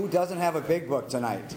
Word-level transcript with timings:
Who 0.00 0.08
doesn't 0.08 0.38
have 0.38 0.56
a 0.56 0.62
big 0.62 0.88
book 0.88 1.10
tonight? 1.10 1.54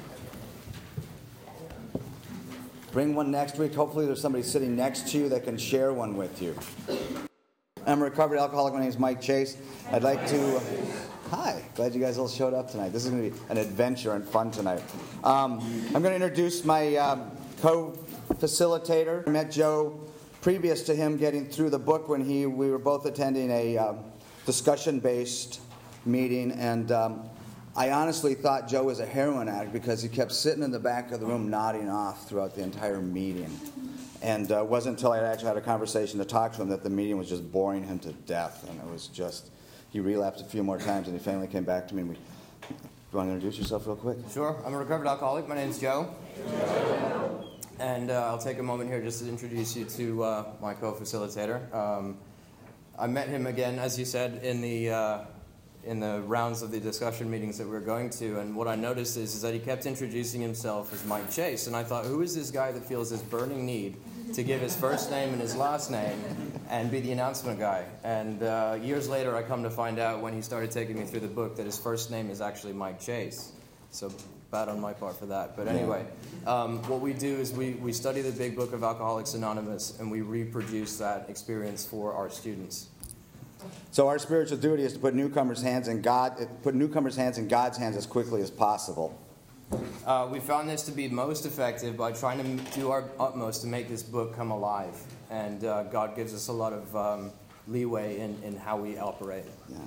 Bring 2.92 3.16
one 3.16 3.32
next 3.32 3.58
week. 3.58 3.74
Hopefully, 3.74 4.06
there's 4.06 4.20
somebody 4.20 4.44
sitting 4.44 4.76
next 4.76 5.08
to 5.12 5.18
you 5.18 5.30
that 5.30 5.46
can 5.46 5.58
share 5.58 5.94
one 5.94 6.18
with 6.18 6.42
you. 6.42 6.54
I'm 7.86 8.02
a 8.02 8.04
recovered 8.04 8.38
alcoholic. 8.38 8.74
My 8.74 8.82
name 8.82 8.90
is 8.90 9.00
Mike 9.00 9.22
Chase. 9.22 9.56
I'd 9.94 10.04
like 10.04 10.28
to. 10.28 10.62
Hi, 11.32 11.64
glad 11.76 11.94
you 11.94 12.02
guys 12.02 12.18
all 12.18 12.28
showed 12.28 12.54
up 12.54 12.70
tonight. 12.70 12.92
This 12.92 13.06
is 13.06 13.12
going 13.12 13.32
to 13.32 13.38
be 13.38 13.44
an 13.50 13.56
adventure 13.56 14.12
and 14.12 14.28
fun 14.28 14.52
tonight. 14.52 14.84
Um, 15.24 15.60
I'm 15.96 16.02
going 16.02 16.12
to 16.12 16.16
introduce 16.16 16.66
my 16.66 16.98
um, 16.98 17.32
co 17.62 17.98
facilitator. 18.34 19.26
I 19.26 19.32
met 19.32 19.52
Joe 19.52 20.02
previous 20.42 20.84
to 20.84 20.96
him 20.96 21.16
getting 21.16 21.48
through 21.48 21.70
the 21.70 21.80
book 21.80 22.10
when 22.10 22.20
he 22.20 22.46
we 22.46 22.72
were 22.72 22.78
both 22.78 23.06
attending 23.06 23.50
a 23.52 23.78
um, 23.78 24.00
discussion 24.46 25.00
based 25.00 25.62
meeting, 26.06 26.52
and 26.52 26.92
um, 26.92 27.30
I 27.76 27.90
honestly 27.90 28.36
thought 28.36 28.68
Joe 28.68 28.84
was 28.84 29.00
a 29.00 29.06
heroin 29.06 29.50
addict 29.50 29.74
because 29.74 30.04
he 30.04 30.10
kept 30.10 30.32
sitting 30.32 30.62
in 30.62 30.70
the 30.70 30.80
back 30.80 31.12
of 31.12 31.20
the 31.20 31.26
room 31.26 31.50
nodding 31.50 31.90
off 31.90 32.30
throughout 32.30 32.54
the 32.54 32.62
entire 32.62 33.02
meeting. 33.02 33.50
And 34.22 34.52
uh, 34.52 34.64
it 34.64 34.68
wasn't 34.68 34.98
until 34.98 35.12
I 35.12 35.20
actually 35.20 35.48
had 35.48 35.58
a 35.58 35.62
conversation 35.62 36.20
to 36.20 36.26
talk 36.26 36.54
to 36.54 36.62
him 36.62 36.70
that 36.70 36.84
the 36.84 36.92
meeting 36.92 37.18
was 37.18 37.28
just 37.28 37.52
boring 37.52 37.84
him 37.84 37.98
to 38.00 38.14
death. 38.14 38.70
And 38.70 38.80
it 38.80 38.86
was 38.86 39.08
just, 39.08 39.50
he 39.90 40.00
relapsed 40.00 40.42
a 40.42 40.46
few 40.46 40.64
more 40.64 40.78
times 40.78 41.08
and 41.08 41.18
he 41.18 41.24
finally 41.24 41.48
came 41.48 41.64
back 41.64 41.88
to 41.88 41.96
me. 41.96 42.02
And 42.02 42.10
we, 42.12 42.16
Do 42.16 42.22
you 43.12 43.18
want 43.18 43.30
to 43.30 43.34
introduce 43.34 43.58
yourself 43.58 43.88
real 43.88 43.96
quick? 43.96 44.18
Sure. 44.32 44.62
I'm 44.64 44.76
a 44.76 44.78
recovered 44.78 45.08
alcoholic. 45.08 45.48
My 45.48 45.56
name's 45.56 45.80
Joe. 45.80 46.14
And 47.80 48.12
uh, 48.12 48.28
I'll 48.28 48.38
take 48.38 48.60
a 48.60 48.64
moment 48.64 48.92
here 48.92 49.02
just 49.02 49.24
to 49.24 49.28
introduce 49.28 49.76
you 49.76 49.86
to 49.86 50.24
uh, 50.24 50.46
my 50.62 50.76
co 50.76 50.94
facilitator. 50.94 51.74
Um, 51.74 52.20
I 53.00 53.08
met 53.08 53.28
him 53.30 53.48
again, 53.48 53.80
as 53.80 53.98
you 53.98 54.06
said, 54.06 54.44
in 54.44 54.62
the 54.62 54.92
uh, 54.92 55.20
in 55.86 56.00
the 56.00 56.22
rounds 56.22 56.62
of 56.62 56.72
the 56.72 56.80
discussion 56.80 57.30
meetings 57.30 57.58
that 57.58 57.66
we 57.66 57.72
were 57.72 57.82
going 57.82 58.10
to, 58.10 58.40
and 58.40 58.56
what 58.56 58.68
I 58.68 58.76
noticed 58.76 59.18
is, 59.18 59.36
is 59.36 59.42
that 59.42 59.54
he 59.54 59.60
kept 59.60 59.86
introducing 59.86 60.42
himself 60.42 60.94
as 60.94 61.06
Mike 61.06 61.30
Chase, 61.32 61.68
and 61.68 61.76
I 61.76 61.84
thought, 61.84 62.06
who 62.06 62.22
is 62.22 62.36
this 62.36 62.52
guy 62.52 62.72
that 62.72 62.86
feels 62.86 63.10
this 63.10 63.22
burning 63.22 63.66
need 63.66 63.98
to 64.34 64.44
give 64.44 64.62
his 64.62 64.76
first 64.76 65.12
name 65.12 65.30
and 65.30 65.42
his 65.42 65.56
last 65.56 65.92
name 65.92 66.18
and 66.70 66.90
be 66.90 67.02
the 67.02 67.12
announcement 67.12 67.60
guy? 67.60 67.86
And 68.04 68.42
uh, 68.44 68.78
years 68.82 69.10
later, 69.10 69.36
I 69.36 69.44
come 69.44 69.64
to 69.64 69.70
find 69.70 70.00
out 70.00 70.22
when 70.22 70.34
he 70.34 70.42
started 70.42 70.72
taking 70.72 70.98
me 70.98 71.06
through 71.06 71.22
the 71.22 71.28
book 71.28 71.58
that 71.58 71.66
his 71.66 71.78
first 71.78 72.12
name 72.12 72.30
is 72.30 72.40
actually 72.40 72.74
Mike 72.74 73.02
Chase. 73.02 73.52
So 73.92 74.12
bad 74.54 74.70
on 74.70 74.80
my 74.80 74.94
part 74.94 75.18
for 75.18 75.26
that. 75.26 75.58
But 75.58 75.68
anyway, 75.68 76.06
um, 76.46 76.82
what 76.84 77.02
we 77.02 77.14
do 77.14 77.36
is 77.38 77.52
we, 77.52 77.72
we 77.74 77.92
study 77.92 78.22
the 78.22 78.32
big 78.32 78.56
book 78.56 78.72
of 78.72 78.84
Alcoholics 78.84 79.34
Anonymous 79.34 80.00
and 80.00 80.12
we 80.12 80.22
reproduce 80.22 80.98
that 81.00 81.28
experience 81.28 81.86
for 81.86 82.14
our 82.14 82.30
students. 82.30 82.90
So 83.92 84.08
our 84.08 84.20
spiritual 84.20 84.58
duty 84.58 84.84
is 84.84 84.94
to 84.94 85.00
put 85.00 85.14
newcomers' 85.14 85.62
hands 85.62 85.88
in 85.88 86.02
God, 86.02 86.48
put 86.64 86.76
newcomers' 86.76 87.16
hands 87.16 87.38
in 87.38 87.48
God's 87.48 87.78
hands 87.78 87.96
as 87.96 88.06
quickly 88.06 88.42
as 88.42 88.50
possible. 88.50 89.20
Uh, 90.06 90.28
we 90.32 90.40
found 90.40 90.70
this 90.70 90.84
to 90.84 90.92
be 90.92 91.08
most 91.08 91.46
effective 91.46 91.98
by 91.98 92.12
trying 92.12 92.44
to 92.44 92.72
do 92.72 92.92
our 92.92 93.06
utmost 93.20 93.62
to 93.62 93.68
make 93.68 93.88
this 93.88 94.04
book 94.04 94.36
come 94.36 94.52
alive, 94.52 94.96
and 95.32 95.64
uh, 95.64 95.84
God 95.84 96.16
gives 96.16 96.34
us 96.34 96.48
a 96.48 96.52
lot 96.52 96.74
of 96.74 96.96
um, 96.96 97.32
leeway 97.68 98.20
in, 98.20 98.38
in 98.44 98.56
how 98.58 98.78
we 98.78 98.98
operate. 98.98 99.46
Yeah. 99.70 99.78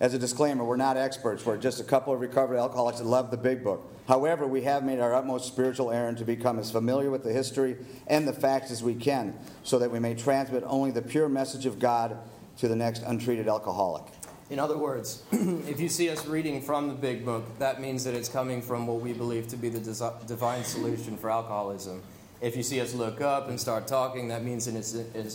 As 0.00 0.14
a 0.14 0.18
disclaimer, 0.18 0.64
we're 0.64 0.76
not 0.76 0.96
experts. 0.96 1.44
We're 1.44 1.58
just 1.58 1.78
a 1.78 1.84
couple 1.84 2.14
of 2.14 2.20
recovered 2.20 2.56
alcoholics 2.56 3.00
that 3.00 3.06
love 3.06 3.30
the 3.30 3.36
big 3.36 3.62
book. 3.62 3.86
However, 4.08 4.46
we 4.46 4.62
have 4.62 4.82
made 4.82 4.98
our 4.98 5.14
utmost 5.14 5.46
spiritual 5.46 5.90
errand 5.90 6.16
to 6.18 6.24
become 6.24 6.58
as 6.58 6.70
familiar 6.70 7.10
with 7.10 7.22
the 7.22 7.32
history 7.32 7.76
and 8.06 8.26
the 8.26 8.32
facts 8.32 8.70
as 8.70 8.82
we 8.82 8.94
can, 8.94 9.38
so 9.62 9.78
that 9.78 9.90
we 9.90 9.98
may 9.98 10.14
transmit 10.14 10.64
only 10.66 10.90
the 10.90 11.02
pure 11.02 11.28
message 11.28 11.66
of 11.66 11.78
God 11.78 12.16
to 12.58 12.68
the 12.68 12.76
next 12.76 13.02
untreated 13.02 13.48
alcoholic. 13.48 14.04
In 14.50 14.58
other 14.58 14.76
words, 14.76 15.22
if 15.32 15.78
you 15.78 15.88
see 15.88 16.10
us 16.10 16.26
reading 16.26 16.60
from 16.60 16.88
the 16.88 16.94
big 16.94 17.24
book, 17.24 17.44
that 17.60 17.80
means 17.80 18.02
that 18.04 18.14
it's 18.14 18.28
coming 18.28 18.60
from 18.60 18.86
what 18.86 19.00
we 19.00 19.12
believe 19.12 19.46
to 19.48 19.56
be 19.56 19.68
the 19.68 19.78
divine 20.26 20.64
solution 20.64 21.16
for 21.16 21.30
alcoholism. 21.30 22.02
If 22.40 22.56
you 22.56 22.62
see 22.62 22.80
us 22.80 22.94
look 22.94 23.20
up 23.20 23.48
and 23.48 23.60
start 23.60 23.86
talking, 23.86 24.28
that 24.28 24.42
means 24.42 24.66
it's 24.66 24.94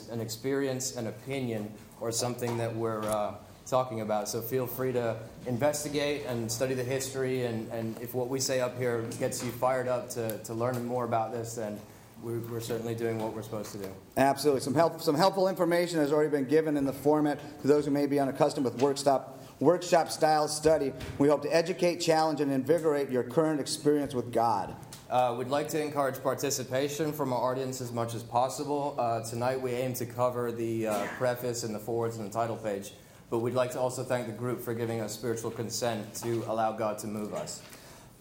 an 0.09 0.19
experience, 0.19 0.97
an 0.97 1.07
opinion, 1.07 1.71
or 2.01 2.11
something 2.11 2.57
that 2.57 2.75
we're 2.75 3.03
uh, 3.03 3.35
talking 3.65 4.01
about. 4.01 4.27
So 4.27 4.41
feel 4.41 4.67
free 4.67 4.91
to 4.93 5.15
investigate 5.45 6.25
and 6.25 6.51
study 6.51 6.73
the 6.73 6.83
history. 6.83 7.45
And, 7.45 7.71
and 7.71 7.99
if 8.01 8.13
what 8.13 8.27
we 8.27 8.39
say 8.39 8.59
up 8.59 8.77
here 8.77 9.03
gets 9.19 9.43
you 9.43 9.51
fired 9.51 9.87
up 9.87 10.09
to, 10.11 10.37
to 10.39 10.53
learn 10.53 10.83
more 10.85 11.05
about 11.05 11.31
this, 11.31 11.55
then 11.55 11.79
we're, 12.21 12.39
we're, 12.39 12.59
certainly 12.59 12.95
doing 12.95 13.19
what 13.19 13.33
we're 13.33 13.43
supposed 13.43 13.71
to 13.73 13.77
do. 13.77 13.89
Absolutely. 14.17 14.61
Some, 14.61 14.73
help, 14.73 15.01
some 15.01 15.15
helpful 15.15 15.47
information 15.47 15.99
has 15.99 16.11
already 16.11 16.29
been 16.29 16.45
given 16.45 16.77
in 16.77 16.85
the 16.85 16.93
format 16.93 17.39
to 17.61 17.67
those 17.67 17.85
who 17.85 17.91
may 17.91 18.07
be 18.07 18.19
unaccustomed 18.19 18.65
with 18.65 18.81
workshop, 18.81 19.43
workshop 19.59 20.09
style 20.09 20.47
study. 20.47 20.93
We 21.19 21.27
hope 21.27 21.43
to 21.43 21.55
educate, 21.55 21.97
challenge, 21.97 22.41
and 22.41 22.51
invigorate 22.51 23.09
your 23.09 23.23
current 23.23 23.59
experience 23.59 24.13
with 24.13 24.33
God. 24.33 24.75
Uh, 25.09 25.35
we'd 25.37 25.49
like 25.49 25.67
to 25.69 25.81
encourage 25.81 26.21
participation 26.23 27.13
from 27.13 27.31
our 27.31 27.51
audience 27.51 27.79
as 27.79 27.91
much 27.91 28.15
as 28.15 28.23
possible. 28.23 28.95
Uh, 28.97 29.21
tonight, 29.21 29.61
we 29.61 29.71
aim 29.71 29.93
to 29.93 30.05
cover 30.05 30.51
the 30.51 30.87
uh, 30.87 31.07
preface 31.17 31.63
and 31.63 31.75
the 31.75 31.79
forwards 31.79 32.17
and 32.17 32.27
the 32.27 32.33
title 32.33 32.57
page, 32.57 32.93
but 33.29 33.39
we'd 33.39 33.53
like 33.53 33.71
to 33.71 33.79
also 33.79 34.03
thank 34.03 34.25
the 34.25 34.33
group 34.33 34.61
for 34.61 34.73
giving 34.73 35.01
us 35.01 35.13
spiritual 35.13 35.51
consent 35.51 36.15
to 36.15 36.43
allow 36.47 36.71
God 36.71 36.97
to 36.99 37.07
move 37.07 37.35
us. 37.35 37.61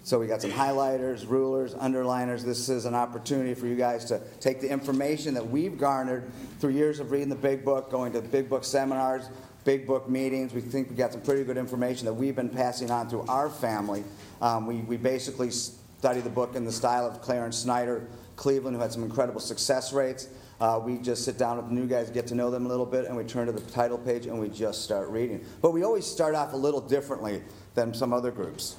So 0.04 0.18
we 0.20 0.26
got 0.26 0.42
some 0.42 0.50
highlighters, 0.50 1.26
rulers, 1.26 1.72
underliners. 1.72 2.42
This 2.42 2.68
is 2.68 2.84
an 2.84 2.94
opportunity 2.94 3.54
for 3.54 3.66
you 3.66 3.74
guys 3.74 4.04
to 4.04 4.20
take 4.38 4.60
the 4.60 4.68
information 4.68 5.32
that 5.32 5.48
we've 5.48 5.78
garnered 5.78 6.30
through 6.60 6.72
years 6.72 7.00
of 7.00 7.10
reading 7.10 7.30
the 7.30 7.34
big 7.34 7.64
book, 7.64 7.90
going 7.90 8.12
to 8.12 8.20
the 8.20 8.28
big 8.28 8.50
book 8.50 8.64
seminars, 8.64 9.30
big 9.64 9.86
book 9.86 10.06
meetings. 10.06 10.52
We 10.52 10.60
think 10.60 10.90
we 10.90 10.94
got 10.94 11.12
some 11.12 11.22
pretty 11.22 11.42
good 11.42 11.56
information 11.56 12.04
that 12.04 12.12
we've 12.12 12.36
been 12.36 12.50
passing 12.50 12.90
on 12.90 13.08
to 13.08 13.22
our 13.22 13.48
family. 13.48 14.04
Um, 14.42 14.66
we, 14.66 14.82
we 14.82 14.98
basically 14.98 15.50
study 15.50 16.20
the 16.20 16.28
book 16.28 16.54
in 16.54 16.66
the 16.66 16.72
style 16.72 17.06
of 17.06 17.22
Clarence 17.22 17.56
Snyder, 17.56 18.06
Cleveland, 18.36 18.76
who 18.76 18.82
had 18.82 18.92
some 18.92 19.04
incredible 19.04 19.40
success 19.40 19.90
rates. 19.90 20.28
Uh, 20.60 20.82
we 20.84 20.98
just 20.98 21.24
sit 21.24 21.38
down 21.38 21.56
with 21.56 21.68
the 21.68 21.74
new 21.74 21.86
guys, 21.86 22.10
get 22.10 22.26
to 22.26 22.34
know 22.34 22.50
them 22.50 22.66
a 22.66 22.68
little 22.68 22.84
bit, 22.84 23.06
and 23.06 23.16
we 23.16 23.24
turn 23.24 23.46
to 23.46 23.52
the 23.52 23.70
title 23.70 23.96
page 23.96 24.26
and 24.26 24.38
we 24.38 24.50
just 24.50 24.84
start 24.84 25.08
reading. 25.08 25.42
But 25.62 25.70
we 25.70 25.82
always 25.82 26.04
start 26.04 26.34
off 26.34 26.52
a 26.52 26.58
little 26.58 26.82
differently 26.82 27.42
than 27.74 27.94
some 27.94 28.12
other 28.12 28.30
groups. 28.30 28.76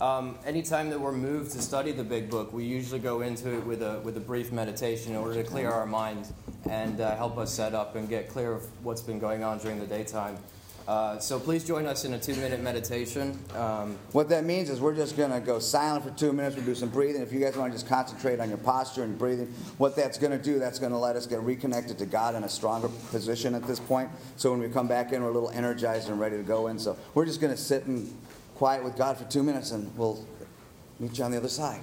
Um, 0.00 0.38
anytime 0.44 0.90
that 0.90 1.00
we're 1.00 1.12
moved 1.12 1.52
to 1.52 1.62
study 1.62 1.90
the 1.90 2.04
big 2.04 2.28
book, 2.28 2.52
we 2.52 2.64
usually 2.64 3.00
go 3.00 3.22
into 3.22 3.54
it 3.54 3.64
with 3.64 3.80
a, 3.82 4.00
with 4.00 4.16
a 4.18 4.20
brief 4.20 4.52
meditation 4.52 5.12
in 5.12 5.18
order 5.18 5.42
to 5.42 5.48
clear 5.48 5.70
our 5.70 5.86
mind 5.86 6.30
and 6.68 7.00
uh, 7.00 7.16
help 7.16 7.38
us 7.38 7.50
set 7.50 7.74
up 7.74 7.96
and 7.96 8.06
get 8.06 8.28
clear 8.28 8.52
of 8.52 8.84
what's 8.84 9.00
been 9.00 9.18
going 9.18 9.42
on 9.42 9.58
during 9.58 9.78
the 9.78 9.86
daytime. 9.86 10.36
Uh, 10.86 11.18
so 11.18 11.40
please 11.40 11.64
join 11.64 11.86
us 11.86 12.04
in 12.04 12.12
a 12.12 12.18
two 12.18 12.36
minute 12.36 12.60
meditation. 12.60 13.38
Um, 13.54 13.96
what 14.12 14.28
that 14.28 14.44
means 14.44 14.68
is 14.68 14.80
we're 14.80 14.94
just 14.94 15.16
going 15.16 15.32
to 15.32 15.40
go 15.40 15.58
silent 15.58 16.04
for 16.04 16.10
two 16.10 16.32
minutes. 16.32 16.56
We'll 16.56 16.66
do 16.66 16.74
some 16.74 16.90
breathing. 16.90 17.22
If 17.22 17.32
you 17.32 17.40
guys 17.40 17.56
want 17.56 17.72
to 17.72 17.78
just 17.78 17.88
concentrate 17.88 18.38
on 18.38 18.50
your 18.50 18.58
posture 18.58 19.02
and 19.02 19.18
breathing, 19.18 19.46
what 19.78 19.96
that's 19.96 20.18
going 20.18 20.30
to 20.30 20.38
do, 20.38 20.58
that's 20.58 20.78
going 20.78 20.92
to 20.92 20.98
let 20.98 21.16
us 21.16 21.26
get 21.26 21.40
reconnected 21.40 21.98
to 21.98 22.06
God 22.06 22.34
in 22.34 22.44
a 22.44 22.48
stronger 22.48 22.88
position 23.10 23.54
at 23.54 23.66
this 23.66 23.80
point. 23.80 24.10
So 24.36 24.50
when 24.52 24.60
we 24.60 24.68
come 24.68 24.86
back 24.86 25.12
in, 25.12 25.22
we're 25.22 25.30
a 25.30 25.32
little 25.32 25.50
energized 25.50 26.08
and 26.08 26.20
ready 26.20 26.36
to 26.36 26.44
go 26.44 26.68
in. 26.68 26.78
So 26.78 26.96
we're 27.14 27.26
just 27.26 27.40
going 27.40 27.52
to 27.52 27.60
sit 27.60 27.86
and 27.86 28.14
quiet 28.56 28.82
with 28.82 28.96
God 28.96 29.16
for 29.16 29.24
two 29.24 29.42
minutes, 29.42 29.70
and 29.70 29.96
we'll 29.96 30.24
meet 30.98 31.16
you 31.18 31.24
on 31.24 31.30
the 31.30 31.36
other 31.36 31.48
side. 31.48 31.82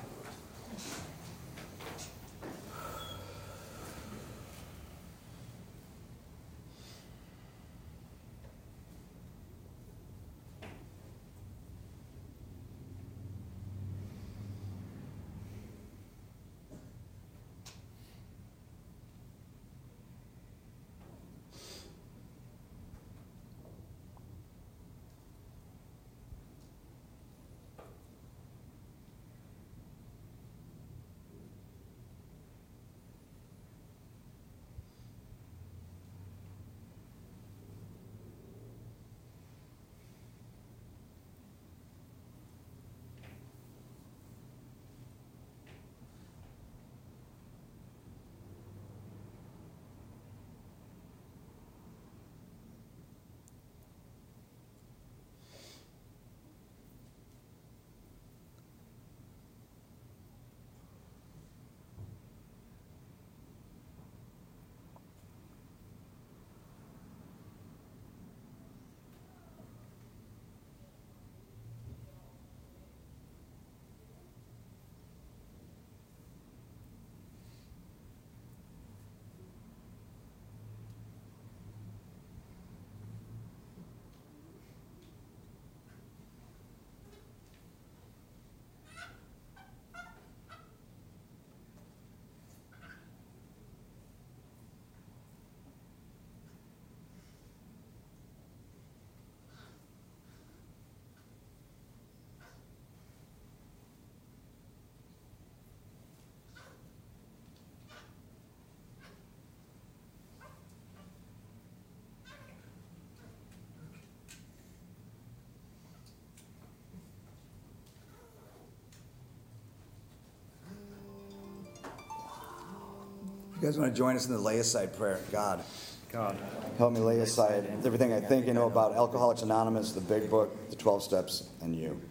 You 123.63 123.69
guys 123.69 123.79
want 123.79 123.93
to 123.93 123.97
join 123.97 124.17
us 124.17 124.25
in 124.25 124.33
the 124.33 124.39
lay 124.39 124.59
aside 124.59 124.93
prayer? 124.97 125.21
God, 125.31 125.63
God. 126.11 126.35
help 126.77 126.91
me 126.91 126.99
lay 126.99 127.19
aside 127.19 127.65
everything 127.85 128.11
I 128.11 128.19
think 128.19 128.47
and 128.47 128.55
know 128.55 128.67
about 128.67 128.91
Alcoholics 128.91 129.41
Anonymous, 129.41 129.93
the 129.93 130.01
big 130.01 130.29
book, 130.29 130.69
the 130.69 130.75
12 130.75 131.01
steps, 131.01 131.47
and 131.61 131.73
you. 131.73 132.01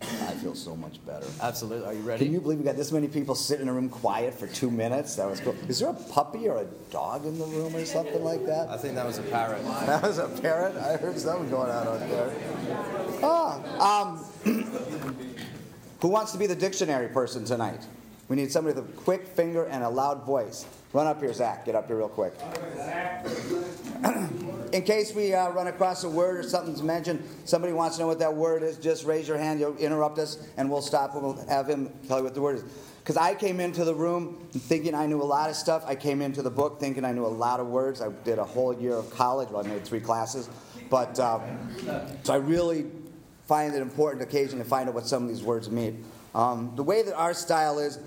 I 0.00 0.06
feel 0.34 0.54
so 0.54 0.76
much 0.76 1.04
better. 1.04 1.26
Absolutely. 1.42 1.88
Are 1.88 1.92
you 1.92 2.02
ready? 2.02 2.24
Can 2.24 2.32
you 2.32 2.40
believe 2.40 2.58
we 2.58 2.64
got 2.64 2.76
this 2.76 2.92
many 2.92 3.08
people 3.08 3.34
sitting 3.34 3.62
in 3.62 3.68
a 3.68 3.72
room 3.72 3.88
quiet 3.88 4.32
for 4.32 4.46
two 4.46 4.70
minutes? 4.70 5.16
That 5.16 5.28
was 5.28 5.40
cool. 5.40 5.56
Is 5.66 5.80
there 5.80 5.88
a 5.88 5.92
puppy 5.92 6.48
or 6.48 6.58
a 6.58 6.66
dog 6.92 7.26
in 7.26 7.36
the 7.36 7.46
room 7.46 7.74
or 7.74 7.84
something 7.84 8.22
like 8.22 8.46
that? 8.46 8.68
I 8.68 8.76
think 8.76 8.94
that 8.94 9.06
was 9.06 9.18
a 9.18 9.22
parrot. 9.22 9.64
That 9.86 10.02
was 10.02 10.18
a 10.18 10.28
parrot? 10.40 10.76
I 10.76 10.98
heard 10.98 11.18
something 11.18 11.50
going 11.50 11.68
on 11.68 11.88
out 11.88 11.98
there. 11.98 12.32
Ah, 13.24 14.02
um, 14.02 14.24
who 16.00 16.06
wants 16.06 16.30
to 16.30 16.38
be 16.38 16.46
the 16.46 16.54
dictionary 16.54 17.08
person 17.08 17.44
tonight? 17.44 17.84
We 18.28 18.36
need 18.36 18.50
somebody 18.50 18.74
with 18.78 18.88
a 18.88 18.92
quick 19.02 19.26
finger 19.26 19.64
and 19.64 19.84
a 19.84 19.88
loud 19.88 20.24
voice. 20.24 20.66
Run 20.92 21.06
up 21.06 21.20
here, 21.20 21.32
Zach. 21.32 21.64
Get 21.64 21.74
up 21.74 21.86
here 21.86 21.96
real 21.96 22.08
quick. 22.08 22.34
In 24.72 24.82
case 24.82 25.14
we 25.14 25.32
uh, 25.32 25.50
run 25.50 25.68
across 25.68 26.02
a 26.02 26.08
word 26.08 26.38
or 26.38 26.42
something's 26.42 26.82
mentioned, 26.82 27.22
somebody 27.44 27.72
wants 27.72 27.96
to 27.96 28.02
know 28.02 28.08
what 28.08 28.18
that 28.18 28.34
word 28.34 28.62
is, 28.62 28.78
just 28.78 29.04
raise 29.04 29.28
your 29.28 29.38
hand. 29.38 29.60
You'll 29.60 29.76
interrupt 29.76 30.18
us, 30.18 30.38
and 30.56 30.68
we'll 30.68 30.82
stop 30.82 31.14
and 31.14 31.22
we'll 31.22 31.46
have 31.48 31.68
him 31.68 31.92
tell 32.08 32.18
you 32.18 32.24
what 32.24 32.34
the 32.34 32.40
word 32.40 32.56
is. 32.56 32.64
Because 32.98 33.16
I 33.16 33.34
came 33.34 33.60
into 33.60 33.84
the 33.84 33.94
room 33.94 34.48
thinking 34.52 34.92
I 34.92 35.06
knew 35.06 35.22
a 35.22 35.24
lot 35.24 35.48
of 35.48 35.54
stuff. 35.54 35.84
I 35.86 35.94
came 35.94 36.20
into 36.20 36.42
the 36.42 36.50
book 36.50 36.80
thinking 36.80 37.04
I 37.04 37.12
knew 37.12 37.24
a 37.24 37.28
lot 37.28 37.60
of 37.60 37.68
words. 37.68 38.02
I 38.02 38.08
did 38.24 38.40
a 38.40 38.44
whole 38.44 38.74
year 38.74 38.94
of 38.94 39.08
college. 39.10 39.48
Well, 39.50 39.64
I 39.64 39.68
made 39.68 39.84
three 39.84 40.00
classes. 40.00 40.50
But 40.90 41.20
um, 41.20 41.40
so 42.24 42.34
I 42.34 42.38
really 42.38 42.86
find 43.46 43.74
it 43.74 43.80
important 43.80 44.22
occasionally 44.22 44.64
to 44.64 44.68
find 44.68 44.88
out 44.88 44.96
what 44.96 45.06
some 45.06 45.22
of 45.22 45.28
these 45.28 45.42
words 45.42 45.70
mean. 45.70 46.04
Um, 46.36 46.72
the 46.76 46.82
way 46.82 47.00
that 47.00 47.14
our 47.14 47.32
style 47.32 47.78
is, 47.78 47.98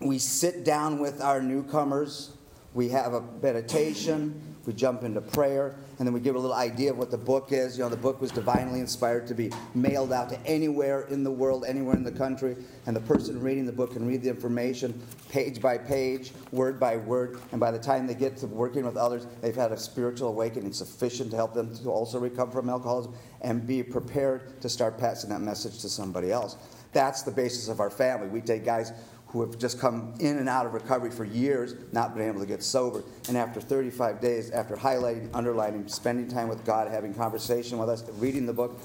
we 0.00 0.18
sit 0.18 0.64
down 0.64 0.98
with 0.98 1.20
our 1.20 1.40
newcomers, 1.40 2.32
we 2.74 2.88
have 2.88 3.14
a 3.14 3.22
meditation, 3.40 4.56
we 4.66 4.72
jump 4.72 5.04
into 5.04 5.20
prayer, 5.20 5.76
and 5.98 6.06
then 6.06 6.12
we 6.12 6.18
give 6.18 6.34
a 6.34 6.38
little 6.40 6.56
idea 6.56 6.90
of 6.90 6.98
what 6.98 7.12
the 7.12 7.16
book 7.16 7.52
is. 7.52 7.78
You 7.78 7.84
know, 7.84 7.88
the 7.88 7.96
book 7.96 8.20
was 8.20 8.32
divinely 8.32 8.80
inspired 8.80 9.28
to 9.28 9.34
be 9.34 9.52
mailed 9.76 10.12
out 10.12 10.28
to 10.30 10.40
anywhere 10.44 11.02
in 11.02 11.22
the 11.22 11.30
world, 11.30 11.64
anywhere 11.68 11.94
in 11.94 12.02
the 12.02 12.10
country, 12.10 12.56
and 12.86 12.96
the 12.96 13.00
person 13.00 13.40
reading 13.40 13.64
the 13.64 13.72
book 13.72 13.92
can 13.92 14.04
read 14.04 14.24
the 14.24 14.28
information 14.28 15.00
page 15.28 15.62
by 15.62 15.78
page, 15.78 16.32
word 16.50 16.80
by 16.80 16.96
word, 16.96 17.38
and 17.52 17.60
by 17.60 17.70
the 17.70 17.78
time 17.78 18.08
they 18.08 18.14
get 18.14 18.36
to 18.38 18.48
working 18.48 18.84
with 18.84 18.96
others, 18.96 19.24
they've 19.40 19.54
had 19.54 19.70
a 19.70 19.78
spiritual 19.78 20.30
awakening 20.30 20.72
sufficient 20.72 21.30
to 21.30 21.36
help 21.36 21.54
them 21.54 21.72
to 21.76 21.90
also 21.90 22.18
recover 22.18 22.50
from 22.50 22.68
alcoholism 22.68 23.14
and 23.40 23.64
be 23.68 23.84
prepared 23.84 24.60
to 24.60 24.68
start 24.68 24.98
passing 24.98 25.30
that 25.30 25.40
message 25.40 25.78
to 25.78 25.88
somebody 25.88 26.32
else. 26.32 26.56
That's 26.92 27.22
the 27.22 27.30
basis 27.30 27.68
of 27.68 27.80
our 27.80 27.90
family. 27.90 28.28
We 28.28 28.40
take 28.40 28.64
guys 28.64 28.92
who 29.28 29.42
have 29.42 29.58
just 29.58 29.78
come 29.78 30.14
in 30.20 30.38
and 30.38 30.48
out 30.48 30.64
of 30.64 30.72
recovery 30.72 31.10
for 31.10 31.24
years, 31.24 31.74
not 31.92 32.14
been 32.16 32.26
able 32.26 32.40
to 32.40 32.46
get 32.46 32.62
sober. 32.62 33.02
And 33.28 33.36
after 33.36 33.60
35 33.60 34.20
days, 34.22 34.50
after 34.50 34.74
highlighting, 34.74 35.28
underlining, 35.34 35.86
spending 35.86 36.28
time 36.28 36.48
with 36.48 36.64
God, 36.64 36.90
having 36.90 37.12
conversation 37.12 37.76
with 37.78 37.90
us, 37.90 38.04
reading 38.18 38.46
the 38.46 38.54
book, 38.54 38.80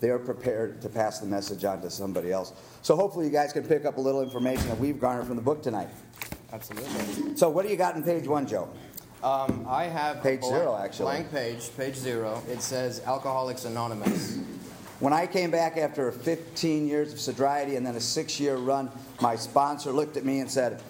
they're 0.00 0.18
prepared 0.18 0.82
to 0.82 0.88
pass 0.88 1.20
the 1.20 1.26
message 1.26 1.64
on 1.64 1.80
to 1.82 1.90
somebody 1.90 2.32
else. 2.32 2.52
So 2.82 2.96
hopefully 2.96 3.26
you 3.26 3.32
guys 3.32 3.52
can 3.52 3.64
pick 3.64 3.84
up 3.84 3.96
a 3.96 4.00
little 4.00 4.20
information 4.20 4.66
that 4.68 4.78
we've 4.78 4.98
garnered 5.00 5.26
from 5.28 5.36
the 5.36 5.42
book 5.42 5.62
tonight. 5.62 5.88
Absolutely. 6.52 7.36
So 7.36 7.48
what 7.48 7.64
do 7.64 7.70
you 7.70 7.76
got 7.76 7.94
in 7.94 8.02
page 8.02 8.26
one, 8.26 8.46
Joe? 8.48 8.68
Um, 9.22 9.64
I 9.68 9.84
have 9.84 10.22
Page 10.22 10.40
blank- 10.40 10.54
zero, 10.56 10.76
actually. 10.76 11.04
Blank 11.04 11.30
page, 11.30 11.70
page 11.76 11.94
zero. 11.94 12.42
It 12.50 12.60
says 12.60 13.00
Alcoholics 13.06 13.64
Anonymous. 13.64 14.38
When 15.04 15.12
I 15.12 15.26
came 15.26 15.50
back 15.50 15.76
after 15.76 16.10
15 16.10 16.88
years 16.88 17.12
of 17.12 17.20
sobriety 17.20 17.76
and 17.76 17.84
then 17.84 17.94
a 17.94 18.00
six 18.00 18.40
year 18.40 18.56
run, 18.56 18.90
my 19.20 19.36
sponsor 19.36 19.92
looked 19.92 20.16
at 20.16 20.24
me 20.24 20.40
and 20.40 20.50
said, 20.50 20.80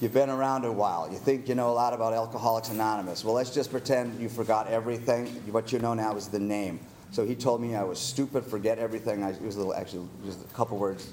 You've 0.00 0.14
been 0.14 0.30
around 0.30 0.64
a 0.64 0.72
while. 0.72 1.06
You 1.12 1.18
think 1.18 1.50
you 1.50 1.54
know 1.54 1.68
a 1.68 1.76
lot 1.76 1.92
about 1.92 2.14
Alcoholics 2.14 2.70
Anonymous. 2.70 3.26
Well, 3.26 3.34
let's 3.34 3.52
just 3.52 3.70
pretend 3.70 4.18
you 4.22 4.30
forgot 4.30 4.68
everything. 4.68 5.26
What 5.52 5.70
you 5.70 5.80
know 5.80 5.92
now 5.92 6.16
is 6.16 6.28
the 6.28 6.38
name. 6.38 6.80
So 7.10 7.26
he 7.26 7.34
told 7.34 7.60
me 7.60 7.76
I 7.76 7.82
was 7.82 7.98
stupid, 7.98 8.46
forget 8.46 8.78
everything. 8.78 9.22
I, 9.22 9.32
it 9.32 9.42
was 9.42 9.56
a 9.56 9.58
little, 9.58 9.74
actually, 9.74 10.08
just 10.24 10.40
a 10.42 10.54
couple 10.54 10.78
words. 10.78 11.12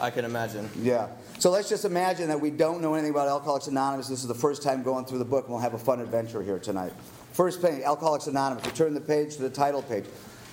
I 0.00 0.10
can 0.10 0.24
imagine. 0.24 0.70
Yeah. 0.80 1.08
So 1.40 1.50
let's 1.50 1.68
just 1.68 1.84
imagine 1.84 2.28
that 2.28 2.40
we 2.40 2.50
don't 2.50 2.80
know 2.80 2.94
anything 2.94 3.10
about 3.10 3.26
Alcoholics 3.26 3.66
Anonymous. 3.66 4.06
This 4.06 4.20
is 4.20 4.28
the 4.28 4.34
first 4.34 4.62
time 4.62 4.84
going 4.84 5.06
through 5.06 5.18
the 5.18 5.24
book, 5.24 5.46
and 5.46 5.54
we'll 5.54 5.62
have 5.62 5.74
a 5.74 5.78
fun 5.78 6.00
adventure 6.00 6.40
here 6.40 6.60
tonight. 6.60 6.92
First 7.32 7.60
page, 7.60 7.82
Alcoholics 7.82 8.28
Anonymous. 8.28 8.64
You 8.64 8.70
turn 8.70 8.94
the 8.94 9.00
page 9.00 9.34
to 9.36 9.42
the 9.42 9.50
title 9.50 9.82
page. 9.82 10.04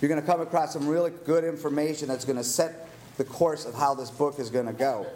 You're 0.01 0.09
going 0.09 0.21
to 0.21 0.27
come 0.27 0.41
across 0.41 0.73
some 0.73 0.87
really 0.87 1.11
good 1.25 1.43
information 1.43 2.07
that's 2.07 2.25
going 2.25 2.37
to 2.37 2.43
set 2.43 2.87
the 3.17 3.23
course 3.23 3.65
of 3.65 3.73
how 3.73 3.95
this 3.95 4.11
book 4.11 4.39
is 4.39 4.49
going 4.49 4.67
to 4.67 4.73
go. 4.73 5.07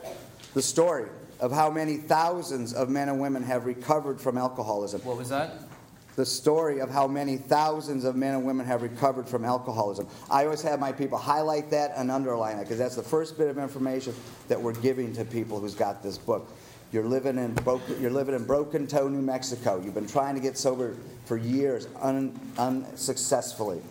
The 0.54 0.62
story 0.62 1.08
of 1.40 1.52
how 1.52 1.70
many 1.70 1.98
thousands 1.98 2.74
of 2.74 2.90
men 2.90 3.10
and 3.10 3.20
women 3.20 3.44
have 3.44 3.66
recovered 3.66 4.20
from 4.20 4.38
alcoholism. 4.38 5.02
What 5.02 5.18
was 5.18 5.30
that? 5.30 5.54
The 6.16 6.26
story 6.26 6.80
of 6.80 6.90
how 6.90 7.08
many 7.08 7.38
thousands 7.38 8.04
of 8.04 8.16
men 8.16 8.36
and 8.36 8.46
women 8.46 8.66
have 8.66 8.82
recovered 8.82 9.30
from 9.30 9.46
alcoholism. 9.46 10.08
I 10.30 10.44
always 10.44 10.62
have 10.64 10.80
my 10.80 10.92
people 10.92 11.18
highlight 11.18 11.72
that 11.72 11.94
and 11.96 12.12
underline 12.12 12.58
it 12.58 12.64
because 12.64 12.78
that's 12.78 12.96
the 12.96 13.04
first 13.04 13.38
bit 13.38 13.48
of 13.48 13.58
information 13.58 14.14
that 14.50 14.62
we're 14.62 14.74
giving 14.74 15.14
to 15.14 15.24
people 15.24 15.60
who's 15.60 15.74
got 15.74 16.04
this 16.04 16.18
book. 16.18 16.52
You're 16.92 17.06
living 17.06 17.38
in 17.38 17.54
Broken, 17.54 18.02
you're 18.02 18.12
living 18.12 18.36
in 18.36 18.44
Broken 18.44 18.86
Toe, 18.86 19.08
New 19.08 19.22
Mexico. 19.22 19.82
You've 19.82 19.94
been 19.94 20.08
trying 20.08 20.36
to 20.36 20.42
get 20.42 20.58
sober 20.58 20.98
for 21.26 21.38
years 21.38 21.88
un, 22.02 22.38
unsuccessfully, 22.58 23.82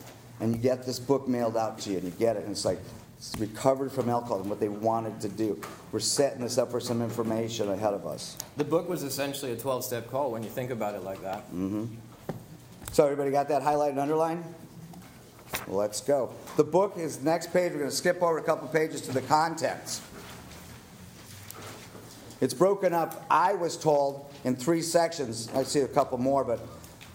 and 0.40 0.54
you 0.54 0.59
get 0.59 0.85
this 0.85 0.99
book 0.99 1.28
mailed 1.28 1.56
out 1.56 1.78
to 1.80 1.90
you, 1.90 1.99
and 1.99 2.04
you 2.04 2.12
get 2.12 2.37
it, 2.37 2.42
and 2.42 2.52
it's 2.52 2.64
like 2.64 2.78
it's 3.20 3.38
recovered 3.38 3.92
from 3.92 4.09
alcoholism, 4.09 4.49
what 4.49 4.61
they 4.61 4.70
wanted 4.70 5.20
to 5.20 5.28
do. 5.28 5.61
We're 5.92 6.00
setting 6.00 6.40
this 6.40 6.56
up 6.56 6.70
for 6.70 6.80
some 6.80 7.02
information 7.02 7.68
ahead 7.68 7.92
of 7.92 8.06
us. 8.06 8.37
The 8.56 8.64
book 8.64 8.88
was 8.88 9.02
essentially 9.02 9.52
a 9.52 9.56
12 9.56 9.85
step 9.85 10.11
call 10.11 10.32
when 10.32 10.42
you 10.42 10.49
think 10.49 10.70
about 10.70 10.94
it 10.94 11.02
like 11.02 11.20
that. 11.20 11.47
Mm-hmm. 11.49 11.85
So 12.92 13.04
everybody 13.04 13.30
got 13.30 13.49
that 13.49 13.62
highlighted 13.62 13.90
and 13.90 14.00
underlined? 14.00 14.42
Let's 15.68 16.00
go. 16.00 16.32
The 16.56 16.64
book 16.64 16.94
is 16.97 17.23
next 17.23 17.52
page. 17.52 17.73
We're 17.73 17.78
going 17.80 17.90
to 17.90 17.97
skip 17.97 18.23
over 18.23 18.38
a 18.38 18.42
couple 18.42 18.68
pages 18.68 19.02
to 19.02 19.12
the 19.12 19.20
contents. 19.20 20.00
It's 22.40 22.54
broken 22.54 22.94
up, 22.94 23.26
I 23.30 23.52
was 23.52 23.76
told, 23.76 24.32
in 24.44 24.56
three 24.56 24.80
sections. 24.80 25.50
I 25.54 25.62
see 25.64 25.80
a 25.80 25.88
couple 25.88 26.16
more, 26.16 26.42
but 26.42 26.66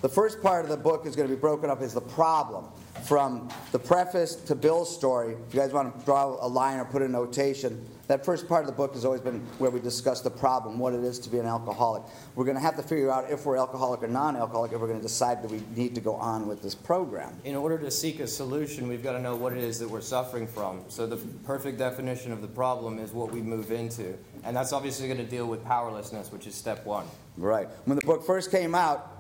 the 0.02 0.10
first 0.10 0.40
part 0.44 0.66
of 0.66 0.70
the 0.70 0.78
book 0.78 1.08
is 1.08 1.16
going 1.16 1.28
to 1.28 1.34
be 1.34 1.40
broken 1.40 1.72
up 1.72 1.82
as 1.82 1.96
the 1.96 2.02
problem. 2.02 2.66
From 3.06 3.50
the 3.72 3.78
preface 3.78 4.36
to 4.36 4.56
Bill's 4.56 4.94
story, 4.94 5.36
if 5.48 5.54
you 5.54 5.60
guys 5.60 5.72
want 5.72 6.00
to 6.00 6.06
draw 6.06 6.44
a 6.44 6.48
line 6.48 6.80
or 6.80 6.86
put 6.86 7.04
a 7.04 7.08
notation, 7.08 7.88
that 8.08 8.26
first 8.26 8.48
part 8.48 8.62
of 8.62 8.68
the 8.68 8.76
book 8.76 8.96
has 8.96 9.06
always 9.06 9.22
been 9.22 9.42
where 9.60 9.70
we 9.70 9.80
discuss 9.80 10.22
the 10.22 10.32
problem, 10.32 10.80
what 10.80 10.94
it 10.94 11.04
is 11.04 11.20
to 11.20 11.30
be 11.30 11.38
an 11.38 11.46
alcoholic. 11.46 12.02
We're 12.34 12.46
going 12.46 12.58
to 12.58 12.62
have 12.62 12.76
to 12.78 12.82
figure 12.82 13.12
out 13.12 13.30
if 13.30 13.46
we're 13.46 13.58
alcoholic 13.58 14.02
or 14.02 14.08
non 14.08 14.36
alcoholic 14.36 14.72
if 14.72 14.80
we're 14.80 14.88
going 14.88 15.00
to 15.00 15.06
decide 15.06 15.44
that 15.44 15.52
we 15.52 15.62
need 15.76 15.94
to 15.94 16.02
go 16.02 16.16
on 16.16 16.48
with 16.48 16.64
this 16.64 16.74
program. 16.74 17.32
In 17.44 17.56
order 17.56 17.78
to 17.78 17.92
seek 17.92 18.20
a 18.22 18.28
solution, 18.28 18.88
we've 18.88 19.04
got 19.04 19.14
to 19.14 19.22
know 19.22 19.36
what 19.36 19.54
it 19.54 19.60
is 19.60 19.78
that 19.80 19.90
we're 19.90 20.02
suffering 20.02 20.48
from. 20.48 20.82
So, 20.88 21.06
the 21.06 21.18
perfect 21.46 21.78
definition 21.78 22.32
of 22.32 22.42
the 22.42 22.48
problem 22.48 22.98
is 22.98 23.12
what 23.12 23.32
we 23.32 23.42
move 23.42 23.72
into. 23.72 24.18
And 24.44 24.58
that's 24.58 24.74
obviously 24.74 25.08
going 25.08 25.20
to 25.20 25.30
deal 25.30 25.46
with 25.46 25.64
powerlessness, 25.64 26.32
which 26.32 26.48
is 26.48 26.56
step 26.56 26.86
one. 26.88 27.06
Right. 27.38 27.68
When 27.86 27.98
the 27.98 28.06
book 28.06 28.26
first 28.26 28.50
came 28.50 28.74
out, 28.74 29.12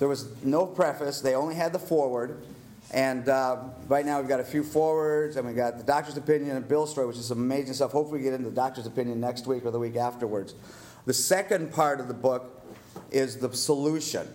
there 0.00 0.08
was 0.08 0.28
no 0.42 0.66
preface, 0.66 1.20
they 1.20 1.36
only 1.36 1.54
had 1.54 1.72
the 1.72 1.78
foreword. 1.78 2.42
And 2.92 3.28
uh, 3.28 3.58
right 3.86 4.04
now 4.04 4.18
we've 4.18 4.28
got 4.28 4.40
a 4.40 4.44
few 4.44 4.64
forwards, 4.64 5.36
and 5.36 5.46
we've 5.46 5.56
got 5.56 5.78
the 5.78 5.84
doctor's 5.84 6.16
opinion 6.16 6.56
and 6.56 6.66
Bill's 6.66 6.90
story, 6.90 7.06
which 7.06 7.18
is 7.18 7.30
amazing 7.30 7.74
stuff. 7.74 7.92
Hopefully, 7.92 8.18
we 8.18 8.24
get 8.24 8.34
into 8.34 8.50
the 8.50 8.54
doctor's 8.54 8.86
opinion 8.86 9.20
next 9.20 9.46
week 9.46 9.64
or 9.64 9.70
the 9.70 9.78
week 9.78 9.96
afterwards. 9.96 10.54
The 11.06 11.14
second 11.14 11.72
part 11.72 12.00
of 12.00 12.08
the 12.08 12.14
book 12.14 12.62
is 13.10 13.36
the 13.36 13.54
solution. 13.54 14.26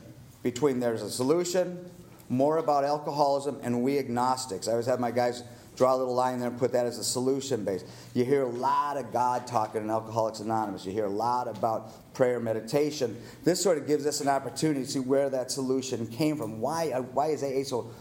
Between 0.42 0.80
there's 0.80 1.02
a 1.02 1.10
solution, 1.10 1.90
more 2.30 2.58
about 2.58 2.84
alcoholism, 2.84 3.60
and 3.62 3.82
we 3.84 4.00
agnostics. 4.00 4.68
I 4.68 4.72
always 4.72 4.86
have 4.86 5.00
my 5.00 5.12
guys 5.12 5.44
draw 5.76 5.94
a 5.94 5.98
little 5.98 6.14
line 6.14 6.40
there 6.40 6.50
and 6.50 6.58
put 6.58 6.72
that 6.72 6.86
as 6.86 6.98
a 6.98 7.04
solution 7.04 7.64
base. 7.64 7.84
You 8.14 8.26
hear 8.26 8.44
a 8.44 8.50
lot 8.50 8.98
of 8.98 9.12
God 9.12 9.46
talking 9.46 9.82
in 9.82 9.90
Alcoholics 9.90 10.40
Anonymous. 10.40 10.86
You 10.86 10.92
hear 10.92 11.06
a 11.06 11.10
lot 11.10 11.48
about 11.48 12.14
prayer 12.14 12.40
meditation. 12.40 13.18
This 13.44 13.62
sort 13.62 13.78
of 13.78 13.88
gives 13.88 14.06
us 14.06 14.22
an 14.22 14.30
opportunity 14.30 14.86
to 14.86 14.92
see 14.92 15.00
where 15.00 15.30
that 15.30 15.52
solution 15.52 16.08
came 16.08 16.38
from. 16.38 16.62
Why, 16.62 16.92
uh, 16.92 17.02
why 17.02 17.28
is 17.28 17.44
AA 17.44 17.64
so 17.64 17.92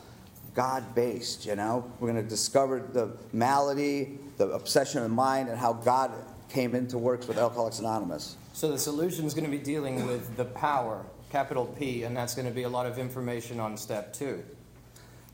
God 0.55 0.95
based? 0.95 1.47
You 1.47 1.57
know, 1.57 1.91
we're 1.99 2.13
going 2.13 2.23
to 2.23 2.29
discover 2.29 2.81
the 2.81 3.17
malady, 3.33 4.19
the 4.37 4.49
obsession 4.51 4.99
of 4.99 5.05
the 5.05 5.15
mind, 5.15 5.49
and 5.49 5.59
how 5.59 5.73
God 5.73 6.13
came 6.49 6.75
into 6.75 6.97
works 6.99 7.27
with 7.27 7.39
Alcoholics 7.39 7.81
Anonymous. 7.81 8.37
So, 8.53 8.71
the 8.71 8.79
solution 8.79 9.25
is 9.25 9.35
going 9.35 9.45
to 9.45 9.51
be 9.51 9.59
dealing 9.63 10.07
with 10.07 10.37
the 10.37 10.45
power, 10.45 11.05
capital 11.31 11.67
P, 11.67 12.05
and 12.05 12.17
that's 12.17 12.35
going 12.35 12.47
to 12.47 12.55
be 12.55 12.63
a 12.63 12.69
lot 12.69 12.87
of 12.87 12.99
information 12.99 13.59
on 13.59 13.77
step 13.77 14.13
two. 14.13 14.45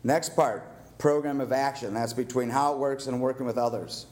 Next 0.02 0.34
part 0.34 0.64
program 0.96 1.40
of 1.40 1.50
action. 1.50 1.94
That's 1.94 2.12
between 2.12 2.50
how 2.50 2.74
it 2.74 2.78
works 2.78 3.06
and 3.06 3.20
working 3.20 3.46
with 3.46 3.56
others. 3.58 4.06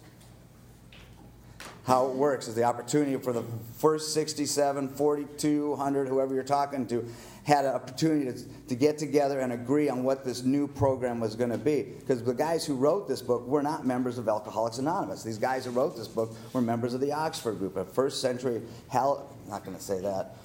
how 1.84 2.06
it 2.06 2.14
works 2.14 2.48
is 2.48 2.54
the 2.54 2.64
opportunity 2.64 3.16
for 3.16 3.32
the 3.32 3.42
first 3.78 4.12
67, 4.12 4.88
4,200, 4.90 6.06
whoever 6.08 6.34
you're 6.34 6.42
talking 6.42 6.86
to, 6.86 7.06
had 7.48 7.64
an 7.64 7.74
opportunity 7.74 8.30
to, 8.30 8.44
to 8.68 8.74
get 8.74 8.98
together 8.98 9.40
and 9.40 9.54
agree 9.54 9.88
on 9.88 10.04
what 10.04 10.22
this 10.22 10.42
new 10.42 10.68
program 10.68 11.18
was 11.18 11.34
going 11.34 11.48
to 11.48 11.56
be. 11.56 11.82
Because 11.82 12.22
the 12.22 12.34
guys 12.34 12.66
who 12.66 12.74
wrote 12.74 13.08
this 13.08 13.22
book 13.22 13.46
were 13.46 13.62
not 13.62 13.86
members 13.86 14.18
of 14.18 14.28
Alcoholics 14.28 14.76
Anonymous. 14.76 15.22
These 15.22 15.38
guys 15.38 15.64
who 15.64 15.70
wrote 15.70 15.96
this 15.96 16.08
book 16.08 16.36
were 16.52 16.60
members 16.60 16.92
of 16.92 17.00
the 17.00 17.10
Oxford 17.10 17.58
group, 17.58 17.76
a 17.76 17.86
first 17.86 18.20
century, 18.20 18.60
hal- 18.88 19.34
not 19.48 19.64
going 19.64 19.74
to 19.76 19.82
say 19.82 19.98
that. 20.00 20.44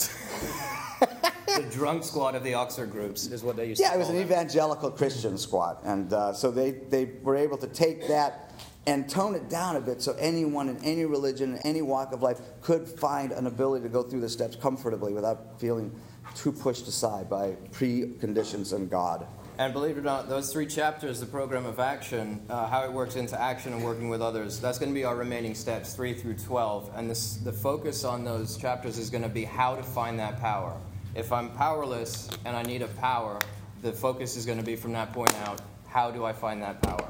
the 1.58 1.68
drunk 1.72 2.06
squad 2.06 2.36
of 2.36 2.44
the 2.44 2.54
Oxford 2.54 2.90
groups 2.90 3.28
is 3.28 3.44
what 3.44 3.58
they 3.58 3.68
used 3.68 3.82
yeah, 3.82 3.90
to 3.90 3.92
Yeah, 3.92 3.98
it 3.98 4.00
was 4.00 4.10
an 4.10 4.16
them. 4.16 4.26
evangelical 4.26 4.90
Christian 4.90 5.38
squad. 5.38 5.80
And 5.84 6.14
uh, 6.14 6.32
so 6.32 6.52
they, 6.52 6.72
they 6.72 7.12
were 7.22 7.36
able 7.36 7.58
to 7.58 7.68
take 7.68 8.08
that 8.08 8.54
and 8.86 9.10
tone 9.10 9.36
it 9.36 9.50
down 9.50 9.76
a 9.76 9.82
bit 9.82 10.02
so 10.02 10.16
anyone 10.20 10.70
in 10.70 10.78
any 10.86 11.04
religion, 11.04 11.56
in 11.56 11.60
any 11.60 11.82
walk 11.82 12.14
of 12.14 12.22
life, 12.22 12.40
could 12.62 12.88
find 12.88 13.34
an 13.34 13.46
ability 13.46 13.84
to 13.84 13.90
go 13.90 14.04
through 14.04 14.22
the 14.22 14.30
steps 14.30 14.56
comfortably 14.56 15.12
without 15.12 15.60
feeling 15.60 15.92
too 16.36 16.52
pushed 16.52 16.88
aside 16.88 17.30
by 17.30 17.58
preconditions 17.72 18.74
and 18.74 18.90
God. 18.90 19.26
And 19.60 19.72
believe 19.72 19.98
it 19.98 20.00
or 20.00 20.04
not, 20.04 20.30
those 20.30 20.52
three 20.52 20.66
chapters, 20.66 21.20
the 21.20 21.28
program 21.28 21.68
of 21.68 21.80
action, 21.80 22.42
uh, 22.50 22.66
how 22.68 22.84
it 22.86 22.92
works 22.92 23.16
into 23.16 23.40
action 23.40 23.72
and 23.74 23.84
working 23.84 24.10
with 24.10 24.20
others, 24.20 24.60
that's 24.60 24.80
going 24.80 24.90
to 24.90 24.96
be 24.96 25.04
our 25.04 25.16
remaining 25.16 25.54
steps, 25.54 25.94
3 25.94 26.16
through 26.16 26.36
12. 26.36 26.90
And 26.96 27.08
this, 27.08 27.36
the 27.36 27.54
focus 27.54 28.04
on 28.04 28.24
those 28.24 28.58
chapters 28.58 28.98
is 28.98 29.12
going 29.12 29.22
to 29.22 29.30
be 29.30 29.44
how 29.44 29.76
to 29.76 29.84
find 29.84 30.18
that 30.18 30.40
power. 30.40 30.76
If 31.14 31.32
I'm 31.32 31.52
powerless 31.52 32.30
and 32.46 32.58
I 32.58 32.64
need 32.64 32.82
a 32.82 32.88
power, 32.88 33.38
the 33.84 33.92
focus 33.92 34.36
is 34.36 34.48
going 34.48 34.58
to 34.58 34.66
be 34.66 34.76
from 34.76 34.94
that 34.94 35.14
point 35.14 35.36
out 35.42 35.62
how 35.88 36.10
do 36.10 36.26
I 36.26 36.34
find 36.34 36.64
that 36.64 36.82
power? 36.82 37.08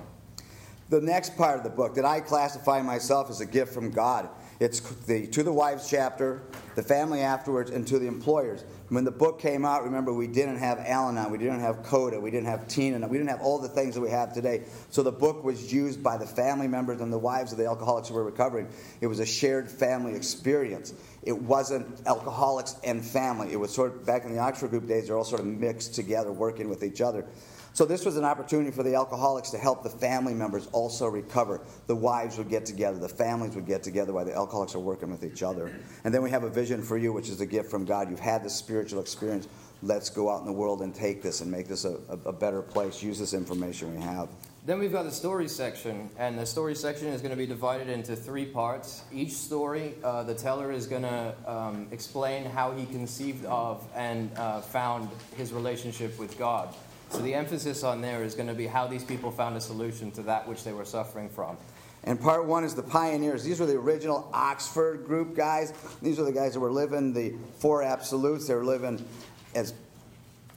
The 0.89 1.00
next 1.00 1.38
part 1.38 1.58
of 1.58 1.63
the 1.63 1.70
book 1.70 1.96
that 1.96 2.03
I 2.03 2.20
classify 2.20 2.82
myself 2.82 3.30
as 3.30 3.39
a 3.39 3.46
gift 3.46 3.74
from 3.74 3.89
God. 3.89 4.27
It's 4.60 4.82
the 5.06 5.27
to 5.27 5.44
the 5.44 5.53
wives 5.53 5.89
chapter, 5.89 6.42
the 6.75 6.84
family 6.84 7.22
afterwards, 7.22 7.72
and 7.72 7.88
to 7.88 7.98
the 7.98 8.08
employers. 8.08 8.65
When 8.93 9.05
the 9.05 9.12
book 9.12 9.41
came 9.41 9.65
out, 9.65 9.85
remember 9.85 10.13
we 10.13 10.27
didn't 10.27 10.59
have 10.59 10.77
Al-Anon, 10.77 11.31
we 11.31 11.39
didn't 11.39 11.62
have 11.62 11.81
Coda, 11.81 12.19
we 12.19 12.29
didn't 12.29 12.45
have 12.45 12.67
Tina, 12.67 13.07
we 13.07 13.17
didn't 13.17 13.31
have 13.31 13.41
all 13.41 13.57
the 13.57 13.67
things 13.67 13.95
that 13.95 14.01
we 14.01 14.12
have 14.12 14.35
today. 14.35 14.65
So 14.91 15.01
the 15.01 15.12
book 15.12 15.43
was 15.43 15.73
used 15.73 16.03
by 16.03 16.17
the 16.17 16.27
family 16.27 16.67
members 16.67 17.01
and 17.01 17.12
the 17.12 17.17
wives 17.17 17.51
of 17.51 17.57
the 17.57 17.65
alcoholics 17.65 18.09
who 18.09 18.13
were 18.13 18.23
recovering. 18.23 18.67
It 19.01 19.07
was 19.07 19.19
a 19.19 19.25
shared 19.25 19.71
family 19.71 20.13
experience. 20.13 20.93
It 21.23 21.35
wasn't 21.35 22.05
alcoholics 22.05 22.75
and 22.83 23.03
family. 23.03 23.51
It 23.51 23.59
was 23.59 23.73
sort 23.73 23.95
of 23.95 24.05
back 24.05 24.25
in 24.25 24.31
the 24.31 24.39
Oxford 24.39 24.69
group 24.69 24.88
days. 24.88 25.07
They're 25.07 25.17
all 25.17 25.23
sort 25.23 25.41
of 25.41 25.47
mixed 25.47 25.95
together, 25.95 26.31
working 26.31 26.69
with 26.69 26.83
each 26.83 27.01
other. 27.01 27.25
So 27.74 27.86
this 27.86 28.06
was 28.06 28.18
an 28.18 28.24
opportunity 28.24 28.70
for 28.70 28.84
the 28.84 28.94
alcoholics 28.94 29.50
to 29.50 29.58
help 29.58 29.82
the 29.82 29.89
family 29.89 30.36
members 30.36 30.68
also 30.74 31.08
recover. 31.08 31.60
The 31.88 31.96
wives 31.96 32.38
would 32.38 32.48
get 32.48 32.68
together, 32.68 33.00
the 33.00 33.10
families 33.10 33.56
would 33.56 33.65
get 33.65 33.82
together 33.82 34.13
while 34.13 34.25
the 34.25 34.36
alcoholics 34.36 34.75
are 34.75 34.80
working 34.80 35.10
with 35.10 35.24
each 35.24 35.42
other. 35.42 35.74
And 36.03 36.13
then 36.13 36.22
we 36.22 36.30
have 36.30 36.44
a 36.44 36.50
vision 36.51 36.84
for 36.84 36.98
you, 36.98 37.12
which 37.12 37.30
is 37.30 37.42
a 37.42 37.48
gift 37.48 37.72
from 37.72 37.86
God. 37.86 38.12
You've 38.12 38.20
had 38.20 38.44
this 38.44 38.53
spiritual 38.53 39.01
experience. 39.01 39.48
Let's 39.82 40.12
go 40.12 40.30
out 40.30 40.42
in 40.42 40.46
the 40.46 40.53
world 40.53 40.84
and 40.84 40.94
take 40.94 41.24
this 41.24 41.42
and 41.42 41.50
make 41.50 41.68
this 41.68 41.84
a, 41.84 41.98
a, 42.10 42.30
a 42.30 42.32
better 42.32 42.62
place. 42.62 43.01
Use 43.01 43.18
this 43.18 43.34
information 43.34 43.94
we 43.96 44.01
have. 44.03 44.30
Then 44.65 44.77
we've 44.77 44.94
got 44.94 45.03
the 45.03 45.12
story 45.12 45.50
section, 45.50 46.10
and 46.18 46.39
the 46.39 46.46
story 46.46 46.75
section 46.75 47.08
is 47.08 47.22
going 47.22 47.32
to 47.32 47.38
be 47.38 47.48
divided 47.48 47.89
into 47.89 48.15
three 48.15 48.46
parts. 48.46 49.03
Each 49.12 49.34
story, 49.34 49.96
uh, 50.03 50.24
the 50.24 50.36
teller 50.36 50.72
is 50.72 50.86
going 50.86 51.01
to 51.01 51.36
um, 51.46 51.88
explain 51.92 52.46
how 52.46 52.72
he 52.72 52.86
conceived 52.86 53.44
of 53.46 53.86
and 53.94 54.32
uh, 54.38 54.62
found 54.62 55.10
his 55.36 55.51
relationship 55.51 56.18
with 56.18 56.38
God. 56.38 56.74
So 57.13 57.20
the 57.20 57.36
emphasis 57.36 57.84
on 57.84 58.01
there 58.01 58.24
is 58.24 58.34
going 58.34 58.48
to 58.48 58.55
be 58.55 58.65
how 58.65 58.88
these 58.88 59.03
people 59.03 59.29
found 59.29 59.55
a 59.55 59.62
solution 59.62 60.10
to 60.13 60.24
that 60.24 60.48
which 60.48 60.63
they 60.63 60.74
were 60.74 60.84
suffering 60.84 61.29
from. 61.29 61.58
And 62.05 62.20
part 62.20 62.48
one 62.48 62.63
is 62.63 62.74
the 62.74 62.82
pioneers. 62.82 63.43
These 63.43 63.60
were 63.60 63.67
the 63.67 63.75
original 63.75 64.27
Oxford 64.34 65.05
group 65.05 65.36
guys. 65.36 65.74
These 66.01 66.17
were 66.17 66.25
the 66.25 66.32
guys 66.32 66.55
that 66.55 66.60
were 66.60 66.72
living 66.72 67.13
the 67.13 67.36
four 67.60 67.84
absolutes. 67.84 68.48
They 68.48 68.55
were 68.55 68.65
living 68.65 69.05
as 69.53 69.75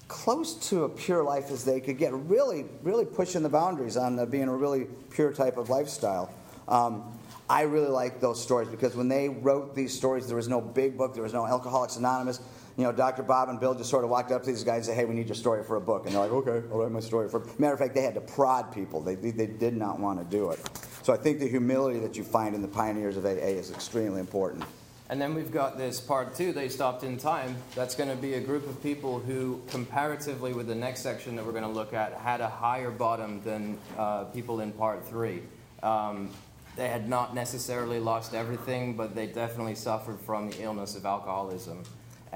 close 0.09 0.55
to 0.71 0.85
a 0.85 0.89
pure 0.89 1.23
life 1.23 1.51
as 1.51 1.63
they 1.63 1.79
could 1.79 1.99
get, 1.99 2.15
really, 2.15 2.65
really 2.83 3.05
pushing 3.05 3.43
the 3.43 3.51
boundaries 3.51 3.99
on 3.99 4.19
uh, 4.19 4.25
being 4.25 4.49
a 4.49 4.57
really 4.57 4.87
pure 5.11 5.35
type 5.35 5.59
of 5.59 5.69
lifestyle. 5.69 6.33
Um, 6.69 7.05
I 7.51 7.63
really 7.63 7.89
like 7.89 8.19
those 8.19 8.43
stories 8.43 8.69
because 8.69 8.97
when 8.97 9.09
they 9.09 9.29
wrote 9.29 9.75
these 9.75 9.95
stories, 9.95 10.27
there 10.27 10.37
was 10.37 10.49
no 10.49 10.63
big 10.63 10.97
book, 10.97 11.13
there 11.13 11.23
was 11.23 11.35
no 11.35 11.47
Alcoholics 11.47 11.97
Anonymous 11.97 12.41
you 12.77 12.85
know, 12.85 12.93
Dr. 12.93 13.23
Bob 13.23 13.49
and 13.49 13.59
Bill 13.59 13.75
just 13.75 13.89
sort 13.89 14.05
of 14.05 14.11
walked 14.11 14.31
up 14.33 14.43
to 14.43 14.51
these 14.51 14.63
guys 14.63 14.87
and 14.87 14.87
said, 14.87 14.97
hey, 14.97 15.05
we 15.07 15.15
need 15.15 15.29
your 15.29 15.35
story 15.35 15.65
for 15.65 15.77
a 15.77 15.81
book. 15.81 16.05
And 16.05 16.15
they're 16.15 16.21
like, 16.21 16.31
okay, 16.31 16.67
I'll 16.71 16.79
write 16.79 16.91
my 16.91 17.01
story 17.01 17.29
for 17.29 17.47
Matter 17.59 17.73
of 17.73 17.79
fact, 17.79 17.95
they 17.95 18.03
had 18.03 18.15
to 18.15 18.21
prod 18.21 18.73
people. 18.73 19.01
They, 19.01 19.15
they, 19.15 19.47
did 19.47 19.77
not 19.77 19.99
want 19.99 20.19
to 20.19 20.37
do 20.37 20.51
it. 20.51 20.61
So 21.03 21.15
I 21.15 21.17
think 21.17 21.39
the 21.39 21.49
humility 21.49 21.99
that 22.01 22.17
you 22.17 22.25
find 22.25 22.55
in 22.55 22.61
the 22.61 22.69
pioneers 22.69 23.17
of 23.17 23.25
AA 23.25 23.29
is 23.29 23.71
extremely 23.71 24.21
important. 24.21 24.65
And 25.09 25.21
then 25.21 25.35
we've 25.35 25.53
got 25.53 25.79
this 25.79 26.01
part 26.01 26.35
two, 26.35 26.53
they 26.53 26.69
stopped 26.69 27.05
in 27.05 27.17
time. 27.17 27.57
That's 27.77 27.95
going 27.95 28.11
to 28.11 28.17
be 28.17 28.35
a 28.35 28.41
group 28.41 28.69
of 28.69 28.83
people 28.83 29.21
who, 29.21 29.63
comparatively 29.69 30.53
with 30.53 30.67
the 30.67 30.75
next 30.75 31.01
section 31.01 31.37
that 31.37 31.47
we're 31.47 31.53
going 31.53 31.63
to 31.63 31.71
look 31.71 31.95
at, 31.95 32.13
had 32.15 32.41
a 32.41 32.49
higher 32.49 32.91
bottom 32.91 33.41
than 33.43 33.79
uh, 33.97 34.25
people 34.25 34.61
in 34.61 34.73
part 34.73 35.07
three. 35.07 35.43
Um, 35.83 36.31
they 36.75 36.89
had 36.89 37.09
not 37.09 37.35
necessarily 37.35 38.01
lost 38.01 38.35
everything, 38.35 38.97
but 38.97 39.15
they 39.15 39.29
definitely 39.29 39.77
suffered 39.77 40.21
from 40.21 40.51
the 40.51 40.63
illness 40.63 40.97
of 40.97 41.07
alcoholism. 41.07 41.85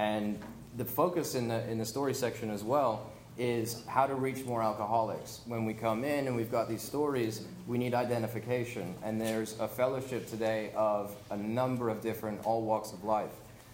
And 0.00 0.38
the 0.78 0.84
focus 0.86 1.34
in 1.34 1.48
the, 1.48 1.68
in 1.68 1.76
the 1.76 1.84
story 1.84 2.14
section 2.14 2.50
as 2.50 2.64
well 2.64 3.12
is 3.36 3.84
how 3.86 4.06
to 4.06 4.14
reach 4.14 4.46
more 4.46 4.62
alcoholics. 4.62 5.42
When 5.44 5.66
we 5.66 5.74
come 5.74 6.04
in 6.04 6.26
and 6.26 6.34
we've 6.34 6.50
got 6.50 6.70
these 6.70 6.80
stories, 6.80 7.44
we 7.66 7.76
need 7.76 7.92
identification. 7.92 8.94
And 9.04 9.20
there's 9.20 9.60
a 9.60 9.68
fellowship 9.68 10.26
today 10.26 10.72
of 10.74 11.14
a 11.30 11.36
number 11.36 11.90
of 11.90 12.00
different, 12.00 12.40
all 12.46 12.62
walks 12.62 12.92
of 12.92 13.04
life. 13.04 13.30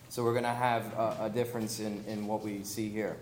So 0.09 0.25
we're 0.25 0.33
going 0.33 0.43
to 0.43 0.51
have 0.51 0.93
a, 0.95 1.27
a 1.27 1.31
difference 1.31 1.79
in, 1.79 2.03
in 2.09 2.27
what 2.27 2.43
we 2.43 2.65
see 2.65 2.89
here. 2.89 3.17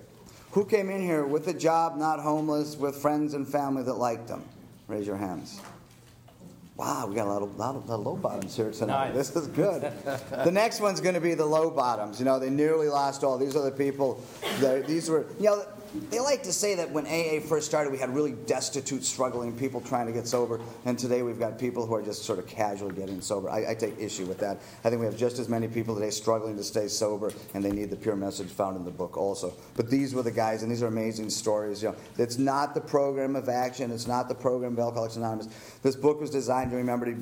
Who 0.53 0.65
came 0.65 0.89
in 0.89 1.03
here 1.03 1.27
with 1.27 1.47
a 1.49 1.55
job, 1.55 1.99
not 1.99 2.21
homeless, 2.21 2.75
with 2.75 2.97
friends 2.97 3.35
and 3.35 3.47
family 3.47 3.83
that 3.83 3.95
liked 3.95 4.29
them? 4.29 4.45
Raise 4.89 5.07
your 5.07 5.17
hands. 5.19 5.61
Wow, 6.77 7.07
we 7.07 7.15
got 7.15 7.29
a 7.29 7.31
lot 7.31 7.43
of, 7.43 7.57
lot 7.57 7.77
of, 7.77 7.89
lot 7.89 8.01
of 8.01 8.07
low 8.07 8.17
bottoms 8.17 8.57
here 8.57 8.73
tonight. 8.73 9.15
Nice. 9.15 9.31
This 9.31 9.37
is 9.37 9.47
good. 9.47 9.83
the 10.45 10.51
next 10.51 10.81
one's 10.81 11.01
going 11.01 11.15
to 11.15 11.21
be 11.21 11.35
the 11.35 11.47
low 11.47 11.71
bottoms. 11.71 12.19
You 12.19 12.25
know, 12.25 12.41
they 12.41 12.51
nearly 12.51 12.89
lost 12.89 13.23
all. 13.23 13.39
These 13.39 13.55
are 13.55 13.63
the 13.63 13.71
people. 13.71 14.21
That, 14.59 14.85
these 14.89 15.09
were, 15.09 15.27
you 15.39 15.45
know, 15.45 15.65
they 16.11 16.19
like 16.19 16.43
to 16.43 16.53
say 16.53 16.75
that 16.75 16.91
when 16.91 17.07
AA 17.07 17.41
first 17.41 17.67
started, 17.67 17.93
we 17.93 17.99
had 17.99 18.13
really 18.13 18.33
destitute, 18.33 19.05
struggling 19.05 19.57
people 19.57 19.81
trying 19.81 20.07
to 20.07 20.13
get 20.13 20.27
sober, 20.27 20.61
and 20.85 20.99
today 20.99 21.23
we've 21.23 21.39
got 21.39 21.57
people 21.57 21.87
who 21.87 21.95
are 21.95 22.03
just 22.03 22.25
sort 22.25 22.41
of 22.41 22.49
casually 22.49 22.95
getting 22.95 23.21
sober. 23.21 23.49
I, 23.49 23.71
I, 23.71 23.75
take 23.75 23.99
issue 24.01 24.27
with 24.27 24.39
that. 24.39 24.59
I 24.83 24.91
think 24.91 25.01
we 25.01 25.07
have 25.07 25.17
just 25.17 25.39
as 25.39 25.49
many 25.49 25.69
people 25.69 25.95
today 25.95 26.11
struggling 26.11 26.57
to 26.57 26.65
stay 26.65 26.89
sober, 26.89 27.33
and 27.55 27.65
they 27.65 27.71
need 27.71 27.91
the 27.91 27.97
pure 27.97 28.17
message 28.17 28.49
found 28.49 28.77
in 28.77 28.85
the 28.85 28.91
book 28.91 29.17
also. 29.17 29.55
But 29.77 29.89
these 29.89 30.15
were 30.15 30.23
the 30.23 30.33
guys, 30.33 30.63
and 30.63 30.71
these 30.71 30.83
are 30.83 30.89
amazing 30.89 31.31
stories. 31.31 31.81
You 31.81 31.91
know, 31.91 31.97
it's 32.19 32.39
not 32.39 32.75
the 32.75 32.81
program 32.81 33.37
of 33.37 33.49
action. 33.49 33.93
It's 33.93 34.09
not 34.09 34.29
the 34.29 34.35
program 34.35 34.73
of 34.73 34.81
Alcoholics 34.81 35.17
Anonymous. 35.17 35.49
This 35.83 35.95
book 35.95 36.21
was 36.21 36.31
designed 36.31 36.71
to 36.73 36.77
remember 36.77 37.07
to 37.07 37.17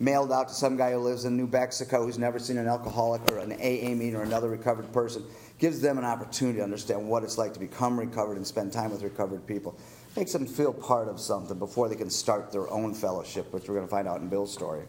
mailed 0.00 0.32
out 0.32 0.48
to 0.48 0.54
some 0.54 0.76
guy 0.76 0.90
who 0.90 0.98
lives 0.98 1.24
in 1.24 1.36
New 1.36 1.46
Mexico 1.46 2.04
who's 2.04 2.18
never 2.18 2.40
seen 2.40 2.58
an 2.58 2.66
alcoholic 2.66 3.22
or 3.30 3.38
an 3.38 3.52
AA 3.52 3.94
meeting 3.94 4.16
or 4.16 4.22
another 4.22 4.48
recovered 4.48 4.92
person 4.92 5.24
gives 5.64 5.80
them 5.80 5.96
an 5.96 6.04
opportunity 6.04 6.58
to 6.58 6.62
understand 6.62 7.08
what 7.08 7.22
it's 7.22 7.38
like 7.38 7.54
to 7.54 7.58
become 7.58 7.98
recovered 7.98 8.36
and 8.36 8.46
spend 8.46 8.70
time 8.70 8.90
with 8.90 9.00
recovered 9.00 9.46
people. 9.46 9.74
Makes 10.14 10.34
them 10.34 10.46
feel 10.46 10.74
part 10.74 11.08
of 11.08 11.18
something 11.18 11.58
before 11.58 11.88
they 11.88 11.96
can 11.96 12.10
start 12.10 12.52
their 12.52 12.70
own 12.70 12.92
fellowship, 12.92 13.50
which 13.50 13.66
we're 13.66 13.76
going 13.76 13.86
to 13.86 13.90
find 13.90 14.06
out 14.06 14.20
in 14.20 14.28
Bill's 14.28 14.52
story. 14.52 14.82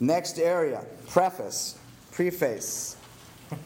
Next 0.00 0.38
area 0.38 0.86
preface, 1.06 1.78
preface. 2.12 2.96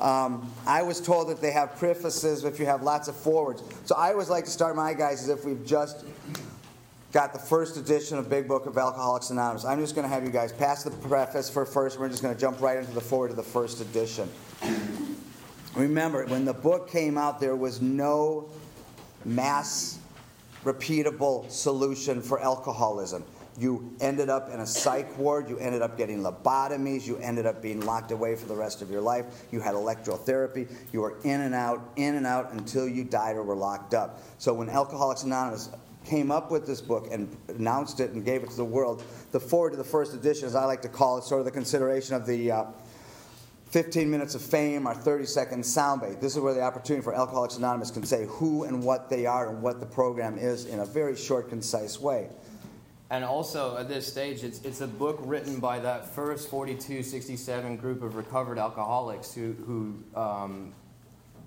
Um, 0.00 0.52
I 0.66 0.82
was 0.82 1.00
told 1.00 1.28
that 1.28 1.40
they 1.40 1.52
have 1.52 1.76
prefaces 1.76 2.42
if 2.42 2.58
you 2.58 2.66
have 2.66 2.82
lots 2.82 3.06
of 3.06 3.14
forwards. 3.14 3.62
So 3.84 3.94
I 3.94 4.10
always 4.10 4.28
like 4.28 4.46
to 4.46 4.50
start 4.50 4.74
my 4.74 4.94
guys 4.94 5.22
as 5.22 5.28
if 5.28 5.44
we've 5.44 5.64
just 5.64 6.04
got 7.12 7.34
the 7.34 7.38
first 7.38 7.76
edition 7.76 8.16
of 8.16 8.30
Big 8.30 8.48
Book 8.48 8.64
of 8.64 8.78
Alcoholics 8.78 9.28
Anonymous. 9.28 9.66
I'm 9.66 9.78
just 9.78 9.94
going 9.94 10.08
to 10.08 10.12
have 10.12 10.24
you 10.24 10.30
guys 10.30 10.50
pass 10.50 10.82
the 10.82 10.90
preface 10.90 11.50
for 11.50 11.66
first. 11.66 12.00
We're 12.00 12.08
just 12.08 12.22
going 12.22 12.34
to 12.34 12.40
jump 12.40 12.60
right 12.62 12.78
into 12.78 12.92
the 12.92 13.02
forward 13.02 13.30
of 13.30 13.36
the 13.36 13.42
first 13.42 13.82
edition. 13.82 14.30
Remember, 15.74 16.24
when 16.26 16.46
the 16.46 16.54
book 16.54 16.90
came 16.90 17.18
out, 17.18 17.38
there 17.38 17.54
was 17.54 17.82
no 17.82 18.48
mass 19.26 19.98
repeatable 20.64 21.50
solution 21.50 22.22
for 22.22 22.40
alcoholism. 22.40 23.24
You 23.58 23.94
ended 24.00 24.30
up 24.30 24.48
in 24.48 24.60
a 24.60 24.66
psych 24.66 25.18
ward, 25.18 25.50
you 25.50 25.58
ended 25.58 25.82
up 25.82 25.98
getting 25.98 26.22
lobotomies, 26.22 27.06
you 27.06 27.18
ended 27.18 27.44
up 27.44 27.60
being 27.60 27.80
locked 27.80 28.10
away 28.10 28.34
for 28.36 28.46
the 28.46 28.54
rest 28.54 28.80
of 28.80 28.90
your 28.90 29.02
life, 29.02 29.26
you 29.50 29.60
had 29.60 29.74
electrotherapy, 29.74 30.70
you 30.90 31.02
were 31.02 31.18
in 31.24 31.42
and 31.42 31.54
out, 31.54 31.90
in 31.96 32.14
and 32.14 32.26
out 32.26 32.52
until 32.52 32.88
you 32.88 33.04
died 33.04 33.36
or 33.36 33.42
were 33.42 33.54
locked 33.54 33.92
up. 33.92 34.22
So 34.38 34.54
when 34.54 34.70
Alcoholics 34.70 35.24
Anonymous 35.24 35.68
came 36.04 36.30
up 36.30 36.50
with 36.50 36.66
this 36.66 36.80
book 36.80 37.08
and 37.10 37.34
announced 37.48 38.00
it 38.00 38.12
and 38.12 38.24
gave 38.24 38.42
it 38.42 38.50
to 38.50 38.56
the 38.56 38.64
world. 38.64 39.02
The 39.30 39.40
forward 39.40 39.70
to 39.70 39.76
the 39.76 39.84
first 39.84 40.14
edition, 40.14 40.46
as 40.46 40.54
I 40.54 40.64
like 40.64 40.82
to 40.82 40.88
call 40.88 41.18
it, 41.18 41.24
sort 41.24 41.40
of 41.40 41.44
the 41.44 41.50
consideration 41.50 42.14
of 42.14 42.26
the 42.26 42.50
uh, 42.50 42.64
15 43.72 44.10
minutes 44.10 44.34
of 44.34 44.42
fame 44.42 44.86
or 44.86 44.94
30 44.94 45.24
second 45.24 45.62
soundbite. 45.62 46.20
This 46.20 46.36
is 46.36 46.40
where 46.40 46.52
the 46.52 46.60
opportunity 46.60 47.02
for 47.02 47.14
Alcoholics 47.14 47.56
Anonymous 47.56 47.90
can 47.90 48.04
say 48.04 48.26
who 48.26 48.64
and 48.64 48.82
what 48.82 49.08
they 49.08 49.24
are 49.24 49.48
and 49.48 49.62
what 49.62 49.80
the 49.80 49.86
program 49.86 50.36
is 50.36 50.66
in 50.66 50.80
a 50.80 50.84
very 50.84 51.16
short, 51.16 51.48
concise 51.48 51.98
way. 51.98 52.28
And 53.08 53.24
also, 53.24 53.76
at 53.76 53.88
this 53.88 54.06
stage, 54.06 54.42
it's, 54.42 54.62
it's 54.62 54.80
a 54.80 54.86
book 54.86 55.18
written 55.20 55.58
by 55.60 55.78
that 55.80 56.14
first 56.14 56.48
4267 56.48 57.76
group 57.76 58.02
of 58.02 58.14
recovered 58.14 58.58
alcoholics 58.58 59.34
who, 59.34 59.52
who 59.66 60.18
um, 60.18 60.72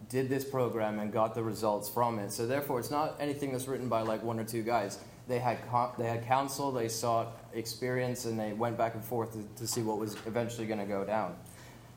did 0.10 0.30
this 0.30 0.44
program 0.44 1.00
and 1.00 1.12
got 1.12 1.36
the 1.36 1.44
results 1.44 1.90
from 1.90 2.20
it. 2.20 2.32
So, 2.32 2.46
therefore, 2.46 2.80
it's 2.80 2.92
not 2.92 3.16
anything 3.20 3.52
that's 3.52 3.68
written 3.68 3.90
by 3.90 4.02
like 4.02 4.24
one 4.24 4.40
or 4.40 4.44
two 4.44 4.64
guys. 4.64 5.00
They 5.28 5.40
had, 5.40 5.58
they 5.98 6.08
had 6.08 6.26
counsel, 6.26 6.72
they 6.72 6.88
sought 6.88 7.38
experience, 7.54 8.26
and 8.26 8.40
they 8.40 8.54
went 8.54 8.78
back 8.78 8.94
and 8.94 9.04
forth 9.04 9.34
to, 9.34 9.48
to 9.58 9.68
see 9.68 9.82
what 9.82 9.98
was 9.98 10.16
eventually 10.26 10.68
going 10.68 10.80
to 10.80 10.86
go 10.86 11.04
down. 11.04 11.36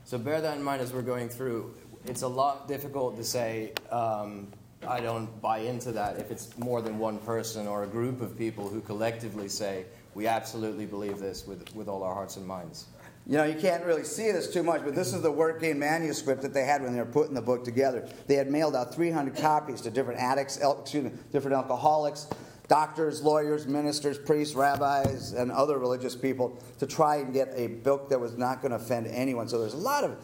So, 0.04 0.18
bear 0.18 0.40
that 0.40 0.56
in 0.56 0.62
mind 0.62 0.82
as 0.82 0.92
we're 0.92 1.02
going 1.02 1.28
through. 1.28 1.74
It's 2.06 2.22
a 2.22 2.28
lot 2.28 2.68
difficult 2.68 3.16
to 3.16 3.24
say, 3.24 3.72
um, 3.90 4.48
I 4.86 5.00
don't 5.00 5.40
buy 5.42 5.58
into 5.58 5.92
that 5.92 6.18
if 6.18 6.30
it's 6.30 6.56
more 6.56 6.80
than 6.80 6.98
one 6.98 7.18
person 7.18 7.66
or 7.66 7.82
a 7.82 7.86
group 7.86 8.20
of 8.20 8.38
people 8.38 8.68
who 8.68 8.80
collectively 8.80 9.48
say, 9.48 9.84
we 10.14 10.26
absolutely 10.26 10.86
believe 10.86 11.18
this 11.18 11.46
with, 11.46 11.74
with 11.74 11.88
all 11.88 12.02
our 12.02 12.14
hearts 12.14 12.36
and 12.36 12.46
minds. 12.46 12.86
You 13.28 13.36
know, 13.36 13.44
you 13.44 13.56
can't 13.56 13.84
really 13.84 14.04
see 14.04 14.32
this 14.32 14.50
too 14.50 14.62
much, 14.62 14.82
but 14.82 14.94
this 14.94 15.12
is 15.12 15.20
the 15.20 15.30
working 15.30 15.78
manuscript 15.78 16.40
that 16.40 16.54
they 16.54 16.64
had 16.64 16.82
when 16.82 16.94
they 16.94 16.98
were 16.98 17.04
putting 17.04 17.34
the 17.34 17.42
book 17.42 17.62
together. 17.62 18.08
They 18.26 18.36
had 18.36 18.50
mailed 18.50 18.74
out 18.74 18.94
300 18.94 19.36
copies 19.36 19.82
to 19.82 19.90
different 19.90 20.18
addicts, 20.18 20.56
excuse 20.56 21.04
me, 21.04 21.10
different 21.30 21.54
alcoholics, 21.54 22.26
doctors, 22.68 23.22
lawyers, 23.22 23.66
ministers, 23.66 24.16
priests, 24.16 24.54
rabbis, 24.54 25.32
and 25.32 25.52
other 25.52 25.78
religious 25.78 26.16
people 26.16 26.58
to 26.78 26.86
try 26.86 27.16
and 27.16 27.34
get 27.34 27.52
a 27.54 27.66
book 27.66 28.08
that 28.08 28.18
was 28.18 28.38
not 28.38 28.62
going 28.62 28.70
to 28.70 28.76
offend 28.76 29.06
anyone. 29.08 29.46
So 29.46 29.60
there's 29.60 29.74
a 29.74 29.76
lot 29.76 30.04
of 30.04 30.16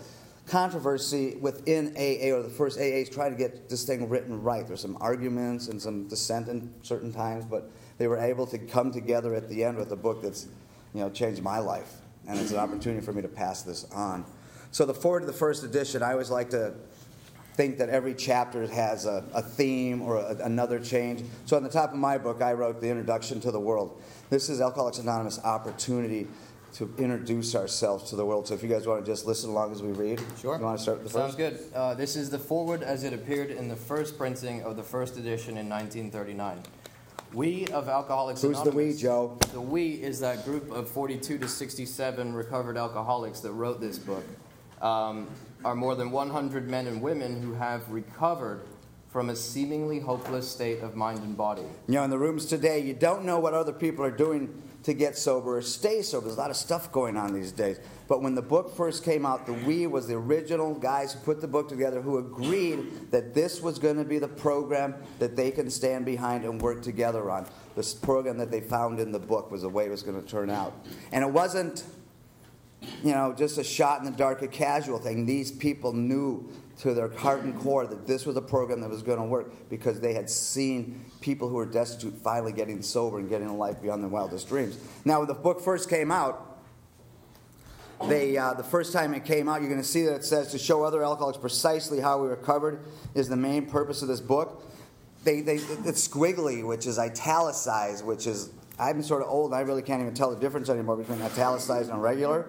controversy 0.46 1.36
within 1.36 1.88
AA 1.96 2.34
or 2.34 2.42
the 2.42 2.48
first 2.50 2.78
AAs 2.78 3.12
trying 3.12 3.32
to 3.32 3.38
get 3.38 3.68
this 3.68 3.84
thing 3.84 4.08
written 4.08 4.42
right. 4.42 4.66
There's 4.66 4.80
some 4.80 4.96
arguments 5.00 5.68
and 5.68 5.80
some 5.80 6.08
dissent 6.08 6.48
in 6.48 6.72
certain 6.82 7.12
times, 7.12 7.44
but 7.44 7.70
they 7.98 8.08
were 8.08 8.18
able 8.18 8.46
to 8.46 8.58
come 8.58 8.92
together 8.92 9.34
at 9.34 9.48
the 9.48 9.62
end 9.62 9.76
with 9.76 9.92
a 9.92 9.96
book 9.96 10.22
that's 10.22 10.46
you 10.92 11.00
know 11.00 11.10
changed 11.10 11.42
my 11.42 11.58
life, 11.58 11.94
and 12.26 12.38
it's 12.38 12.52
an 12.52 12.58
opportunity 12.58 13.04
for 13.04 13.12
me 13.12 13.22
to 13.22 13.28
pass 13.28 13.62
this 13.62 13.84
on. 13.92 14.24
So 14.70 14.84
the 14.84 14.94
forward 14.94 15.20
to 15.20 15.26
the 15.26 15.32
first 15.32 15.62
edition, 15.62 16.02
I 16.02 16.12
always 16.12 16.30
like 16.30 16.50
to 16.50 16.74
think 17.54 17.78
that 17.78 17.88
every 17.88 18.14
chapter 18.14 18.66
has 18.66 19.06
a, 19.06 19.24
a 19.32 19.40
theme 19.40 20.02
or 20.02 20.16
a, 20.16 20.36
another 20.42 20.80
change. 20.80 21.22
So 21.46 21.56
on 21.56 21.62
the 21.62 21.68
top 21.68 21.92
of 21.92 21.98
my 21.98 22.18
book, 22.18 22.42
I 22.42 22.52
wrote 22.52 22.80
the 22.80 22.88
introduction 22.88 23.40
to 23.42 23.52
the 23.52 23.60
world. 23.60 24.02
This 24.30 24.48
is 24.48 24.60
Alcoholics 24.60 24.98
Anonymous 24.98 25.38
opportunity 25.44 26.26
to 26.74 26.92
introduce 26.98 27.54
ourselves 27.54 28.10
to 28.10 28.16
the 28.16 28.26
world. 28.26 28.48
So 28.48 28.54
if 28.54 28.62
you 28.64 28.68
guys 28.68 28.84
want 28.86 29.04
to 29.04 29.10
just 29.10 29.26
listen 29.26 29.50
along 29.50 29.70
as 29.70 29.80
we 29.80 29.92
read, 29.92 30.20
sure. 30.40 30.56
You 30.56 30.64
want 30.64 30.76
to 30.76 30.82
start 30.82 31.02
with 31.02 31.12
the 31.12 31.18
Sounds 31.18 31.36
good. 31.36 31.60
Uh, 31.72 31.94
this 31.94 32.16
is 32.16 32.30
the 32.30 32.38
forward 32.38 32.82
as 32.82 33.04
it 33.04 33.12
appeared 33.12 33.50
in 33.50 33.68
the 33.68 33.76
first 33.76 34.18
printing 34.18 34.62
of 34.62 34.76
the 34.76 34.82
first 34.82 35.16
edition 35.16 35.56
in 35.56 35.68
1939. 35.68 36.62
We 37.34 37.66
of 37.68 37.88
Alcoholics 37.88 38.42
Who's 38.42 38.60
Anonymous. 38.60 38.72
the 38.72 38.92
we, 38.94 38.96
Joe? 38.96 39.36
The 39.52 39.60
we 39.60 39.88
is 39.94 40.20
that 40.20 40.44
group 40.44 40.70
of 40.70 40.88
42 40.88 41.38
to 41.38 41.48
67 41.48 42.32
recovered 42.32 42.76
alcoholics 42.76 43.40
that 43.40 43.50
wrote 43.50 43.80
this 43.80 43.98
book. 43.98 44.24
Um, 44.80 45.28
are 45.64 45.74
more 45.74 45.96
than 45.96 46.12
100 46.12 46.68
men 46.68 46.86
and 46.86 47.02
women 47.02 47.42
who 47.42 47.54
have 47.54 47.90
recovered 47.90 48.66
from 49.08 49.30
a 49.30 49.36
seemingly 49.36 49.98
hopeless 49.98 50.48
state 50.48 50.80
of 50.80 50.94
mind 50.94 51.20
and 51.20 51.36
body. 51.36 51.62
You 51.88 51.94
know, 51.94 52.04
in 52.04 52.10
the 52.10 52.18
rooms 52.18 52.46
today, 52.46 52.80
you 52.80 52.94
don't 52.94 53.24
know 53.24 53.40
what 53.40 53.54
other 53.54 53.72
people 53.72 54.04
are 54.04 54.10
doing 54.10 54.62
to 54.84 54.92
get 54.92 55.16
sober 55.16 55.56
or 55.56 55.62
stay 55.62 56.02
sober. 56.02 56.26
There's 56.26 56.36
a 56.36 56.40
lot 56.40 56.50
of 56.50 56.56
stuff 56.56 56.92
going 56.92 57.16
on 57.16 57.32
these 57.32 57.52
days. 57.52 57.78
But 58.06 58.22
when 58.22 58.34
the 58.34 58.42
book 58.42 58.76
first 58.76 59.02
came 59.02 59.24
out, 59.24 59.46
the 59.46 59.54
we 59.54 59.86
was 59.86 60.06
the 60.06 60.14
original 60.14 60.74
guys 60.74 61.14
who 61.14 61.20
put 61.20 61.40
the 61.40 61.48
book 61.48 61.68
together 61.68 62.02
who 62.02 62.18
agreed 62.18 63.10
that 63.10 63.34
this 63.34 63.62
was 63.62 63.78
going 63.78 63.96
to 63.96 64.04
be 64.04 64.18
the 64.18 64.28
program 64.28 64.94
that 65.18 65.36
they 65.36 65.50
can 65.50 65.70
stand 65.70 66.04
behind 66.04 66.44
and 66.44 66.60
work 66.60 66.82
together 66.82 67.30
on. 67.30 67.46
This 67.74 67.94
program 67.94 68.36
that 68.38 68.50
they 68.50 68.60
found 68.60 69.00
in 69.00 69.10
the 69.10 69.18
book 69.18 69.50
was 69.50 69.62
the 69.62 69.70
way 69.70 69.86
it 69.86 69.90
was 69.90 70.02
going 70.02 70.22
to 70.22 70.28
turn 70.28 70.50
out. 70.50 70.74
And 71.12 71.24
it 71.24 71.30
wasn't, 71.30 71.84
you 73.02 73.12
know, 73.12 73.34
just 73.36 73.56
a 73.56 73.64
shot 73.64 74.00
in 74.00 74.04
the 74.04 74.16
dark, 74.16 74.42
a 74.42 74.48
casual 74.48 74.98
thing. 74.98 75.24
These 75.24 75.50
people 75.50 75.94
knew 75.94 76.46
to 76.78 76.92
their 76.92 77.08
heart 77.08 77.42
and 77.42 77.58
core 77.60 77.86
that 77.86 78.06
this 78.06 78.26
was 78.26 78.36
a 78.36 78.42
program 78.42 78.80
that 78.80 78.90
was 78.90 79.02
going 79.02 79.18
to 79.18 79.24
work 79.24 79.68
because 79.70 80.00
they 80.00 80.12
had 80.12 80.28
seen 80.28 81.04
people 81.20 81.48
who 81.48 81.54
were 81.54 81.66
destitute 81.66 82.14
finally 82.14 82.52
getting 82.52 82.82
sober 82.82 83.18
and 83.18 83.28
getting 83.28 83.48
a 83.48 83.56
life 83.56 83.80
beyond 83.80 84.02
their 84.02 84.10
wildest 84.10 84.48
dreams. 84.48 84.78
Now, 85.04 85.20
when 85.20 85.28
the 85.28 85.34
book 85.34 85.60
first 85.60 85.88
came 85.88 86.10
out, 86.10 86.58
they, 88.08 88.36
uh, 88.36 88.54
the 88.54 88.64
first 88.64 88.92
time 88.92 89.14
it 89.14 89.24
came 89.24 89.48
out, 89.48 89.60
you're 89.60 89.70
going 89.70 89.80
to 89.80 89.86
see 89.86 90.04
that 90.04 90.16
it 90.16 90.24
says 90.24 90.50
to 90.50 90.58
show 90.58 90.82
other 90.82 91.04
alcoholics 91.04 91.38
precisely 91.38 92.00
how 92.00 92.20
we 92.20 92.28
recovered 92.28 92.80
is 93.14 93.28
the 93.28 93.36
main 93.36 93.66
purpose 93.66 94.02
of 94.02 94.08
this 94.08 94.20
book. 94.20 94.68
They, 95.22 95.40
they, 95.40 95.54
it's 95.54 96.06
squiggly, 96.06 96.66
which 96.66 96.86
is 96.86 96.98
italicized, 96.98 98.04
which 98.04 98.26
is, 98.26 98.50
I'm 98.78 99.02
sort 99.02 99.22
of 99.22 99.28
old 99.28 99.54
I 99.54 99.60
really 99.60 99.80
can't 99.80 100.02
even 100.02 100.12
tell 100.12 100.34
the 100.34 100.40
difference 100.40 100.68
anymore 100.68 100.96
between 100.96 101.22
italicized 101.22 101.88
and 101.88 102.02
regular. 102.02 102.46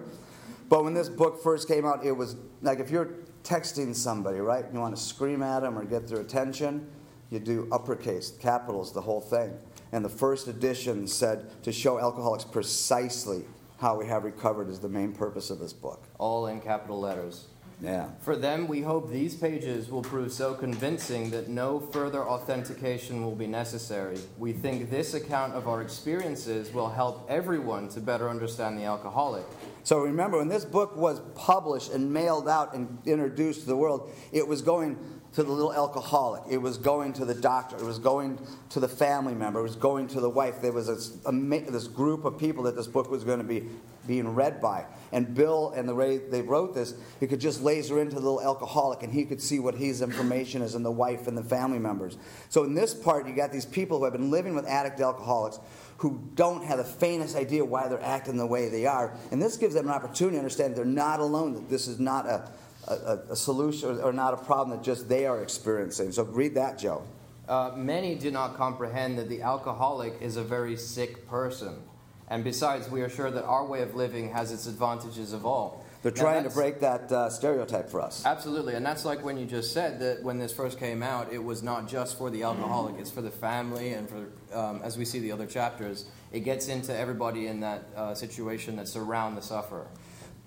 But 0.68 0.84
when 0.84 0.94
this 0.94 1.08
book 1.08 1.42
first 1.42 1.68
came 1.68 1.86
out, 1.86 2.04
it 2.04 2.12
was 2.12 2.36
like 2.60 2.80
if 2.80 2.90
you're 2.90 3.10
texting 3.46 3.94
somebody, 3.94 4.40
right? 4.40 4.64
You 4.72 4.80
want 4.80 4.96
to 4.96 5.00
scream 5.00 5.42
at 5.42 5.60
them 5.60 5.78
or 5.78 5.84
get 5.84 6.08
their 6.08 6.20
attention, 6.20 6.86
you 7.30 7.38
do 7.38 7.68
uppercase, 7.70 8.32
capitals, 8.40 8.92
the 8.92 9.00
whole 9.00 9.20
thing. 9.20 9.56
And 9.92 10.04
the 10.04 10.10
first 10.10 10.48
edition 10.48 11.06
said 11.06 11.62
to 11.62 11.72
show 11.72 11.98
alcoholics 11.98 12.44
precisely 12.44 13.44
how 13.78 13.96
we 13.96 14.06
have 14.06 14.24
recovered 14.24 14.68
is 14.68 14.80
the 14.80 14.88
main 14.88 15.12
purpose 15.12 15.50
of 15.50 15.58
this 15.58 15.72
book. 15.72 16.02
All 16.18 16.46
in 16.46 16.60
capital 16.60 17.00
letters. 17.00 17.46
Yeah. 17.80 18.08
For 18.20 18.36
them, 18.36 18.68
we 18.68 18.80
hope 18.80 19.10
these 19.10 19.34
pages 19.34 19.90
will 19.90 20.02
prove 20.02 20.32
so 20.32 20.54
convincing 20.54 21.30
that 21.30 21.48
no 21.48 21.78
further 21.78 22.22
authentication 22.22 23.22
will 23.22 23.34
be 23.34 23.46
necessary. 23.46 24.18
We 24.38 24.54
think 24.54 24.90
this 24.90 25.12
account 25.12 25.52
of 25.52 25.68
our 25.68 25.82
experiences 25.82 26.72
will 26.72 26.88
help 26.88 27.26
everyone 27.28 27.88
to 27.90 28.00
better 28.00 28.30
understand 28.30 28.78
the 28.78 28.84
alcoholic. 28.84 29.44
So 29.86 30.00
remember, 30.00 30.38
when 30.38 30.48
this 30.48 30.64
book 30.64 30.96
was 30.96 31.20
published 31.36 31.92
and 31.92 32.12
mailed 32.12 32.48
out 32.48 32.74
and 32.74 32.98
introduced 33.06 33.60
to 33.60 33.66
the 33.66 33.76
world, 33.76 34.10
it 34.32 34.48
was 34.48 34.60
going 34.60 34.98
to 35.36 35.42
the 35.42 35.52
little 35.52 35.74
alcoholic. 35.74 36.42
It 36.48 36.56
was 36.56 36.78
going 36.78 37.12
to 37.14 37.26
the 37.26 37.34
doctor. 37.34 37.76
It 37.76 37.84
was 37.84 37.98
going 37.98 38.38
to 38.70 38.80
the 38.80 38.88
family 38.88 39.34
member. 39.34 39.60
It 39.60 39.64
was 39.64 39.76
going 39.76 40.08
to 40.08 40.20
the 40.20 40.30
wife. 40.30 40.62
There 40.62 40.72
was 40.72 40.86
this, 40.86 41.08
this 41.10 41.88
group 41.88 42.24
of 42.24 42.38
people 42.38 42.64
that 42.64 42.74
this 42.74 42.86
book 42.86 43.10
was 43.10 43.22
going 43.22 43.40
to 43.40 43.44
be 43.44 43.68
being 44.06 44.34
read 44.34 44.62
by. 44.62 44.86
And 45.12 45.34
Bill 45.34 45.74
and 45.76 45.86
the 45.86 45.94
way 45.94 46.16
they 46.16 46.40
wrote 46.40 46.74
this, 46.74 46.94
he 47.20 47.26
could 47.26 47.40
just 47.40 47.62
laser 47.62 48.00
into 48.00 48.14
the 48.14 48.22
little 48.22 48.40
alcoholic 48.40 49.02
and 49.02 49.12
he 49.12 49.26
could 49.26 49.42
see 49.42 49.58
what 49.58 49.74
his 49.74 50.00
information 50.00 50.62
is 50.62 50.74
and 50.74 50.82
the 50.82 50.90
wife 50.90 51.26
and 51.26 51.36
the 51.36 51.44
family 51.44 51.78
members. 51.78 52.16
So 52.48 52.64
in 52.64 52.72
this 52.72 52.94
part, 52.94 53.28
you 53.28 53.34
got 53.34 53.52
these 53.52 53.66
people 53.66 53.98
who 53.98 54.04
have 54.04 54.14
been 54.14 54.30
living 54.30 54.54
with 54.54 54.64
addict 54.66 55.00
alcoholics 55.00 55.60
who 55.98 56.18
don't 56.34 56.64
have 56.64 56.78
the 56.78 56.84
faintest 56.84 57.36
idea 57.36 57.62
why 57.62 57.88
they're 57.88 58.02
acting 58.02 58.38
the 58.38 58.46
way 58.46 58.70
they 58.70 58.86
are. 58.86 59.14
And 59.30 59.42
this 59.42 59.58
gives 59.58 59.74
them 59.74 59.86
an 59.86 59.92
opportunity 59.92 60.36
to 60.36 60.38
understand 60.38 60.76
they're 60.76 60.86
not 60.86 61.20
alone, 61.20 61.52
that 61.54 61.68
this 61.68 61.88
is 61.88 61.98
not 61.98 62.24
a, 62.26 62.50
a, 62.88 63.18
a 63.30 63.36
solution 63.36 64.00
or, 64.00 64.12
not 64.12 64.34
a 64.34 64.36
problem 64.36 64.76
that 64.76 64.84
just 64.84 65.08
they 65.08 65.26
are 65.26 65.42
experiencing. 65.42 66.12
So 66.12 66.24
read 66.24 66.54
that, 66.54 66.78
Joe. 66.78 67.02
Uh, 67.48 67.72
many 67.76 68.14
do 68.14 68.30
not 68.30 68.56
comprehend 68.56 69.18
that 69.18 69.28
the 69.28 69.42
alcoholic 69.42 70.14
is 70.20 70.36
a 70.36 70.42
very 70.42 70.76
sick 70.76 71.28
person. 71.28 71.76
And 72.28 72.42
besides, 72.42 72.90
we 72.90 73.02
are 73.02 73.08
sure 73.08 73.30
that 73.30 73.44
our 73.44 73.64
way 73.64 73.82
of 73.82 73.94
living 73.94 74.32
has 74.32 74.50
its 74.50 74.66
advantages 74.66 75.32
of 75.32 75.46
all. 75.46 75.84
They're 76.02 76.12
trying 76.12 76.44
to 76.44 76.50
break 76.50 76.80
that 76.80 77.10
uh, 77.10 77.30
stereotype 77.30 77.88
for 77.88 78.00
us. 78.00 78.24
Absolutely, 78.24 78.74
and 78.74 78.86
that's 78.86 79.04
like 79.04 79.24
when 79.24 79.36
you 79.36 79.44
just 79.44 79.72
said 79.72 79.98
that 80.00 80.22
when 80.22 80.38
this 80.38 80.52
first 80.52 80.78
came 80.78 81.02
out, 81.02 81.32
it 81.32 81.42
was 81.42 81.64
not 81.64 81.88
just 81.88 82.16
for 82.16 82.30
the 82.30 82.44
alcoholic; 82.44 82.94
it's 82.98 83.10
for 83.10 83.22
the 83.22 83.30
family, 83.30 83.94
and 83.94 84.08
for 84.08 84.28
um, 84.56 84.80
as 84.84 84.96
we 84.96 85.04
see 85.04 85.18
the 85.18 85.32
other 85.32 85.46
chapters, 85.46 86.04
it 86.32 86.40
gets 86.40 86.68
into 86.68 86.96
everybody 86.96 87.48
in 87.48 87.58
that 87.60 87.88
uh, 87.96 88.14
situation 88.14 88.76
that's 88.76 88.94
around 88.94 89.34
the 89.34 89.42
sufferer. 89.42 89.88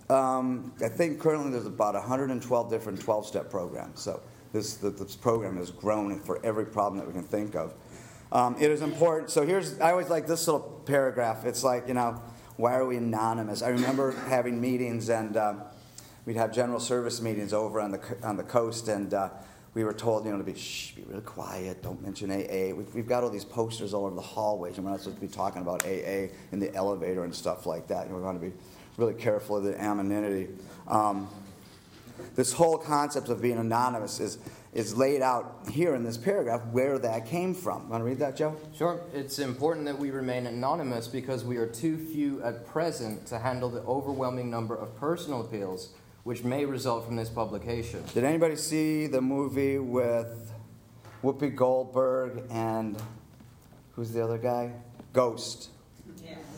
Um, 0.10 0.74
I 0.84 0.90
think 0.90 1.20
currently 1.20 1.52
there's 1.52 1.68
about 1.68 1.94
112 1.94 2.70
different 2.70 3.00
12-step 3.00 3.52
programs. 3.52 4.02
So 4.02 4.22
this 4.54 4.76
this 4.76 5.16
program 5.16 5.58
has 5.58 5.70
grown 5.70 6.20
for 6.20 6.44
every 6.44 6.66
problem 6.66 7.00
that 7.00 7.08
we 7.08 7.14
can 7.14 7.24
think 7.24 7.56
of. 7.56 7.74
Um, 8.32 8.56
it 8.60 8.72
is 8.72 8.82
important. 8.82 9.30
So 9.30 9.46
here's 9.46 9.80
I 9.80 9.92
always 9.92 10.10
like 10.10 10.26
this 10.26 10.48
little 10.48 10.82
paragraph. 10.86 11.46
It's 11.46 11.64
like 11.64 11.88
you 11.88 11.94
know, 11.94 12.22
why 12.58 12.74
are 12.74 12.86
we 12.86 12.98
anonymous? 12.98 13.62
I 13.62 13.70
remember 13.70 14.12
having 14.28 14.60
meetings 14.60 15.10
and 15.10 15.38
um, 15.38 15.62
we'd 16.26 16.38
have 16.38 16.52
general 16.52 16.80
service 16.80 17.22
meetings 17.22 17.54
over 17.54 17.80
on 17.80 17.92
the 17.92 18.18
on 18.24 18.38
the 18.38 18.44
coast 18.44 18.88
and. 18.88 19.14
Uh, 19.14 19.30
we 19.76 19.84
were 19.84 19.94
told, 19.94 20.26
you 20.26 20.32
know, 20.32 20.40
to 20.40 20.44
be 20.44 20.56
shh, 20.56 20.94
be 20.94 21.04
really 21.04 21.22
quiet, 21.22 21.84
don't 21.84 22.02
mention 22.02 22.32
AA. 22.32 22.76
We've, 22.76 22.94
we've, 22.96 23.08
got 23.08 23.24
all 23.24 23.30
these 23.30 23.46
posters 23.46 23.94
all 23.94 24.06
over 24.06 24.16
the 24.16 24.22
hallways, 24.22 24.78
and 24.78 24.84
we're 24.84 24.92
not 24.92 25.02
supposed 25.02 25.22
to 25.22 25.28
be 25.28 25.32
talking 25.32 25.62
about 25.62 25.86
AA 25.86 26.34
in 26.52 26.60
the 26.60 26.74
elevator 26.74 27.24
and 27.24 27.34
stuff 27.34 27.68
like 27.68 27.88
that. 27.88 28.08
You 28.08 28.12
know, 28.12 28.18
we 28.18 28.24
want 28.24 28.42
to 28.42 28.50
be 28.50 28.54
really 29.00 29.14
careful 29.14 29.58
of 29.58 29.64
the 29.64 29.80
anonymity. 29.80 30.50
Um, 30.88 31.30
this 32.36 32.54
whole 32.54 32.78
concept 32.78 33.30
of 33.30 33.42
being 33.42 33.58
anonymous 33.58 34.20
is, 34.20 34.38
is 34.74 34.96
laid 34.96 35.22
out 35.22 35.62
here 35.72 35.96
in 35.96 36.04
this 36.04 36.18
paragraph 36.18 36.62
where 36.68 37.00
that 37.00 37.26
came 37.26 37.54
from. 37.54 37.90
Want 37.90 38.02
to 38.02 38.06
read 38.06 38.20
that, 38.20 38.36
Joe? 38.36 38.56
Sure. 38.76 39.00
It's 39.14 39.40
important 39.40 39.86
that 39.86 39.98
we 39.98 40.12
remain 40.12 40.46
anonymous 40.46 41.08
because 41.08 41.44
we 41.44 41.58
are 41.58 41.68
too 41.68 41.98
few 41.98 42.44
at 42.44 42.68
present 42.68 43.26
to 43.28 43.40
handle 43.40 43.70
the 43.70 43.82
overwhelming 43.82 44.50
number 44.50 44.76
of 44.76 44.96
personal 44.98 45.42
appeals 45.42 45.94
which 46.24 46.44
may 46.44 46.66
result 46.66 47.06
from 47.06 47.16
this 47.16 47.30
publication. 47.30 48.04
Did 48.14 48.24
anybody 48.24 48.56
see 48.56 49.08
the 49.08 49.22
movie 49.22 49.80
with 49.80 50.52
Whoopi 51.24 51.56
Goldberg 51.56 52.44
and 52.50 53.02
who's 53.94 54.12
the 54.12 54.24
other 54.24 54.38
guy? 54.38 54.74
Ghost. 55.14 55.70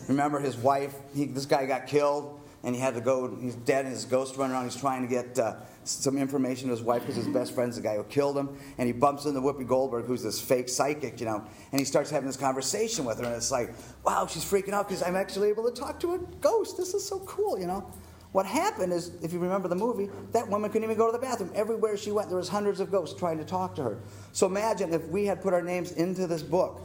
Remember 0.08 0.40
his 0.40 0.56
wife? 0.56 0.94
He, 1.14 1.26
this 1.26 1.46
guy 1.46 1.66
got 1.66 1.86
killed, 1.86 2.40
and 2.62 2.74
he 2.74 2.80
had 2.80 2.94
to 2.94 3.00
go. 3.00 3.36
He's 3.40 3.54
dead, 3.54 3.84
and 3.84 3.94
his 3.94 4.04
ghost 4.04 4.36
running 4.36 4.54
around. 4.54 4.64
He's 4.64 4.76
trying 4.76 5.02
to 5.02 5.08
get 5.08 5.38
uh, 5.38 5.56
some 5.84 6.16
information 6.16 6.68
to 6.68 6.74
his 6.74 6.82
wife 6.82 7.02
because 7.02 7.16
his 7.16 7.28
best 7.28 7.54
friend's 7.54 7.76
the 7.76 7.82
guy 7.82 7.96
who 7.96 8.04
killed 8.04 8.36
him. 8.36 8.56
And 8.78 8.86
he 8.86 8.92
bumps 8.92 9.24
into 9.24 9.40
Whoopi 9.40 9.66
Goldberg, 9.66 10.06
who's 10.06 10.22
this 10.22 10.40
fake 10.40 10.68
psychic, 10.68 11.20
you 11.20 11.26
know. 11.26 11.44
And 11.70 11.80
he 11.80 11.84
starts 11.84 12.10
having 12.10 12.26
this 12.26 12.36
conversation 12.36 13.04
with 13.04 13.18
her, 13.18 13.24
and 13.24 13.34
it's 13.34 13.50
like, 13.50 13.74
wow, 14.04 14.26
she's 14.26 14.44
freaking 14.44 14.72
out 14.72 14.88
because 14.88 15.02
I'm 15.02 15.16
actually 15.16 15.48
able 15.48 15.70
to 15.70 15.74
talk 15.74 16.00
to 16.00 16.14
a 16.14 16.18
ghost. 16.40 16.76
This 16.76 16.94
is 16.94 17.06
so 17.06 17.20
cool, 17.20 17.58
you 17.58 17.66
know. 17.66 17.90
What 18.32 18.46
happened 18.46 18.94
is, 18.94 19.12
if 19.22 19.32
you 19.32 19.38
remember 19.38 19.68
the 19.68 19.76
movie, 19.76 20.08
that 20.32 20.48
woman 20.48 20.70
couldn't 20.70 20.84
even 20.84 20.96
go 20.96 21.06
to 21.06 21.12
the 21.12 21.18
bathroom. 21.18 21.50
Everywhere 21.54 21.98
she 21.98 22.10
went, 22.10 22.28
there 22.28 22.38
was 22.38 22.48
hundreds 22.48 22.80
of 22.80 22.90
ghosts 22.90 23.18
trying 23.18 23.36
to 23.36 23.44
talk 23.44 23.74
to 23.74 23.82
her. 23.82 23.98
So 24.32 24.46
imagine 24.46 24.94
if 24.94 25.06
we 25.08 25.26
had 25.26 25.42
put 25.42 25.52
our 25.52 25.60
names 25.60 25.92
into 25.92 26.26
this 26.26 26.42
book 26.42 26.80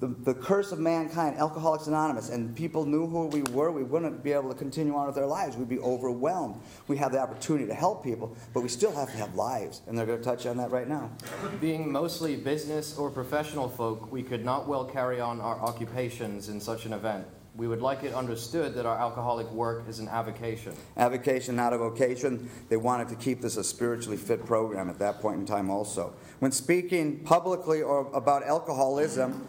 the, 0.00 0.08
the 0.08 0.34
curse 0.34 0.72
of 0.72 0.78
mankind, 0.78 1.36
Alcoholics 1.36 1.86
Anonymous, 1.86 2.30
and 2.30 2.56
people 2.56 2.86
knew 2.86 3.06
who 3.06 3.26
we 3.26 3.42
were, 3.52 3.70
we 3.70 3.84
wouldn't 3.84 4.24
be 4.24 4.32
able 4.32 4.48
to 4.48 4.54
continue 4.54 4.94
on 4.94 5.06
with 5.06 5.18
our 5.18 5.26
lives. 5.26 5.56
We'd 5.56 5.68
be 5.68 5.78
overwhelmed. 5.78 6.60
We 6.88 6.96
have 6.96 7.12
the 7.12 7.20
opportunity 7.20 7.66
to 7.66 7.74
help 7.74 8.02
people, 8.02 8.34
but 8.54 8.62
we 8.62 8.68
still 8.68 8.92
have 8.92 9.10
to 9.10 9.16
have 9.18 9.34
lives, 9.34 9.82
and 9.86 9.96
they're 9.96 10.06
going 10.06 10.18
to 10.18 10.24
touch 10.24 10.46
on 10.46 10.56
that 10.56 10.70
right 10.70 10.88
now. 10.88 11.10
Being 11.60 11.92
mostly 11.92 12.34
business 12.34 12.96
or 12.96 13.10
professional 13.10 13.68
folk, 13.68 14.10
we 14.10 14.22
could 14.22 14.44
not 14.44 14.66
well 14.66 14.86
carry 14.86 15.20
on 15.20 15.40
our 15.40 15.60
occupations 15.60 16.48
in 16.48 16.60
such 16.60 16.86
an 16.86 16.94
event. 16.94 17.26
We 17.56 17.66
would 17.66 17.82
like 17.82 18.04
it 18.04 18.14
understood 18.14 18.74
that 18.74 18.86
our 18.86 18.96
alcoholic 18.96 19.50
work 19.50 19.86
is 19.88 19.98
an 19.98 20.08
avocation. 20.08 20.72
Avocation, 20.96 21.56
not 21.56 21.72
a 21.72 21.78
vocation. 21.78 22.48
They 22.68 22.76
wanted 22.76 23.08
to 23.08 23.16
keep 23.16 23.42
this 23.42 23.56
a 23.56 23.64
spiritually 23.64 24.16
fit 24.16 24.46
program 24.46 24.88
at 24.88 24.98
that 25.00 25.20
point 25.20 25.40
in 25.40 25.46
time, 25.46 25.68
also. 25.68 26.14
When 26.38 26.52
speaking 26.52 27.18
publicly 27.24 27.82
or 27.82 28.08
about 28.14 28.44
alcoholism, 28.44 29.46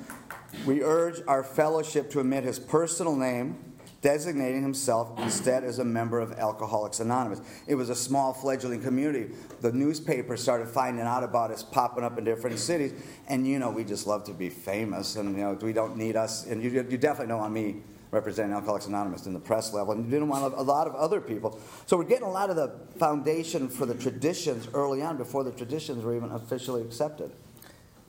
we 0.65 0.83
urge 0.83 1.21
our 1.27 1.43
fellowship 1.43 2.09
to 2.11 2.19
omit 2.19 2.43
his 2.43 2.59
personal 2.59 3.15
name, 3.15 3.57
designating 4.01 4.61
himself 4.61 5.17
instead 5.19 5.63
as 5.63 5.79
a 5.79 5.85
member 5.85 6.19
of 6.19 6.33
Alcoholics 6.33 6.99
Anonymous. 6.99 7.41
It 7.67 7.75
was 7.75 7.89
a 7.89 7.95
small 7.95 8.33
fledgling 8.33 8.81
community. 8.81 9.33
The 9.61 9.71
newspaper 9.71 10.37
started 10.37 10.67
finding 10.67 11.05
out 11.05 11.23
about 11.23 11.51
us 11.51 11.63
popping 11.63 12.03
up 12.03 12.17
in 12.17 12.23
different 12.23 12.59
cities, 12.59 12.93
and 13.27 13.47
you 13.47 13.59
know 13.59 13.69
we 13.69 13.83
just 13.83 14.07
love 14.07 14.23
to 14.25 14.33
be 14.33 14.49
famous, 14.49 15.15
and 15.15 15.37
you 15.37 15.43
know 15.43 15.53
we 15.53 15.73
don't 15.73 15.97
need 15.97 16.15
us. 16.15 16.45
And 16.45 16.63
you, 16.63 16.69
you 16.69 16.97
definitely 16.97 17.27
don't 17.27 17.39
want 17.39 17.53
me 17.53 17.83
representing 18.11 18.53
Alcoholics 18.53 18.87
Anonymous 18.87 19.25
in 19.25 19.33
the 19.33 19.39
press 19.39 19.73
level, 19.73 19.93
and 19.93 20.05
you 20.05 20.11
didn't 20.11 20.27
want 20.27 20.53
a 20.53 20.61
lot 20.61 20.85
of 20.85 20.95
other 20.95 21.21
people. 21.21 21.59
So 21.85 21.95
we're 21.97 22.03
getting 22.03 22.27
a 22.27 22.31
lot 22.31 22.49
of 22.49 22.57
the 22.57 22.73
foundation 22.97 23.69
for 23.69 23.85
the 23.85 23.95
traditions 23.95 24.67
early 24.73 25.01
on 25.01 25.17
before 25.17 25.43
the 25.43 25.51
traditions 25.51 26.03
were 26.03 26.15
even 26.15 26.31
officially 26.31 26.81
accepted. 26.81 27.31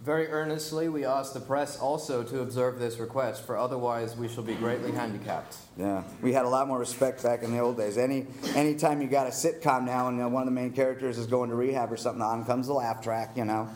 Very 0.02 0.26
earnestly, 0.26 0.88
we 0.88 1.04
ask 1.04 1.32
the 1.32 1.38
press 1.38 1.78
also 1.78 2.24
to 2.24 2.40
observe 2.40 2.80
this 2.80 2.98
request, 2.98 3.46
for 3.46 3.56
otherwise 3.56 4.16
we 4.16 4.26
shall 4.26 4.42
be 4.42 4.56
greatly 4.56 4.90
handicapped. 4.90 5.56
Yeah, 5.76 6.02
we 6.20 6.32
had 6.32 6.44
a 6.44 6.48
lot 6.48 6.66
more 6.66 6.80
respect 6.80 7.22
back 7.22 7.44
in 7.44 7.52
the 7.52 7.60
old 7.60 7.76
days. 7.76 7.96
Any 7.96 8.26
anytime 8.56 9.00
you 9.00 9.06
got 9.06 9.28
a 9.28 9.30
sitcom 9.30 9.84
now 9.84 10.08
and 10.08 10.18
know, 10.18 10.26
one 10.26 10.42
of 10.42 10.46
the 10.46 10.60
main 10.60 10.72
characters 10.72 11.18
is 11.18 11.28
going 11.28 11.50
to 11.50 11.54
rehab 11.54 11.92
or 11.92 11.96
something, 11.96 12.20
on 12.20 12.44
comes 12.44 12.66
the 12.66 12.72
laugh 12.72 13.00
track, 13.00 13.36
you 13.36 13.44
know. 13.44 13.68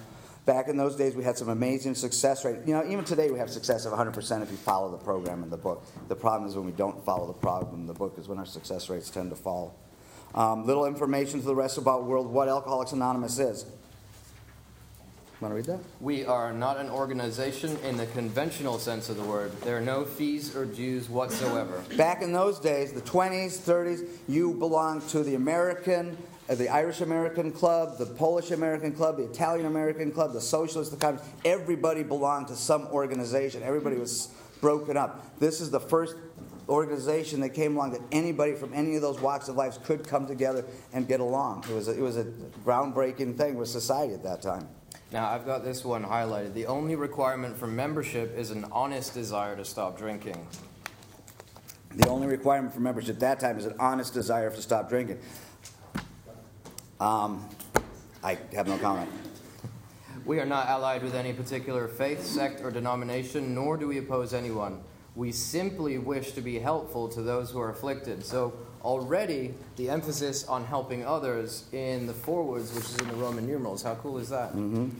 Back 0.46 0.66
in 0.66 0.76
those 0.76 0.96
days, 0.96 1.14
we 1.14 1.22
had 1.22 1.38
some 1.38 1.48
amazing 1.48 1.94
success 1.94 2.44
rate. 2.44 2.58
You 2.66 2.74
know, 2.74 2.84
even 2.84 3.04
today 3.04 3.30
we 3.30 3.38
have 3.38 3.48
success 3.48 3.86
of 3.86 3.92
100% 3.92 4.42
if 4.42 4.50
you 4.50 4.56
follow 4.56 4.90
the 4.90 4.98
program 4.98 5.44
in 5.44 5.50
the 5.50 5.56
book. 5.56 5.86
The 6.08 6.16
problem 6.16 6.48
is 6.50 6.56
when 6.56 6.66
we 6.66 6.72
don't 6.72 7.04
follow 7.04 7.28
the 7.28 7.34
program 7.34 7.74
in 7.74 7.86
the 7.86 7.94
book 7.94 8.18
is 8.18 8.26
when 8.26 8.38
our 8.38 8.46
success 8.46 8.88
rates 8.88 9.10
tend 9.10 9.30
to 9.30 9.36
fall. 9.36 9.78
Um, 10.34 10.66
little 10.66 10.86
information 10.86 11.38
to 11.38 11.46
the 11.46 11.54
rest 11.54 11.78
about 11.78 12.04
world 12.04 12.26
what 12.26 12.48
Alcoholics 12.48 12.90
Anonymous 12.90 13.38
is. 13.38 13.64
Want 15.38 15.52
to 15.52 15.56
read 15.56 15.66
that? 15.66 15.80
We 16.00 16.24
are 16.24 16.50
not 16.50 16.78
an 16.78 16.88
organization 16.88 17.76
in 17.84 17.98
the 17.98 18.06
conventional 18.06 18.78
sense 18.78 19.10
of 19.10 19.18
the 19.18 19.22
word. 19.22 19.52
There 19.60 19.76
are 19.76 19.82
no 19.82 20.06
fees 20.06 20.56
or 20.56 20.64
dues 20.64 21.10
whatsoever. 21.10 21.82
Back 21.98 22.22
in 22.22 22.32
those 22.32 22.58
days, 22.58 22.94
the 22.94 23.02
20s, 23.02 23.58
30s, 23.58 24.08
you 24.28 24.54
belonged 24.54 25.06
to 25.10 25.22
the 25.22 25.34
American, 25.34 26.16
uh, 26.48 26.54
the 26.54 26.70
Irish 26.70 27.02
American 27.02 27.52
Club, 27.52 27.98
the 27.98 28.06
Polish 28.06 28.50
American 28.50 28.92
Club, 28.92 29.18
the 29.18 29.24
Italian 29.24 29.66
American 29.66 30.10
Club, 30.10 30.32
the 30.32 30.40
Socialist, 30.40 30.90
the 30.90 30.96
Communist. 30.96 31.28
Everybody 31.44 32.02
belonged 32.02 32.48
to 32.48 32.56
some 32.56 32.86
organization. 32.86 33.62
Everybody 33.62 33.96
was 33.96 34.28
broken 34.62 34.96
up. 34.96 35.38
This 35.38 35.60
is 35.60 35.70
the 35.70 35.80
first 35.80 36.16
organization 36.66 37.40
that 37.42 37.50
came 37.50 37.76
along 37.76 37.92
that 37.92 38.00
anybody 38.10 38.54
from 38.54 38.72
any 38.72 38.96
of 38.96 39.02
those 39.02 39.20
walks 39.20 39.48
of 39.48 39.56
life 39.56 39.82
could 39.84 40.08
come 40.08 40.26
together 40.26 40.64
and 40.94 41.06
get 41.06 41.20
along. 41.20 41.64
It 41.68 41.74
was 41.74 41.88
a, 41.88 41.92
it 41.92 42.00
was 42.00 42.16
a 42.16 42.24
groundbreaking 42.64 43.36
thing 43.36 43.56
with 43.56 43.68
society 43.68 44.14
at 44.14 44.22
that 44.22 44.40
time. 44.40 44.66
Now, 45.12 45.30
I've 45.30 45.46
got 45.46 45.64
this 45.64 45.84
one 45.84 46.04
highlighted. 46.04 46.54
The 46.54 46.66
only 46.66 46.96
requirement 46.96 47.56
for 47.56 47.68
membership 47.68 48.36
is 48.36 48.50
an 48.50 48.64
honest 48.72 49.14
desire 49.14 49.56
to 49.56 49.64
stop 49.64 49.96
drinking. 49.96 50.46
The 51.94 52.08
only 52.08 52.26
requirement 52.26 52.74
for 52.74 52.80
membership 52.80 53.14
at 53.14 53.20
that 53.20 53.40
time 53.40 53.56
is 53.58 53.66
an 53.66 53.76
honest 53.78 54.12
desire 54.12 54.50
to 54.50 54.60
stop 54.60 54.88
drinking. 54.88 55.18
Um, 56.98 57.48
I 58.22 58.36
have 58.54 58.66
no 58.66 58.78
comment. 58.78 59.08
We 60.24 60.40
are 60.40 60.46
not 60.46 60.66
allied 60.66 61.04
with 61.04 61.14
any 61.14 61.32
particular 61.32 61.86
faith, 61.86 62.24
sect, 62.24 62.60
or 62.60 62.72
denomination, 62.72 63.54
nor 63.54 63.76
do 63.76 63.86
we 63.86 63.98
oppose 63.98 64.34
anyone. 64.34 64.82
We 65.14 65.30
simply 65.30 65.98
wish 65.98 66.32
to 66.32 66.40
be 66.40 66.58
helpful 66.58 67.08
to 67.10 67.22
those 67.22 67.52
who 67.52 67.60
are 67.60 67.70
afflicted. 67.70 68.24
So, 68.24 68.54
already 68.82 69.54
the 69.76 69.90
emphasis 69.90 70.46
on 70.46 70.64
helping 70.64 71.04
others 71.04 71.64
in 71.72 72.06
the 72.06 72.14
forewords, 72.14 72.74
which 72.74 72.84
is 72.84 72.96
in 72.98 73.08
the 73.08 73.14
Roman 73.14 73.46
numerals. 73.46 73.82
How 73.82 73.94
cool 73.96 74.18
is 74.18 74.28
that? 74.30 74.50
Mm-hmm. 74.50 74.90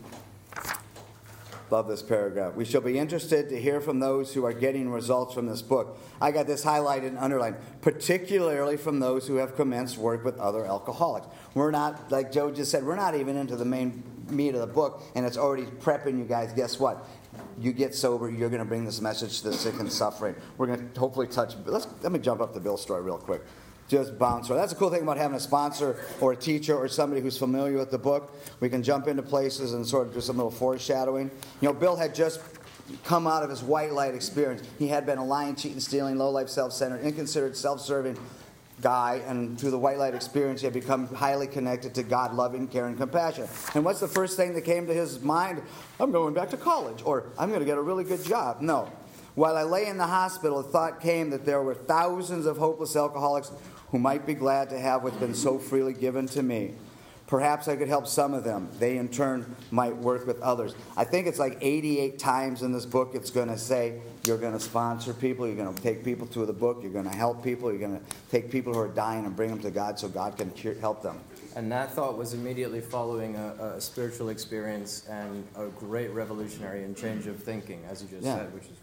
Love 1.69 1.89
this 1.89 2.03
paragraph. 2.03 2.55
We 2.55 2.65
shall 2.65 2.81
be 2.81 2.97
interested 2.97 3.49
to 3.49 3.61
hear 3.61 3.81
from 3.81 3.99
those 3.99 4.33
who 4.33 4.45
are 4.45 4.53
getting 4.53 4.89
results 4.89 5.35
from 5.35 5.47
this 5.47 5.63
book. 5.63 5.99
I 6.21 6.31
got 6.31 6.47
this 6.47 6.65
highlighted 6.65 7.09
and 7.09 7.19
underlined, 7.19 7.57
particularly 7.81 8.77
from 8.77 9.01
those 9.01 9.27
who 9.27 9.37
have 9.37 9.57
commenced 9.57 9.99
work 9.99 10.25
with 10.25 10.39
other 10.39 10.65
alcoholics. 10.65 11.27
We're 11.55 11.73
not, 11.73 12.13
like 12.13 12.31
Joe 12.31 12.53
just 12.53 12.71
said, 12.71 12.85
we're 12.85 12.95
not 12.95 13.17
even 13.17 13.37
into 13.37 13.57
the 13.57 13.65
main 13.65 14.05
meat 14.31 14.55
of 14.55 14.61
the 14.61 14.67
book, 14.69 15.03
and 15.17 15.27
it's 15.27 15.37
already 15.37 15.65
prepping 15.65 16.19
you 16.19 16.25
guys. 16.25 16.53
Guess 16.53 16.79
what? 16.79 17.05
You 17.59 17.73
get 17.73 17.97
sober, 17.97 18.31
you're 18.31 18.49
going 18.49 18.63
to 18.63 18.69
bring 18.69 18.85
this 18.85 19.01
message 19.01 19.41
to 19.43 19.51
the 19.51 19.53
sick 19.53 19.79
and 19.81 19.91
suffering. 19.91 20.37
We're 20.59 20.69
going 20.69 20.89
to 20.93 21.01
hopefully 21.01 21.27
touch. 21.27 21.55
Let's, 21.65 21.89
let 22.01 22.13
me 22.13 22.21
jump 22.21 22.41
up 22.41 22.55
the 22.55 22.61
Bill 22.61 22.77
story 22.77 23.03
real 23.03 23.19
quick 23.19 23.43
just 23.89 24.19
bounce. 24.19 24.49
That's 24.49 24.73
a 24.73 24.77
cool 24.77 24.91
thing 24.91 25.03
about 25.03 25.17
having 25.17 25.37
a 25.37 25.41
sponsor 25.41 25.99
or 26.21 26.33
a 26.33 26.37
teacher 26.37 26.77
or 26.77 26.89
somebody 26.89 27.21
who's 27.21 27.39
familiar 27.39 27.79
with 27.79 27.91
the 27.91 27.99
book. 27.99 28.33
We 28.61 28.69
can 28.69 28.83
jump 28.83 29.07
into 29.07 29.23
places 29.23 29.75
and 29.75 29.87
sort 29.87 30.09
of 30.09 30.15
do 30.15 30.21
some 30.21 30.37
little 30.37 30.51
foreshadowing. 30.51 31.31
You 31.61 31.69
know, 31.69 31.75
Bill 31.75 31.97
had 31.97 32.15
just 32.15 32.41
come 33.05 33.27
out 33.27 33.43
of 33.43 33.51
his 33.51 33.63
white 33.63 33.93
light 33.93 34.15
experience. 34.15 34.63
He 34.79 34.89
had 34.89 35.07
been 35.07 35.19
a 35.19 35.25
lying, 35.25 35.57
cheating, 35.57 35.81
stealing, 35.81 36.17
low 36.17 36.31
life, 36.31 36.49
self 36.49 36.73
centered, 36.73 37.03
inconsiderate, 37.03 37.57
self 37.57 37.81
serving 37.81 38.19
guy, 38.81 39.23
and 39.27 39.59
through 39.59 39.71
the 39.71 39.79
white 39.79 39.99
light 39.99 40.15
experience, 40.15 40.61
he 40.61 40.67
had 40.67 40.75
become 40.75 41.07
highly 41.15 41.47
connected 41.47 41.95
to 41.95 42.03
God, 42.03 42.35
loving, 42.35 42.69
caring, 42.69 42.97
compassion. 42.97 43.49
And 43.75 43.85
what's 43.85 44.01
the 44.01 44.09
first 44.09 44.37
thing 44.37 44.55
that 44.55 44.63
came 44.63 44.87
to 44.87 44.95
his 44.95 45.21
mind? 45.21 45.63
I'm 45.99 46.13
going 46.13 46.35
back 46.35 46.51
to 46.51 46.57
college, 46.57 47.03
or 47.05 47.31
I'm 47.39 47.49
going 47.49 47.61
to 47.61 47.67
get 47.67 47.79
a 47.79 47.83
really 47.83 48.05
good 48.05 48.23
job. 48.25 48.61
No. 48.61 48.91
While 49.35 49.57
I 49.57 49.65
lay 49.65 49.87
in 49.87 49.99
the 49.99 50.07
hospital, 50.07 50.61
a 50.61 50.63
thought 50.63 51.01
came 51.01 51.31
that 51.31 51.45
there 51.45 51.63
were 51.63 51.75
thousands 51.75 52.47
of 52.47 52.57
hopeless 52.57 52.97
alcoholics 52.97 53.53
who 53.91 53.99
might 53.99 54.27
be 54.27 54.35
glad 54.35 54.71
to 54.71 54.79
have 54.79 55.03
what's 55.03 55.17
been 55.17 55.35
so 55.35 55.59
freely 55.59 55.93
given 55.93 56.27
to 56.29 56.43
me. 56.43 56.75
Perhaps 57.27 57.67
I 57.67 57.75
could 57.75 57.89
help 57.89 58.07
some 58.07 58.35
of 58.35 58.45
them. 58.45 58.69
They, 58.79 58.99
in 58.99 59.09
turn, 59.09 59.57
might 59.73 59.97
work 59.97 60.29
with 60.29 60.41
others. 60.41 60.77
I 60.97 61.03
think 61.03 61.27
it's 61.27 61.41
like 61.41 61.59
88 61.61 62.21
times 62.21 62.63
in 62.63 62.73
this 62.73 62.87
book 62.87 63.13
it's 63.15 63.31
going 63.31 63.49
to 63.49 63.59
say 63.59 64.01
you're 64.25 64.39
going 64.39 64.53
to 64.53 64.61
sponsor 64.61 65.13
people, 65.13 65.47
you're 65.47 65.57
going 65.57 65.75
to 65.75 65.83
take 65.83 66.05
people 66.05 66.29
to 66.29 66.47
the 66.47 66.53
book, 66.53 66.79
you're 66.83 66.93
going 66.93 67.09
to 67.09 67.17
help 67.17 67.43
people, 67.43 67.71
you're 67.71 67.81
going 67.81 67.99
to 67.99 68.05
take 68.31 68.51
people 68.51 68.73
who 68.73 68.79
are 68.79 68.89
dying 68.89 69.27
and 69.27 69.35
bring 69.35 69.51
them 69.51 69.59
to 69.61 69.73
God 69.73 69.99
so 69.99 70.09
God 70.09 70.37
can 70.37 70.53
help 70.81 71.03
them. 71.03 71.19
And 71.57 71.73
that 71.73 71.93
thought 71.93 72.17
was 72.17 72.35
immediately 72.35 72.81
following 72.81 73.35
a, 73.35 73.75
a 73.77 73.81
spiritual 73.81 74.29
experience 74.29 75.07
and 75.09 75.43
a 75.57 75.67
great 75.67 76.11
revolutionary 76.11 76.85
and 76.85 76.97
change 76.97 77.27
of 77.27 77.43
thinking, 77.43 77.83
as 77.91 78.03
you 78.03 78.09
just 78.09 78.25
yeah. 78.25 78.37
said, 78.37 78.55
which 78.55 78.65
is 78.65 78.79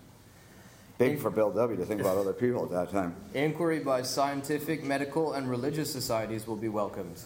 big 0.98 1.20
for 1.20 1.30
Bill 1.30 1.52
W. 1.52 1.78
to 1.78 1.86
think 1.86 2.02
about 2.02 2.18
other 2.18 2.34
people 2.34 2.64
at 2.64 2.72
that 2.72 2.92
time. 2.92 3.16
Inquiry 3.34 3.80
by 3.80 4.02
scientific, 4.02 4.84
medical, 4.84 5.34
and 5.34 5.50
religious 5.50 5.92
societies 5.92 6.48
will 6.48 6.56
be 6.56 6.70
welcomed. 6.70 7.20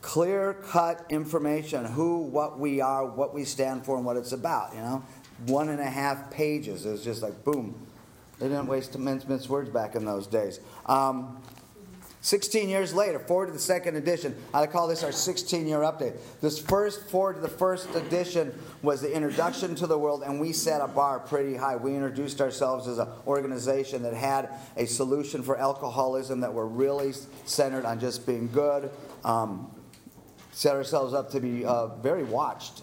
Clear 0.00 0.54
cut 0.54 1.04
information 1.08 1.84
who, 1.84 2.18
what 2.18 2.58
we 2.58 2.80
are, 2.80 3.04
what 3.04 3.34
we 3.34 3.44
stand 3.44 3.84
for, 3.84 3.96
and 3.96 4.04
what 4.04 4.16
it's 4.16 4.32
about. 4.32 4.74
You 4.74 4.80
know, 4.80 5.04
one 5.46 5.68
and 5.68 5.80
a 5.80 5.90
half 5.90 6.30
pages. 6.30 6.86
It 6.86 6.90
was 6.90 7.04
just 7.04 7.22
like 7.22 7.44
boom. 7.44 7.74
They 8.38 8.48
didn't 8.48 8.66
waste 8.66 8.96
mince, 8.98 9.26
mince 9.26 9.48
words 9.48 9.70
back 9.70 9.94
in 9.94 10.04
those 10.04 10.26
days. 10.26 10.60
Um, 10.84 11.40
16 12.26 12.68
years 12.68 12.92
later, 12.92 13.20
forward 13.20 13.46
to 13.46 13.52
the 13.52 13.58
second 13.60 13.94
edition. 13.94 14.34
I 14.52 14.66
call 14.66 14.88
this 14.88 15.04
our 15.04 15.12
16 15.12 15.64
year 15.64 15.78
update. 15.78 16.16
This 16.40 16.58
first, 16.58 17.08
forward 17.08 17.34
to 17.34 17.40
the 17.40 17.46
first 17.46 17.88
edition, 17.94 18.52
was 18.82 19.00
the 19.00 19.14
introduction 19.14 19.76
to 19.76 19.86
the 19.86 19.96
world, 19.96 20.24
and 20.24 20.40
we 20.40 20.52
set 20.52 20.80
a 20.80 20.88
bar 20.88 21.20
pretty 21.20 21.54
high. 21.54 21.76
We 21.76 21.94
introduced 21.94 22.40
ourselves 22.40 22.88
as 22.88 22.98
an 22.98 23.06
organization 23.28 24.02
that 24.02 24.12
had 24.12 24.48
a 24.76 24.86
solution 24.86 25.44
for 25.44 25.56
alcoholism 25.56 26.40
that 26.40 26.52
were 26.52 26.66
really 26.66 27.12
centered 27.44 27.84
on 27.84 28.00
just 28.00 28.26
being 28.26 28.50
good, 28.50 28.90
um, 29.24 29.70
set 30.50 30.74
ourselves 30.74 31.14
up 31.14 31.30
to 31.30 31.38
be 31.38 31.64
uh, 31.64 31.94
very 31.98 32.24
watched 32.24 32.82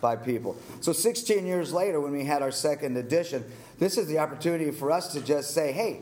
by 0.00 0.16
people. 0.16 0.56
So 0.80 0.94
16 0.94 1.44
years 1.44 1.74
later, 1.74 2.00
when 2.00 2.12
we 2.12 2.24
had 2.24 2.40
our 2.40 2.50
second 2.50 2.96
edition, 2.96 3.44
this 3.78 3.98
is 3.98 4.06
the 4.06 4.20
opportunity 4.20 4.70
for 4.70 4.90
us 4.90 5.12
to 5.12 5.20
just 5.20 5.50
say, 5.50 5.70
hey, 5.70 6.00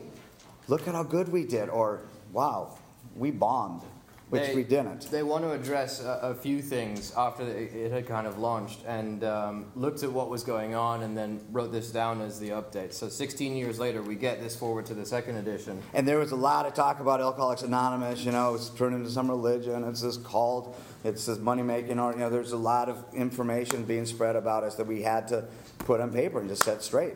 look 0.69 0.87
at 0.87 0.95
how 0.95 1.03
good 1.03 1.27
we 1.27 1.43
did, 1.43 1.67
or 1.67 2.03
wow, 2.31 2.77
we 3.15 3.31
bombed 3.31 3.83
which 4.29 4.43
they, 4.43 4.55
we 4.55 4.63
didn't. 4.63 5.09
They 5.09 5.23
want 5.23 5.43
to 5.43 5.51
address 5.51 6.03
a, 6.03 6.19
a 6.21 6.35
few 6.35 6.61
things 6.61 7.11
after 7.17 7.43
it 7.43 7.91
had 7.91 8.07
kind 8.07 8.27
of 8.27 8.37
launched 8.37 8.83
and 8.85 9.23
um, 9.23 9.71
looked 9.75 10.03
at 10.03 10.11
what 10.11 10.29
was 10.29 10.43
going 10.43 10.75
on 10.75 11.01
and 11.01 11.17
then 11.17 11.41
wrote 11.51 11.71
this 11.71 11.91
down 11.91 12.21
as 12.21 12.39
the 12.39 12.49
update. 12.49 12.93
So 12.93 13.09
16 13.09 13.55
years 13.55 13.79
later, 13.79 14.03
we 14.03 14.15
get 14.15 14.39
this 14.39 14.55
forward 14.55 14.85
to 14.87 14.93
the 14.93 15.05
second 15.05 15.37
edition. 15.37 15.81
And 15.93 16.07
there 16.07 16.19
was 16.19 16.31
a 16.31 16.35
lot 16.35 16.67
of 16.67 16.75
talk 16.75 16.99
about 16.99 17.21
Alcoholics 17.21 17.63
Anonymous. 17.63 18.23
You 18.23 18.31
know, 18.31 18.53
it's 18.53 18.69
turned 18.69 18.95
into 18.95 19.09
some 19.09 19.29
religion. 19.29 19.83
It's 19.83 20.01
this 20.01 20.17
cult. 20.17 20.79
It's 21.03 21.25
this 21.25 21.39
money 21.39 21.63
making 21.63 21.97
art. 21.97 22.15
You 22.15 22.21
know, 22.21 22.29
there's 22.29 22.51
a 22.51 22.57
lot 22.57 22.87
of 22.87 23.03
information 23.13 23.83
being 23.83 24.05
spread 24.05 24.35
about 24.35 24.63
us 24.63 24.75
that 24.75 24.85
we 24.85 25.01
had 25.01 25.27
to 25.29 25.45
put 25.79 26.01
on 26.01 26.11
paper 26.11 26.39
and 26.39 26.47
just 26.47 26.63
set 26.63 26.83
straight. 26.83 27.15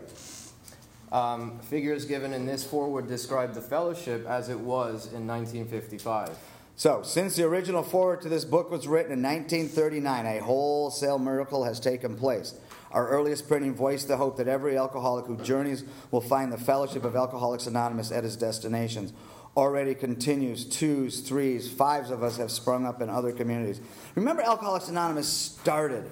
Um, 1.13 1.59
figures 1.59 2.05
given 2.05 2.33
in 2.33 2.47
this 2.47 2.63
forward 2.63 3.07
describe 3.07 3.53
the 3.53 3.61
fellowship 3.61 4.25
as 4.25 4.49
it 4.49 4.59
was 4.59 5.05
in 5.13 5.27
1955. 5.27 6.35
So, 6.75 7.03
since 7.03 7.35
the 7.35 7.43
original 7.43 7.83
foreword 7.83 8.21
to 8.23 8.29
this 8.29 8.45
book 8.45 8.71
was 8.71 8.87
written 8.87 9.11
in 9.11 9.21
1939, 9.21 10.25
a 10.25 10.39
wholesale 10.39 11.19
miracle 11.19 11.65
has 11.65 11.79
taken 11.79 12.15
place. 12.15 12.55
Our 12.89 13.07
earliest 13.09 13.47
printing 13.47 13.75
voiced 13.75 14.07
the 14.07 14.17
hope 14.17 14.37
that 14.37 14.47
every 14.47 14.75
alcoholic 14.75 15.27
who 15.27 15.37
journeys 15.37 15.83
will 16.09 16.19
find 16.19 16.51
the 16.51 16.57
fellowship 16.57 17.05
of 17.05 17.15
Alcoholics 17.15 17.67
Anonymous 17.67 18.11
at 18.11 18.23
his 18.23 18.35
destinations. 18.35 19.13
Already 19.55 19.93
continues, 19.93 20.65
twos, 20.65 21.19
threes, 21.19 21.71
fives 21.71 22.09
of 22.09 22.23
us 22.23 22.37
have 22.37 22.49
sprung 22.49 22.87
up 22.87 23.03
in 23.03 23.09
other 23.11 23.31
communities. 23.31 23.79
Remember, 24.15 24.41
Alcoholics 24.41 24.87
Anonymous 24.87 25.27
started 25.27 26.09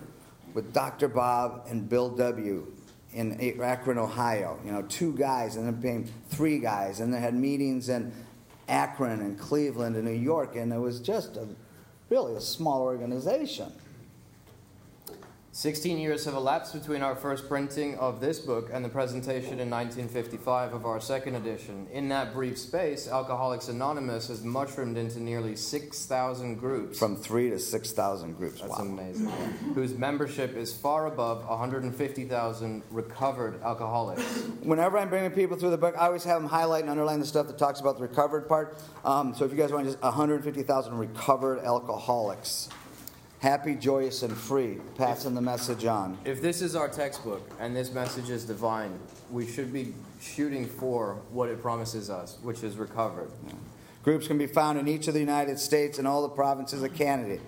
with 0.54 0.74
Dr. 0.74 1.08
Bob 1.08 1.66
and 1.70 1.90
Bill 1.90 2.10
W. 2.10 2.72
in 3.14 3.62
Akron, 3.62 3.98
Ohio. 3.98 4.60
You 4.66 4.72
know, 4.72 4.82
two 4.84 5.14
guys, 5.14 5.56
and 5.56 5.66
then 5.66 5.76
became 5.76 6.06
three 6.30 6.60
guys, 6.60 7.00
and 7.00 7.14
they 7.14 7.20
had 7.20 7.34
meetings 7.34 7.90
in 7.90 8.12
Akron 8.68 9.20
and 9.20 9.38
Cleveland 9.38 9.96
and 9.96 10.06
New 10.06 10.12
York, 10.12 10.56
and 10.56 10.72
it 10.72 10.80
was 10.80 11.00
just 11.00 11.38
a, 11.38 11.48
really 12.10 12.36
a 12.36 12.42
small 12.42 12.82
organization. 12.82 13.72
16 15.54 15.98
years 15.98 16.24
have 16.24 16.34
elapsed 16.34 16.72
between 16.72 17.02
our 17.02 17.14
first 17.14 17.50
printing 17.50 17.98
of 17.98 18.22
this 18.22 18.40
book 18.40 18.70
and 18.72 18.86
the 18.86 18.90
presentation 18.90 19.60
in 19.60 19.70
1955 19.70 20.74
of 20.74 20.86
our 20.86 21.02
second 21.02 21.36
edition. 21.36 21.88
In 21.92 22.08
that 22.08 22.34
brief 22.34 22.58
space, 22.58 23.10
Alcoholics 23.10 23.68
Anonymous 23.68 24.30
has 24.30 24.46
mushroomed 24.46 24.98
into 24.98 25.20
nearly 25.20 25.58
6,000 25.58 26.56
groups. 26.56 26.98
From 26.98 27.18
three 27.18 27.50
to 27.50 27.60
6,000 27.60 28.38
groups. 28.38 28.62
That's 28.62 28.80
wow. 28.80 28.86
amazing. 28.86 29.28
whose 29.76 29.94
membership 29.94 30.56
is 30.56 30.74
far 30.74 31.08
above 31.08 31.46
150,000 31.46 32.84
recovered 32.90 33.62
alcoholics. 33.62 34.24
Whenever 34.64 34.98
I'm 34.98 35.10
bringing 35.10 35.32
people 35.32 35.58
through 35.58 35.72
the 35.72 35.78
book, 35.78 35.96
I 36.00 36.06
always 36.06 36.24
have 36.24 36.42
them 36.42 36.50
highlight 36.50 36.84
and 36.84 36.90
underline 36.90 37.20
the 37.20 37.26
stuff 37.26 37.48
that 37.48 37.58
talks 37.58 37.82
about 37.82 37.98
the 37.98 38.04
recovered 38.04 38.48
part. 38.48 38.78
Um, 39.04 39.36
so 39.36 39.44
if 39.44 39.52
you 39.52 39.58
guys 39.58 39.74
want 39.74 39.86
just 39.86 40.02
150,000 40.02 40.98
recovered 40.98 41.60
alcoholics 41.60 42.70
happy, 43.42 43.74
joyous, 43.74 44.22
and 44.22 44.38
free, 44.38 44.78
passing 44.96 45.34
the 45.34 45.42
message 45.42 45.84
on. 45.86 46.18
If 46.26 46.42
this 46.42 46.62
is 46.62 46.76
our 46.76 46.88
textbook 46.88 47.50
and 47.60 47.76
this 47.76 47.92
message 47.92 48.30
is 48.30 48.46
divine, 48.46 48.98
we 49.32 49.48
should 49.48 49.74
be 49.74 49.96
shooting 50.22 50.68
for 50.68 51.16
what 51.32 51.50
it 51.50 51.60
promises 51.60 52.10
us, 52.10 52.38
which 52.44 52.64
is 52.64 52.78
recovered. 52.78 53.32
Yeah. 53.48 53.54
Groups 54.04 54.28
can 54.28 54.38
be 54.38 54.48
found 54.48 54.80
in 54.80 54.88
each 54.88 55.08
of 55.08 55.16
the 55.16 55.20
United 55.20 55.60
States 55.60 55.98
and 55.98 56.08
all 56.08 56.22
the 56.22 56.30
provinces 56.30 56.84
of 56.84 56.94
Canada. 56.94 57.42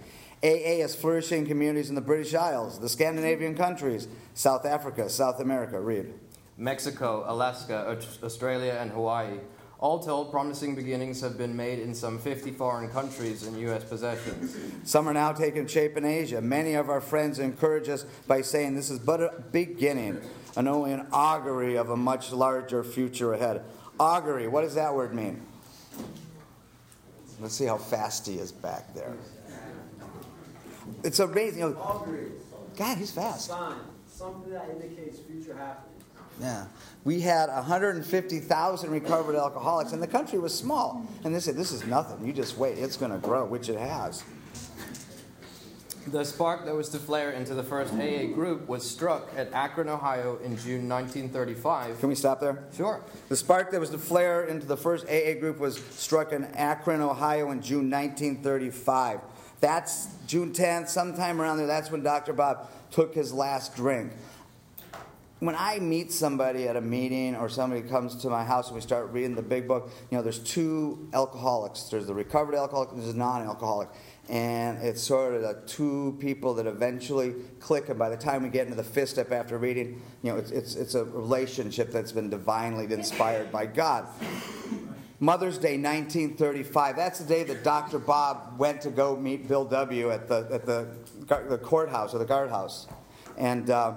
AA 0.43 0.82
is 0.84 0.95
flourishing 0.95 1.45
communities 1.45 1.89
in 1.89 1.95
the 1.95 2.01
British 2.01 2.34
Isles, 2.34 2.79
the 2.79 2.89
Scandinavian 2.89 3.56
countries, 3.56 4.08
South 4.34 4.65
Africa, 4.65 5.10
South 5.10 5.39
America. 5.39 5.79
Read. 5.79 6.13
Mexico, 6.58 7.23
Alaska, 7.27 7.97
Australia, 8.23 8.77
and 8.79 8.91
Hawaii 8.91 9.39
all 9.84 10.00
told, 10.00 10.32
promising 10.32 10.76
beginnings 10.76 11.19
have 11.19 11.38
been 11.38 11.58
made 11.58 11.78
in 11.78 11.93
some 11.93 12.17
50 12.17 12.52
foreign 12.52 12.89
countries 12.89 13.46
and 13.46 13.60
U.S. 13.60 13.84
possessions. 13.84 14.56
Some 14.89 15.10
are 15.10 15.13
now 15.13 15.34
taking 15.34 15.67
shape 15.67 15.98
in 15.98 16.06
Asia. 16.06 16.39
Many 16.39 16.76
of 16.76 16.89
our 16.89 17.02
friends 17.02 17.38
encourage 17.38 17.89
us 17.89 18.04
by 18.26 18.43
saying 18.43 18.76
this 18.76 18.89
is 18.89 18.98
but 18.98 19.19
a 19.19 19.43
beginning 19.52 20.22
and 20.56 20.69
only 20.69 20.93
an 20.93 21.06
augury 21.12 21.76
of 21.76 21.89
a 21.89 21.98
much 21.98 22.32
larger 22.32 22.82
future 22.82 23.34
ahead. 23.34 23.62
Augury, 24.00 24.48
what 24.48 24.62
does 24.62 24.76
that 24.76 24.96
word 24.96 25.13
mean? 25.13 25.41
Let's 27.41 27.56
see 27.56 27.65
how 27.65 27.78
fast 27.78 28.26
he 28.26 28.36
is 28.36 28.54
back 28.54 28.93
there. 28.93 29.13
It's 31.04 31.19
amazing. 31.19 31.74
God, 31.74 32.98
he's 32.98 33.12
fast. 33.12 33.48
Sign, 33.48 33.76
something 34.08 34.54
that 34.54 34.69
indicates 34.69 35.19
future 35.19 35.58
happening. 35.58 35.92
Yeah. 36.39 36.65
We 37.04 37.19
had 37.19 37.50
150,000 37.50 38.89
recovered 38.89 39.36
alcoholics, 39.36 39.91
and 39.91 40.02
the 40.02 40.08
country 40.08 40.39
was 40.39 40.54
small. 40.58 41.06
And 41.24 41.36
they 41.36 41.39
said, 41.39 41.56
This 41.56 41.72
is 41.72 41.86
nothing. 41.86 42.26
You 42.26 42.34
just 42.34 42.58
wait. 42.58 42.78
It's 42.78 42.98
going 42.98 43.12
to 43.12 43.17
grow, 43.17 43.46
which 43.46 43.69
it 43.69 43.78
has. 43.78 44.24
The 46.08 46.26
spark 46.26 46.65
that 46.65 46.76
was 46.76 46.89
to 46.89 47.00
flare 47.00 47.32
into 47.32 47.54
the 47.54 47.63
first 47.63 47.93
AA 47.93 48.26
group 48.34 48.67
was 48.67 48.89
struck 48.89 49.32
at 49.38 49.54
Akron, 49.54 49.88
Ohio 49.88 50.38
in 50.43 50.58
June 50.58 50.89
1935. 50.89 52.00
Can 52.02 52.10
we 52.10 52.15
stop 52.15 52.41
there? 52.41 52.62
Sure. 52.76 53.02
The 53.30 53.38
spark 53.38 53.72
that 53.72 53.80
was 53.80 53.89
to 53.91 53.98
flare 53.98 54.43
into 54.43 54.67
the 54.67 54.76
first 54.76 55.06
AA 55.08 55.39
group 55.39 55.60
was 55.60 55.82
struck 55.91 56.34
in 56.34 56.43
Akron, 56.56 57.00
Ohio 57.00 57.52
in 57.52 57.62
June 57.62 57.89
1935. 57.89 59.22
That's 59.62 60.10
June 60.28 60.52
10th, 60.52 60.89
sometime 60.89 61.39
around 61.39 61.58
there. 61.58 61.67
That's 61.67 61.89
when 61.89 62.04
Dr. 62.04 62.34
Bob 62.34 62.69
took 62.91 63.15
his 63.15 63.32
last 63.32 63.74
drink 63.74 64.12
when 65.45 65.56
I 65.56 65.79
meet 65.79 66.12
somebody 66.12 66.69
at 66.69 66.77
a 66.77 66.82
meeting 66.82 67.36
or 67.36 67.49
somebody 67.49 67.82
comes 67.82 68.15
to 68.17 68.29
my 68.29 68.45
house 68.45 68.67
and 68.67 68.75
we 68.75 68.82
start 68.82 69.12
reading 69.12 69.36
the 69.36 69.41
big 69.41 69.67
book, 69.67 69.91
you 70.10 70.17
know, 70.17 70.23
there's 70.23 70.39
two 70.39 71.10
alcoholics. 71.13 71.84
There's 71.84 72.08
the 72.08 72.13
recovered 72.13 72.56
alcoholic 72.56 72.91
and 72.91 73.01
there's 73.01 73.13
a 73.13 73.17
non-alcoholic. 73.17 73.89
And 74.29 74.77
it's 74.77 75.01
sort 75.01 75.36
of 75.36 75.41
the 75.41 75.62
two 75.67 76.15
people 76.21 76.53
that 76.53 76.65
eventually 76.65 77.36
click, 77.60 77.89
and 77.89 77.99
by 77.99 78.08
the 78.08 78.15
time 78.15 78.43
we 78.43 78.49
get 78.49 78.67
into 78.67 78.77
the 78.77 78.84
fifth 78.84 79.10
step 79.10 79.34
after 79.34 79.58
reading, 79.58 80.01
you 80.21 80.32
know, 80.32 80.38
it's, 80.38 80.51
it's, 80.51 80.75
it's 80.75 80.95
a 80.95 81.03
relationship 81.03 81.91
that's 81.91 82.13
been 82.13 82.29
divinely 82.29 82.86
inspired 82.93 83.51
by 83.51 83.65
God. 83.65 84.08
Mother's 85.19 85.58
Day 85.58 85.77
1935, 85.77 86.95
that's 86.95 87.19
the 87.19 87.25
day 87.25 87.43
that 87.43 87.65
Dr. 87.65 87.99
Bob 87.99 88.58
went 88.58 88.82
to 88.82 88.89
go 88.89 89.17
meet 89.17 89.49
Bill 89.49 89.65
W. 89.65 90.10
at 90.12 90.29
the, 90.29 90.47
at 90.51 90.65
the, 90.65 90.88
the 91.49 91.58
courthouse 91.58 92.13
or 92.13 92.19
the 92.19 92.25
guardhouse. 92.25 92.88
And 93.38 93.69
uh, 93.69 93.95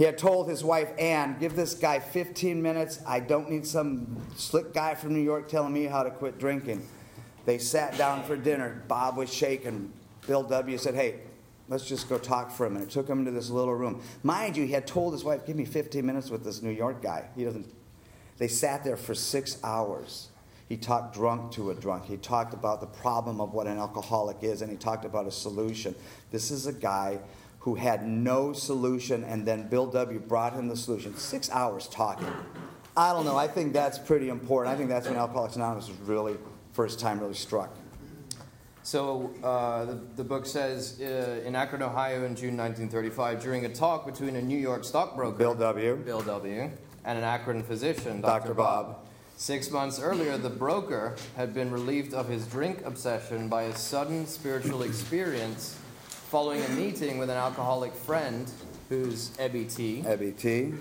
he 0.00 0.06
had 0.06 0.16
told 0.16 0.48
his 0.48 0.64
wife, 0.64 0.90
Ann, 0.98 1.36
give 1.38 1.54
this 1.54 1.74
guy 1.74 1.98
15 1.98 2.62
minutes. 2.62 3.00
I 3.06 3.20
don't 3.20 3.50
need 3.50 3.66
some 3.66 4.16
slick 4.34 4.72
guy 4.72 4.94
from 4.94 5.12
New 5.12 5.20
York 5.20 5.46
telling 5.46 5.74
me 5.74 5.84
how 5.84 6.02
to 6.02 6.10
quit 6.10 6.38
drinking. 6.38 6.88
They 7.44 7.58
sat 7.58 7.98
down 7.98 8.22
for 8.22 8.34
dinner. 8.34 8.82
Bob 8.88 9.18
was 9.18 9.30
shaken. 9.30 9.92
Bill 10.26 10.42
W. 10.42 10.78
said, 10.78 10.94
Hey, 10.94 11.16
let's 11.68 11.86
just 11.86 12.08
go 12.08 12.16
talk 12.16 12.50
for 12.50 12.64
a 12.64 12.70
minute. 12.70 12.88
Took 12.88 13.10
him 13.10 13.18
into 13.18 13.30
this 13.30 13.50
little 13.50 13.74
room. 13.74 14.00
Mind 14.22 14.56
you, 14.56 14.64
he 14.64 14.72
had 14.72 14.86
told 14.86 15.12
his 15.12 15.22
wife, 15.22 15.44
Give 15.44 15.54
me 15.54 15.66
15 15.66 16.06
minutes 16.06 16.30
with 16.30 16.44
this 16.44 16.62
New 16.62 16.70
York 16.70 17.02
guy. 17.02 17.26
He 17.36 17.44
doesn't. 17.44 17.70
They 18.38 18.48
sat 18.48 18.82
there 18.82 18.96
for 18.96 19.14
six 19.14 19.58
hours. 19.62 20.28
He 20.66 20.78
talked 20.78 21.12
drunk 21.12 21.52
to 21.52 21.72
a 21.72 21.74
drunk. 21.74 22.06
He 22.06 22.16
talked 22.16 22.54
about 22.54 22.80
the 22.80 22.86
problem 22.86 23.38
of 23.38 23.52
what 23.52 23.66
an 23.66 23.76
alcoholic 23.76 24.38
is, 24.40 24.62
and 24.62 24.70
he 24.70 24.78
talked 24.78 25.04
about 25.04 25.26
a 25.26 25.30
solution. 25.30 25.94
This 26.30 26.50
is 26.50 26.66
a 26.66 26.72
guy 26.72 27.18
who 27.60 27.74
had 27.74 28.06
no 28.06 28.52
solution, 28.52 29.22
and 29.24 29.46
then 29.46 29.68
Bill 29.68 29.86
W. 29.86 30.18
brought 30.18 30.54
him 30.54 30.68
the 30.68 30.76
solution. 30.76 31.14
Six 31.16 31.50
hours 31.50 31.86
talking. 31.88 32.32
I 32.96 33.12
don't 33.12 33.24
know. 33.24 33.36
I 33.36 33.48
think 33.48 33.72
that's 33.72 33.98
pretty 33.98 34.30
important. 34.30 34.74
I 34.74 34.76
think 34.76 34.88
that's 34.88 35.06
when 35.06 35.16
Alcoholics 35.16 35.56
Anonymous 35.56 35.88
was 35.88 35.98
really, 36.00 36.36
first 36.72 36.98
time 36.98 37.20
really 37.20 37.34
struck. 37.34 37.74
So 38.82 39.30
uh, 39.44 39.84
the, 39.84 40.00
the, 40.16 40.24
book 40.24 40.46
says 40.46 41.00
uh, 41.02 41.42
in 41.44 41.54
Akron, 41.54 41.82
Ohio, 41.82 42.24
in 42.24 42.34
June 42.34 42.56
1935, 42.56 43.42
during 43.42 43.66
a 43.66 43.68
talk 43.68 44.06
between 44.06 44.36
a 44.36 44.42
New 44.42 44.58
York 44.58 44.84
stockbroker, 44.84 45.36
Bill 45.36 45.54
W., 45.54 45.96
Bill 45.96 46.22
W., 46.22 46.70
and 47.04 47.18
an 47.18 47.24
Akron 47.24 47.62
physician, 47.62 48.22
Dr. 48.22 48.48
Dr. 48.48 48.54
Bob. 48.54 48.86
Bob. 48.86 49.06
Six 49.36 49.70
months 49.70 50.00
earlier, 50.00 50.36
the 50.38 50.50
broker 50.50 51.16
had 51.36 51.54
been 51.54 51.70
relieved 51.70 52.14
of 52.14 52.28
his 52.28 52.46
drink 52.46 52.82
obsession 52.84 53.48
by 53.48 53.64
a 53.64 53.76
sudden 53.76 54.26
spiritual 54.26 54.82
experience 54.82 55.79
following 56.30 56.62
a 56.62 56.68
meeting 56.68 57.18
with 57.18 57.28
an 57.28 57.36
alcoholic 57.36 57.92
friend 57.92 58.48
who's 58.88 59.30
Ebby 59.30 59.74
T. 59.74 60.00
Ebby 60.06 60.38
T. 60.38 60.72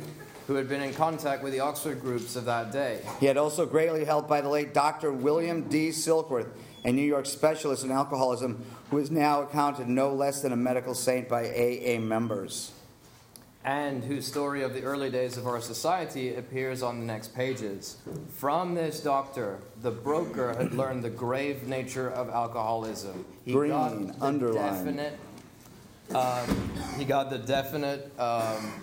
Who 0.46 0.54
had 0.54 0.70
been 0.70 0.84
in 0.84 0.94
contact 0.94 1.42
with 1.42 1.54
the 1.54 1.60
Oxford 1.60 2.02
groups 2.02 2.36
of 2.36 2.46
that 2.46 2.72
day. 2.72 3.02
He 3.20 3.26
had 3.26 3.36
also 3.36 3.66
greatly 3.66 4.06
helped 4.06 4.30
by 4.30 4.42
the 4.42 4.50
late 4.50 4.76
Dr. 4.76 5.12
William 5.12 5.64
D. 5.64 5.90
Silkworth, 5.90 6.50
a 6.86 6.92
New 6.92 7.02
York 7.02 7.26
specialist 7.26 7.84
in 7.84 7.90
alcoholism, 7.90 8.64
who 8.92 9.00
is 9.00 9.10
now 9.10 9.42
accounted 9.42 9.90
no 9.90 10.14
less 10.14 10.44
than 10.44 10.52
a 10.52 10.56
medical 10.56 10.94
saint 10.94 11.28
by 11.28 11.48
AA 11.48 12.00
members. 12.00 12.72
And 13.66 14.04
whose 14.04 14.28
story 14.28 14.62
of 14.62 14.76
the 14.76 14.84
early 14.84 15.10
days 15.10 15.36
of 15.36 15.48
our 15.48 15.62
society 15.62 16.36
appears 16.36 16.84
on 16.84 17.00
the 17.00 17.06
next 17.06 17.34
pages. 17.36 17.98
From 18.36 18.76
this 18.76 19.02
doctor, 19.02 19.58
the 19.82 19.92
broker 19.92 20.54
had 20.54 20.74
learned 20.74 21.04
the 21.04 21.10
grave 21.10 21.68
nature 21.68 22.10
of 22.10 22.30
alcoholism. 22.30 23.26
He 23.44 23.52
Green, 23.52 23.72
got 23.72 24.20
the 24.20 24.54
definite 24.54 25.20
Um, 26.16 26.72
he 26.98 27.06
got 27.06 27.30
the 27.30 27.38
definite 27.38 28.12
um, 28.20 28.74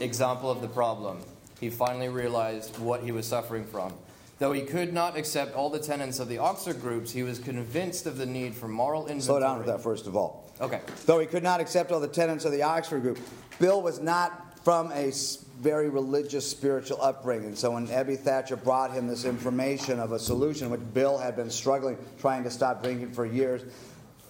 example 0.00 0.50
of 0.50 0.60
the 0.60 0.68
problem. 0.68 1.18
He 1.60 1.68
finally 1.68 2.08
realized 2.08 2.78
what 2.78 3.02
he 3.02 3.12
was 3.12 3.26
suffering 3.26 3.64
from. 3.64 3.92
Though 4.38 4.52
he 4.52 4.62
could 4.62 4.94
not 4.94 5.18
accept 5.18 5.54
all 5.54 5.68
the 5.68 5.78
tenets 5.78 6.18
of 6.18 6.28
the 6.28 6.38
Oxford 6.38 6.80
groups, 6.80 7.12
he 7.12 7.22
was 7.22 7.38
convinced 7.38 8.06
of 8.06 8.16
the 8.16 8.24
need 8.24 8.54
for 8.54 8.68
moral 8.68 9.02
inventory. 9.02 9.22
Slow 9.22 9.40
down 9.40 9.58
with 9.58 9.66
that 9.66 9.82
first 9.82 10.06
of 10.06 10.16
all. 10.16 10.50
Okay. 10.60 10.80
Though 11.04 11.18
he 11.18 11.26
could 11.26 11.42
not 11.42 11.60
accept 11.60 11.92
all 11.92 12.00
the 12.00 12.08
tenets 12.08 12.44
of 12.44 12.52
the 12.52 12.62
Oxford 12.62 13.02
group, 13.02 13.18
Bill 13.58 13.82
was 13.82 14.00
not 14.00 14.64
from 14.64 14.92
a 14.92 15.12
very 15.60 15.90
religious, 15.90 16.50
spiritual 16.50 17.02
upbringing. 17.02 17.54
So 17.54 17.72
when 17.72 17.86
Ebby 17.88 18.18
Thatcher 18.18 18.56
brought 18.56 18.92
him 18.92 19.06
this 19.06 19.26
information 19.26 20.00
of 20.00 20.12
a 20.12 20.18
solution, 20.18 20.70
which 20.70 20.80
Bill 20.94 21.18
had 21.18 21.36
been 21.36 21.50
struggling, 21.50 21.98
trying 22.18 22.44
to 22.44 22.50
stop 22.50 22.82
drinking 22.82 23.12
for 23.12 23.26
years, 23.26 23.62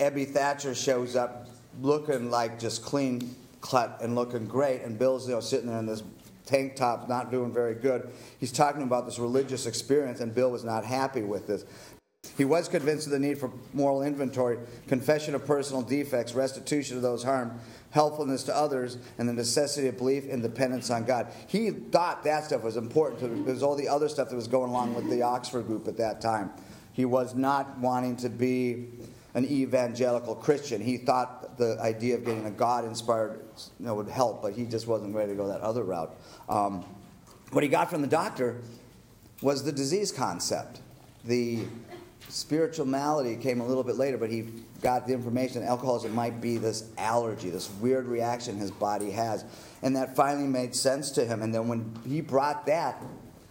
Ebby 0.00 0.28
Thatcher 0.28 0.74
shows 0.74 1.14
up 1.14 1.46
looking 1.80 2.30
like 2.30 2.58
just 2.58 2.84
clean 2.84 3.34
cut 3.60 3.98
and 4.00 4.14
looking 4.14 4.46
great, 4.46 4.82
and 4.82 4.98
Bill's 4.98 5.28
you 5.28 5.34
know 5.34 5.40
sitting 5.40 5.68
there 5.68 5.78
in 5.78 5.86
this 5.86 6.02
tank 6.46 6.74
top, 6.76 7.08
not 7.08 7.30
doing 7.30 7.52
very 7.52 7.74
good. 7.74 8.10
He's 8.38 8.52
talking 8.52 8.82
about 8.82 9.06
this 9.06 9.18
religious 9.18 9.66
experience, 9.66 10.20
and 10.20 10.34
Bill 10.34 10.50
was 10.50 10.64
not 10.64 10.84
happy 10.84 11.22
with 11.22 11.46
this. 11.46 11.64
He 12.36 12.44
was 12.44 12.68
convinced 12.68 13.06
of 13.06 13.12
the 13.12 13.18
need 13.18 13.38
for 13.38 13.50
moral 13.72 14.02
inventory, 14.02 14.58
confession 14.88 15.34
of 15.34 15.46
personal 15.46 15.82
defects, 15.82 16.34
restitution 16.34 16.96
of 16.96 17.02
those 17.02 17.22
harmed, 17.22 17.52
helpfulness 17.90 18.42
to 18.44 18.56
others, 18.56 18.98
and 19.18 19.28
the 19.28 19.32
necessity 19.32 19.88
of 19.88 19.96
belief 19.96 20.24
and 20.30 20.42
dependence 20.42 20.90
on 20.90 21.04
God. 21.04 21.28
He 21.46 21.70
thought 21.70 22.24
that 22.24 22.44
stuff 22.44 22.62
was 22.62 22.76
important 22.76 23.20
to 23.20 23.28
There's 23.44 23.62
all 23.62 23.76
the 23.76 23.88
other 23.88 24.08
stuff 24.08 24.28
that 24.28 24.36
was 24.36 24.48
going 24.48 24.70
along 24.70 24.94
with 24.94 25.08
the 25.08 25.22
Oxford 25.22 25.66
group 25.66 25.88
at 25.88 25.96
that 25.96 26.20
time. 26.20 26.50
He 26.92 27.04
was 27.04 27.34
not 27.34 27.78
wanting 27.78 28.16
to 28.18 28.28
be 28.28 28.88
an 29.34 29.46
evangelical 29.46 30.34
Christian. 30.34 30.80
He 30.80 30.98
thought 30.98 31.39
the 31.60 31.78
idea 31.80 32.16
of 32.16 32.24
getting 32.24 32.46
a 32.46 32.50
God 32.50 32.84
inspired 32.84 33.40
you 33.78 33.86
know, 33.86 33.94
would 33.94 34.08
help, 34.08 34.42
but 34.42 34.54
he 34.54 34.64
just 34.64 34.88
wasn't 34.88 35.14
ready 35.14 35.30
to 35.30 35.36
go 35.36 35.46
that 35.46 35.60
other 35.60 35.84
route. 35.84 36.12
Um, 36.48 36.84
what 37.52 37.62
he 37.62 37.68
got 37.68 37.90
from 37.90 38.00
the 38.02 38.08
doctor 38.08 38.60
was 39.42 39.62
the 39.62 39.70
disease 39.70 40.10
concept. 40.10 40.80
The 41.24 41.64
spiritual 42.28 42.86
malady 42.86 43.36
came 43.36 43.60
a 43.60 43.66
little 43.66 43.84
bit 43.84 43.96
later, 43.96 44.16
but 44.16 44.30
he 44.30 44.46
got 44.80 45.06
the 45.06 45.12
information 45.12 45.60
that 45.60 45.68
alcoholism 45.68 46.14
might 46.14 46.40
be 46.40 46.56
this 46.56 46.90
allergy, 46.96 47.50
this 47.50 47.70
weird 47.80 48.06
reaction 48.06 48.56
his 48.56 48.70
body 48.70 49.10
has. 49.10 49.44
And 49.82 49.94
that 49.96 50.16
finally 50.16 50.48
made 50.48 50.74
sense 50.74 51.10
to 51.12 51.24
him. 51.24 51.42
And 51.42 51.54
then 51.54 51.68
when 51.68 51.94
he 52.08 52.20
brought 52.20 52.66
that 52.66 53.02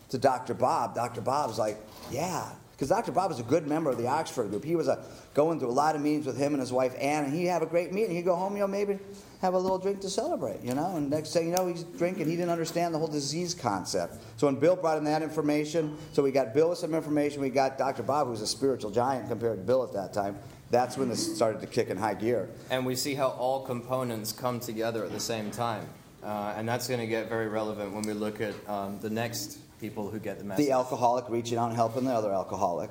to 0.10 0.18
Dr. 0.18 0.54
Bob, 0.54 0.96
Dr. 0.96 1.22
Bob's 1.22 1.60
like, 1.60 1.78
yeah. 2.12 2.50
Because 2.72 2.90
Dr. 2.90 3.12
Bob 3.12 3.30
was 3.30 3.40
a 3.40 3.44
good 3.44 3.68
member 3.68 3.90
of 3.90 3.98
the 3.98 4.08
Oxford 4.08 4.50
group. 4.50 4.64
He 4.64 4.76
was 4.76 4.88
a, 4.88 5.04
going 5.40 5.58
through 5.58 5.70
a 5.70 5.72
lot 5.72 5.96
of 5.96 6.02
meetings 6.02 6.26
with 6.26 6.38
him 6.38 6.52
and 6.52 6.60
his 6.60 6.74
wife 6.74 6.94
Ann, 7.00 7.24
and 7.24 7.34
he'd 7.34 7.46
have 7.46 7.62
a 7.62 7.66
great 7.66 7.94
meeting. 7.94 8.14
He'd 8.14 8.26
go 8.26 8.36
home, 8.36 8.56
you 8.56 8.60
know, 8.60 8.68
maybe 8.68 9.00
have 9.42 9.54
a 9.54 9.58
little 9.58 9.78
drink 9.78 10.02
to 10.02 10.10
celebrate, 10.10 10.62
you 10.62 10.74
know. 10.74 10.98
And 10.98 11.10
next 11.10 11.32
thing 11.32 11.48
you 11.48 11.56
know, 11.56 11.66
he's 11.66 11.84
drinking. 11.84 12.28
He 12.28 12.36
didn't 12.36 12.50
understand 12.50 12.94
the 12.94 13.00
whole 13.00 13.08
disease 13.08 13.54
concept. 13.54 14.18
So 14.36 14.48
when 14.48 14.58
Bill 14.58 14.76
brought 14.76 14.98
in 14.98 15.06
that 15.06 15.22
information, 15.22 15.98
so 16.12 16.22
we 16.22 16.32
got 16.32 16.54
Bill 16.54 16.72
with 16.72 16.80
some 16.80 16.94
information. 16.94 17.40
We 17.40 17.52
got 17.52 17.78
Dr. 17.78 18.04
Bob, 18.04 18.28
who's 18.28 18.42
a 18.42 18.48
spiritual 18.48 18.92
giant 18.92 19.30
compared 19.30 19.60
to 19.60 19.64
Bill 19.64 19.82
at 19.82 19.94
that 19.94 20.12
time. 20.12 20.38
That's 20.72 20.98
when 20.98 21.08
this 21.08 21.34
started 21.38 21.62
to 21.62 21.68
kick 21.68 21.88
in 21.88 21.96
high 21.96 22.16
gear. 22.16 22.50
And 22.70 22.86
we 22.86 22.98
see 22.98 23.16
how 23.16 23.30
all 23.30 23.62
components 23.62 24.34
come 24.34 24.60
together 24.60 25.06
at 25.06 25.14
the 25.14 25.22
same 25.22 25.52
time. 25.52 25.88
Uh, 26.22 26.54
and 26.58 26.68
that's 26.68 26.90
going 26.90 27.00
to 27.00 27.08
get 27.08 27.30
very 27.30 27.48
relevant 27.48 27.94
when 27.94 28.04
we 28.04 28.12
look 28.12 28.42
at 28.42 28.56
um, 28.68 29.00
the 29.00 29.10
next 29.10 29.60
people 29.80 30.10
who 30.10 30.20
get 30.20 30.38
the 30.38 30.44
message. 30.44 30.66
The 30.66 30.74
alcoholic 30.74 31.30
reaching 31.30 31.58
out 31.58 31.68
and 31.68 31.78
helping 31.78 32.04
the 32.04 32.12
other 32.14 32.34
alcoholic, 32.34 32.90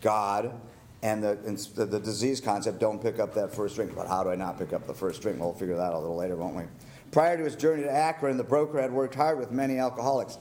God, 0.00 0.58
and 1.02 1.22
the, 1.22 1.38
and 1.44 1.58
the, 1.58 1.84
the 1.84 1.98
disease 1.98 2.40
concept 2.40 2.78
don't 2.78 3.02
pick 3.02 3.18
up 3.18 3.34
that 3.34 3.54
first 3.54 3.74
drink. 3.74 3.94
But 3.94 4.06
how 4.06 4.22
do 4.22 4.30
I 4.30 4.36
not 4.36 4.58
pick 4.58 4.72
up 4.72 4.86
the 4.86 4.94
first 4.94 5.20
drink? 5.20 5.40
Well, 5.40 5.52
figure 5.52 5.76
that 5.76 5.82
out 5.82 5.94
a 5.94 5.98
little 5.98 6.16
later, 6.16 6.36
won't 6.36 6.54
we? 6.54 6.62
Prior 7.10 7.36
to 7.36 7.44
his 7.44 7.56
journey 7.56 7.82
to 7.82 7.90
Akron, 7.90 8.36
the 8.36 8.44
broker 8.44 8.80
had 8.80 8.92
worked 8.92 9.14
hard 9.14 9.38
with 9.38 9.50
many 9.50 9.78
alcoholics. 9.78 10.38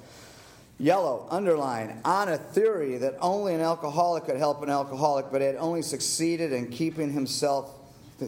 Yellow, 0.78 1.28
underline, 1.30 2.00
on 2.06 2.30
a 2.30 2.38
theory 2.38 2.98
that 2.98 3.16
only 3.20 3.54
an 3.54 3.62
alcoholic 3.62 4.26
could 4.26 4.38
help 4.38 4.64
an 4.64 4.70
alcoholic, 4.70 5.28
but 5.32 5.42
had 5.42 5.56
only 5.58 5.82
succeeded 5.82 6.54
in 6.54 6.70
keeping 6.70 7.12
himself, 7.12 7.72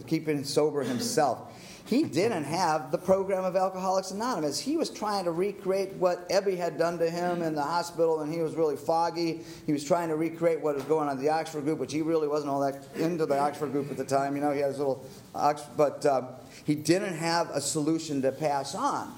keeping 0.06 0.44
sober 0.44 0.82
himself. 0.82 1.52
He 1.86 2.04
didn't 2.04 2.44
have 2.44 2.90
the 2.90 2.96
program 2.96 3.44
of 3.44 3.56
Alcoholics 3.56 4.10
Anonymous. 4.10 4.58
He 4.58 4.78
was 4.78 4.88
trying 4.88 5.24
to 5.24 5.30
recreate 5.30 5.92
what 5.94 6.26
Ebby 6.30 6.56
had 6.56 6.78
done 6.78 6.98
to 6.98 7.10
him 7.10 7.42
in 7.42 7.54
the 7.54 7.62
hospital, 7.62 8.20
and 8.20 8.32
he 8.32 8.40
was 8.40 8.54
really 8.54 8.76
foggy. 8.76 9.42
He 9.66 9.72
was 9.72 9.84
trying 9.84 10.08
to 10.08 10.16
recreate 10.16 10.60
what 10.62 10.76
was 10.76 10.84
going 10.84 11.08
on 11.08 11.18
in 11.18 11.22
the 11.22 11.28
Oxford 11.28 11.64
group, 11.64 11.78
which 11.78 11.92
he 11.92 12.00
really 12.00 12.26
wasn't 12.26 12.50
all 12.50 12.60
that 12.60 12.82
into 12.96 13.26
the 13.26 13.38
Oxford 13.38 13.72
group 13.72 13.90
at 13.90 13.98
the 13.98 14.04
time. 14.04 14.34
You 14.34 14.40
know, 14.40 14.50
he 14.50 14.60
had 14.60 14.70
his 14.70 14.78
little, 14.78 15.04
Ox- 15.34 15.66
but 15.76 16.06
uh, 16.06 16.22
he 16.64 16.74
didn't 16.74 17.16
have 17.16 17.50
a 17.50 17.60
solution 17.60 18.22
to 18.22 18.32
pass 18.32 18.74
on. 18.74 19.14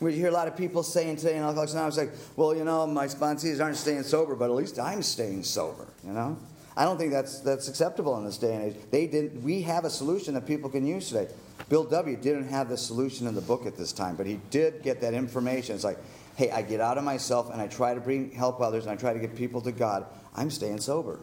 We 0.00 0.14
hear 0.14 0.28
a 0.28 0.32
lot 0.32 0.48
of 0.48 0.56
people 0.56 0.82
saying 0.82 1.16
today 1.16 1.36
in 1.36 1.42
Alcoholics 1.42 1.72
Anonymous, 1.72 1.98
like, 1.98 2.12
well, 2.36 2.56
you 2.56 2.64
know, 2.64 2.86
my 2.86 3.06
sponsees 3.06 3.62
aren't 3.62 3.76
staying 3.76 4.04
sober, 4.04 4.34
but 4.34 4.46
at 4.46 4.56
least 4.56 4.78
I'm 4.78 5.02
staying 5.02 5.44
sober, 5.44 5.86
you 6.02 6.12
know? 6.12 6.38
I 6.76 6.84
don't 6.84 6.98
think 6.98 7.12
that's, 7.12 7.40
that's 7.40 7.68
acceptable 7.68 8.16
in 8.18 8.24
this 8.24 8.36
day 8.38 8.54
and 8.54 8.64
age. 8.64 8.76
They 8.90 9.06
didn't, 9.06 9.42
we 9.42 9.62
have 9.62 9.84
a 9.84 9.90
solution 9.90 10.34
that 10.34 10.46
people 10.46 10.68
can 10.70 10.84
use 10.84 11.08
today. 11.08 11.28
Bill 11.68 11.84
W. 11.84 12.16
didn't 12.16 12.48
have 12.48 12.68
the 12.68 12.76
solution 12.76 13.26
in 13.26 13.34
the 13.34 13.40
book 13.40 13.66
at 13.66 13.76
this 13.76 13.92
time, 13.92 14.16
but 14.16 14.26
he 14.26 14.40
did 14.50 14.82
get 14.82 15.00
that 15.00 15.14
information. 15.14 15.74
It's 15.74 15.84
like, 15.84 15.98
hey, 16.36 16.50
I 16.50 16.62
get 16.62 16.80
out 16.80 16.98
of 16.98 17.04
myself 17.04 17.50
and 17.50 17.60
I 17.60 17.68
try 17.68 17.94
to 17.94 18.00
bring 18.00 18.30
help 18.32 18.60
others 18.60 18.84
and 18.84 18.92
I 18.92 18.96
try 18.96 19.12
to 19.12 19.18
get 19.18 19.34
people 19.34 19.60
to 19.62 19.72
God. 19.72 20.06
I'm 20.34 20.50
staying 20.50 20.80
sober. 20.80 21.20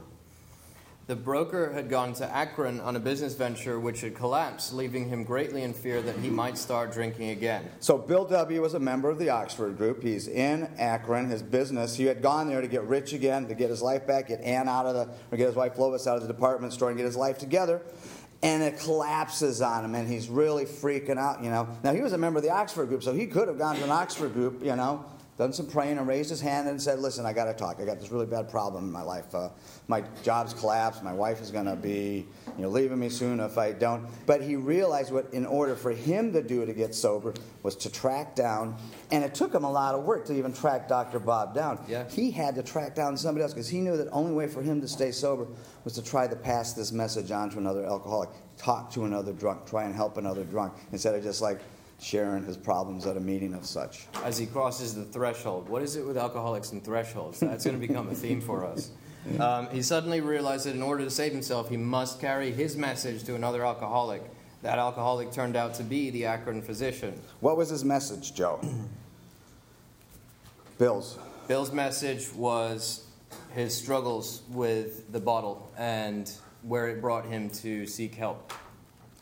The 1.08 1.16
broker 1.16 1.74
had 1.74 1.90
gone 1.90 2.14
to 2.14 2.26
Akron 2.36 2.80
on 2.80 2.96
a 2.96 3.00
business 3.00 3.34
venture 3.34 3.80
which 3.80 4.02
had 4.02 4.16
collapsed, 4.16 4.72
leaving 4.72 5.10
him 5.10 5.24
greatly 5.24 5.64
in 5.64 5.74
fear 5.74 6.02
that 6.02 6.16
he 6.18 6.30
might 6.30 6.58
start 6.58 6.94
drinking 6.94 7.32
again. 7.32 7.70
So 7.80 7.98
Bill 7.98 8.24
W. 8.26 8.62
was 8.62 8.76
a 8.76 8.80
member 8.80 9.10
of 9.10 9.20
the 9.20 9.30
Oxford 9.30 9.78
group. 9.78 10.04
He's 10.04 10.28
in 10.28 10.70
Akron, 10.78 11.30
his 11.30 11.42
business. 11.42 11.96
He 11.96 12.06
had 12.06 12.22
gone 12.22 12.48
there 12.48 12.62
to 12.62 12.68
get 12.68 12.84
rich 12.84 13.12
again, 13.12 13.48
to 13.48 13.56
get 13.56 13.70
his 13.70 13.82
life 13.82 14.08
back, 14.08 14.30
get 14.30 14.40
Ann 14.42 14.70
out 14.70 14.86
of 14.86 14.94
the, 14.94 15.14
or 15.34 15.38
get 15.38 15.48
his 15.48 15.56
wife 15.56 15.78
Lois 15.78 16.08
out 16.08 16.16
of 16.16 16.22
the 16.22 16.32
department 16.32 16.72
store 16.72 16.90
and 16.90 16.98
get 16.98 17.06
his 17.06 17.18
life 17.18 17.38
together. 17.38 17.82
And 18.44 18.64
it 18.64 18.80
collapses 18.80 19.62
on 19.62 19.86
him, 19.86 19.94
and 19.94 20.08
he's 20.08 20.28
really 20.28 20.66
freaking 20.66 21.18
out, 21.18 21.44
you 21.44 21.52
know. 21.52 21.68
Now, 21.84 21.94
he 21.94 22.02
was 22.02 22.14
a 22.14 22.18
member 22.18 22.40
of 22.40 22.44
the 22.44 22.50
Oxford 22.50 22.88
group, 22.88 23.04
so 23.04 23.14
he 23.14 23.28
could 23.28 23.48
have 23.48 23.60
gone 23.60 23.76
to 23.76 23.84
an 23.84 23.92
Oxford 23.92 24.34
group, 24.34 24.64
you 24.64 24.76
know, 24.76 25.06
done 25.42 25.52
some 25.52 25.66
praying 25.66 25.98
and 25.98 26.08
raised 26.08 26.30
his 26.30 26.40
hand 26.40 26.68
and 26.70 26.80
said, 26.80 27.00
Listen, 27.00 27.26
I 27.26 27.34
got 27.34 27.46
to 27.46 27.54
talk. 27.56 27.80
I 27.80 27.86
got 27.86 28.00
this 28.00 28.12
really 28.12 28.28
bad 28.28 28.48
problem 28.48 28.84
in 28.84 28.92
my 28.92 29.02
life. 29.02 29.34
Uh, 29.34 29.50
my 29.88 30.04
job's 30.22 30.54
collapsed. 30.54 31.02
My 31.02 31.14
wife 31.14 31.42
is 31.42 31.50
going 31.50 31.66
to 31.66 31.76
be 31.76 32.28
you 32.58 32.62
know, 32.62 32.70
leaving 32.70 33.00
me 33.00 33.10
soon 33.10 33.40
if 33.40 33.58
I 33.58 33.72
don't. 33.72 34.08
But 34.28 34.44
he 34.44 34.56
realized 34.56 35.12
what, 35.12 35.34
in 35.34 35.48
order 35.48 35.76
for 35.76 35.90
him 35.90 36.32
to 36.34 36.44
do 36.44 36.64
to 36.64 36.74
get 36.74 36.94
sober, 36.94 37.34
was 37.64 37.76
to 37.78 37.92
track 37.92 38.36
down, 38.36 38.78
and 39.10 39.24
it 39.24 39.34
took 39.34 39.52
him 39.52 39.64
a 39.64 39.72
lot 39.72 39.96
of 39.96 40.04
work 40.04 40.26
to 40.28 40.34
even 40.38 40.54
track 40.54 40.88
Dr. 40.88 41.18
Bob 41.18 41.56
down. 41.56 41.84
Yeah. 41.88 42.08
He 42.08 42.30
had 42.30 42.54
to 42.54 42.62
track 42.62 42.94
down 42.94 43.18
somebody 43.18 43.42
else 43.42 43.52
because 43.52 43.68
he 43.68 43.82
knew 43.82 43.98
that 43.98 44.04
the 44.04 44.12
only 44.12 44.34
way 44.34 44.46
for 44.46 44.62
him 44.62 44.80
to 44.82 44.88
stay 44.88 45.12
sober 45.12 45.48
was 45.84 45.94
to 45.94 46.04
try 46.04 46.28
to 46.28 46.36
pass 46.36 46.74
this 46.74 46.92
message 46.92 47.32
on 47.32 47.50
to 47.50 47.58
another 47.58 47.84
alcoholic, 47.84 48.30
talk 48.58 48.92
to 48.92 49.06
another 49.06 49.34
drunk, 49.34 49.66
try 49.66 49.86
and 49.86 49.96
help 49.96 50.18
another 50.18 50.44
drunk, 50.44 50.74
instead 50.92 51.16
of 51.16 51.24
just 51.24 51.42
like 51.42 51.62
sharing 52.02 52.44
his 52.44 52.58
problems 52.58 53.06
at 53.06 53.16
a 53.16 53.20
meeting 53.20 53.54
of 53.54 53.66
such. 53.66 54.08
As 54.24 54.38
he 54.38 54.46
crosses 54.48 54.96
the 54.96 55.06
threshold, 55.06 55.70
what 55.70 55.82
is 55.82 55.96
it 55.96 56.06
with 56.06 56.18
alcoholics 56.18 56.72
and 56.72 56.84
thresholds? 56.84 57.40
That's 57.40 57.64
going 57.64 57.80
to 57.80 57.88
become 57.88 58.10
a 58.10 58.16
theme 58.16 58.42
for 58.42 58.66
us. 58.66 58.90
Um, 59.40 59.68
he 59.70 59.84
suddenly 59.84 60.20
realized 60.20 60.66
that 60.66 60.74
in 60.76 60.82
order 60.82 61.04
to 61.04 61.12
save 61.12 61.32
himself, 61.32 61.70
he 61.70 61.78
must 61.78 62.20
carry 62.20 62.52
his 62.52 62.76
message 62.76 63.24
to 63.26 63.36
another 63.36 63.64
alcoholic. 63.64 64.24
That 64.64 64.80
alcoholic 64.80 65.32
turned 65.32 65.56
out 65.56 65.76
to 65.76 65.84
be 65.84 66.10
the 66.10 66.26
Akron 66.26 66.62
physician. 66.64 67.20
What 67.40 67.56
was 67.56 67.70
his 67.70 67.86
message, 67.86 68.34
Joe? 68.34 68.60
Bill's. 70.80 71.20
Bill's 71.48 71.72
message 71.72 72.34
was 72.34 73.06
his 73.54 73.76
struggles 73.78 74.42
with 74.50 75.12
the 75.12 75.20
bottle 75.20 75.72
and 75.78 76.32
where 76.64 76.88
it 76.90 77.02
brought 77.02 77.26
him 77.26 77.50
to 77.50 77.86
seek 77.86 78.16
help. 78.16 78.54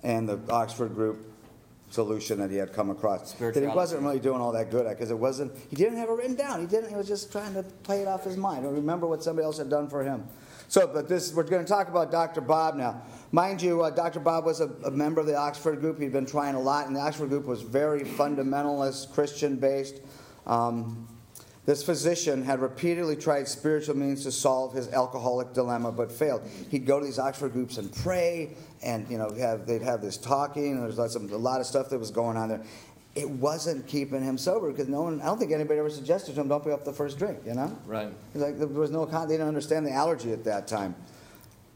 and 0.03 0.29
the 0.29 0.39
Oxford 0.49 0.95
group 0.95 1.28
solution 1.89 2.39
that 2.39 2.51
he 2.51 2.57
had 2.57 2.73
come 2.73 2.89
across. 2.89 3.33
That 3.33 3.55
he 3.55 3.67
wasn't 3.75 4.03
really 4.03 4.19
doing 4.19 4.41
all 4.41 4.51
that 4.51 4.71
good 4.71 4.85
at 4.85 4.97
because 4.97 5.11
it 5.11 5.17
wasn't, 5.17 5.51
he 5.69 5.75
didn't 5.75 5.97
have 5.97 6.09
it 6.09 6.13
written 6.13 6.35
down. 6.35 6.61
He 6.61 6.67
didn't, 6.67 6.89
he 6.89 6.95
was 6.95 7.07
just 7.07 7.31
trying 7.31 7.53
to 7.55 7.63
play 7.63 8.01
it 8.01 8.07
off 8.07 8.23
his 8.23 8.37
mind 8.37 8.65
or 8.65 8.73
remember 8.73 9.07
what 9.07 9.23
somebody 9.23 9.45
else 9.45 9.57
had 9.57 9.69
done 9.69 9.89
for 9.89 10.03
him. 10.03 10.27
So, 10.67 10.85
but 10.85 11.09
this, 11.09 11.33
we're 11.33 11.43
going 11.43 11.65
to 11.65 11.67
talk 11.67 11.87
about 11.87 12.11
Dr. 12.11 12.41
Bob 12.41 12.75
now. 12.75 13.01
Mind 13.31 13.59
you, 13.59 13.81
uh, 13.81 13.89
Dr. 13.89 14.19
Bob 14.19 14.45
was 14.45 14.61
a, 14.61 14.67
a 14.85 14.91
member 14.91 15.19
of 15.19 15.25
the 15.25 15.35
Oxford 15.35 15.79
group. 15.79 15.99
He'd 15.99 16.11
been 16.11 16.27
trying 16.27 16.53
a 16.53 16.59
lot, 16.59 16.85
and 16.85 16.95
the 16.95 16.99
Oxford 16.99 17.29
group 17.29 17.45
was 17.45 17.63
very 17.63 18.01
fundamentalist, 18.01 19.11
Christian 19.11 19.55
based. 19.55 19.99
Um, 20.45 21.07
this 21.65 21.83
physician 21.83 22.43
had 22.43 22.61
repeatedly 22.61 23.15
tried 23.15 23.47
spiritual 23.47 23.95
means 23.95 24.23
to 24.23 24.31
solve 24.31 24.73
his 24.73 24.89
alcoholic 24.89 25.53
dilemma, 25.53 25.91
but 25.91 26.11
failed. 26.11 26.41
He'd 26.71 26.85
go 26.85 26.99
to 26.99 27.05
these 27.05 27.19
Oxford 27.19 27.53
groups 27.53 27.77
and 27.77 27.93
pray, 27.93 28.55
and 28.81 29.09
you 29.09 29.17
know, 29.17 29.29
have, 29.39 29.65
they'd 29.65 29.81
have 29.81 30.01
this 30.01 30.17
talking. 30.17 30.73
And 30.73 30.83
there's 30.83 30.97
lots 30.97 31.15
of, 31.15 31.31
a 31.31 31.37
lot 31.37 31.59
of 31.59 31.67
stuff 31.67 31.89
that 31.89 31.99
was 31.99 32.11
going 32.11 32.37
on 32.37 32.49
there. 32.49 32.63
It 33.15 33.29
wasn't 33.29 33.87
keeping 33.87 34.23
him 34.23 34.37
sober 34.37 34.71
because 34.71 34.87
no 34.87 35.01
one. 35.01 35.19
I 35.21 35.25
don't 35.25 35.39
think 35.39 35.51
anybody 35.51 35.79
ever 35.79 35.89
suggested 35.89 36.35
to 36.35 36.41
him, 36.41 36.47
"Don't 36.47 36.63
pick 36.63 36.71
up 36.71 36.85
the 36.85 36.93
first 36.93 37.17
drink." 37.17 37.39
You 37.45 37.55
know, 37.55 37.75
Right. 37.85 38.13
It's 38.33 38.41
like 38.43 38.57
there 38.59 38.67
was 38.67 38.91
no. 38.91 39.05
con- 39.07 39.27
They 39.27 39.33
didn't 39.33 39.47
understand 39.47 39.85
the 39.85 39.91
allergy 39.91 40.31
at 40.31 40.43
that 40.45 40.67
time. 40.67 40.95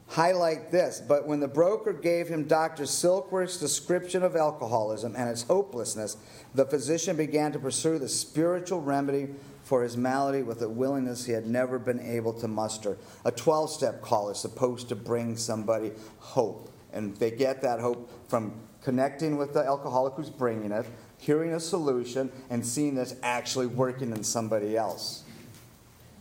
highlight 0.07 0.71
this. 0.71 1.01
But 1.05 1.25
when 1.27 1.39
the 1.39 1.47
broker 1.47 1.91
gave 1.93 2.27
him 2.27 2.43
Dr. 2.43 2.83
Silkworth's 2.83 3.57
description 3.57 4.21
of 4.21 4.35
alcoholism 4.35 5.15
and 5.15 5.27
its 5.29 5.43
hopelessness, 5.43 6.17
the 6.53 6.65
physician 6.65 7.15
began 7.15 7.51
to 7.53 7.59
pursue 7.59 7.97
the 7.97 8.09
spiritual 8.09 8.81
remedy 8.81 9.29
for 9.63 9.81
his 9.81 9.97
malady 9.97 10.43
with 10.43 10.61
a 10.61 10.69
willingness 10.69 11.25
he 11.25 11.31
had 11.31 11.47
never 11.47 11.79
been 11.79 11.99
able 11.99 12.33
to 12.33 12.47
muster. 12.47 12.97
A 13.25 13.31
12 13.31 13.71
step 13.71 14.01
call 14.01 14.29
is 14.29 14.37
supposed 14.37 14.89
to 14.89 14.95
bring 14.95 15.35
somebody 15.37 15.91
hope. 16.19 16.69
And 16.93 17.15
they 17.17 17.31
get 17.31 17.61
that 17.63 17.79
hope 17.79 18.09
from 18.29 18.53
connecting 18.81 19.37
with 19.37 19.53
the 19.53 19.61
alcoholic 19.63 20.13
who's 20.13 20.29
bringing 20.29 20.71
it, 20.71 20.85
hearing 21.17 21.53
a 21.53 21.59
solution, 21.59 22.31
and 22.49 22.65
seeing 22.65 22.95
this 22.95 23.15
actually 23.23 23.67
working 23.67 24.11
in 24.11 24.23
somebody 24.23 24.77
else. 24.77 25.23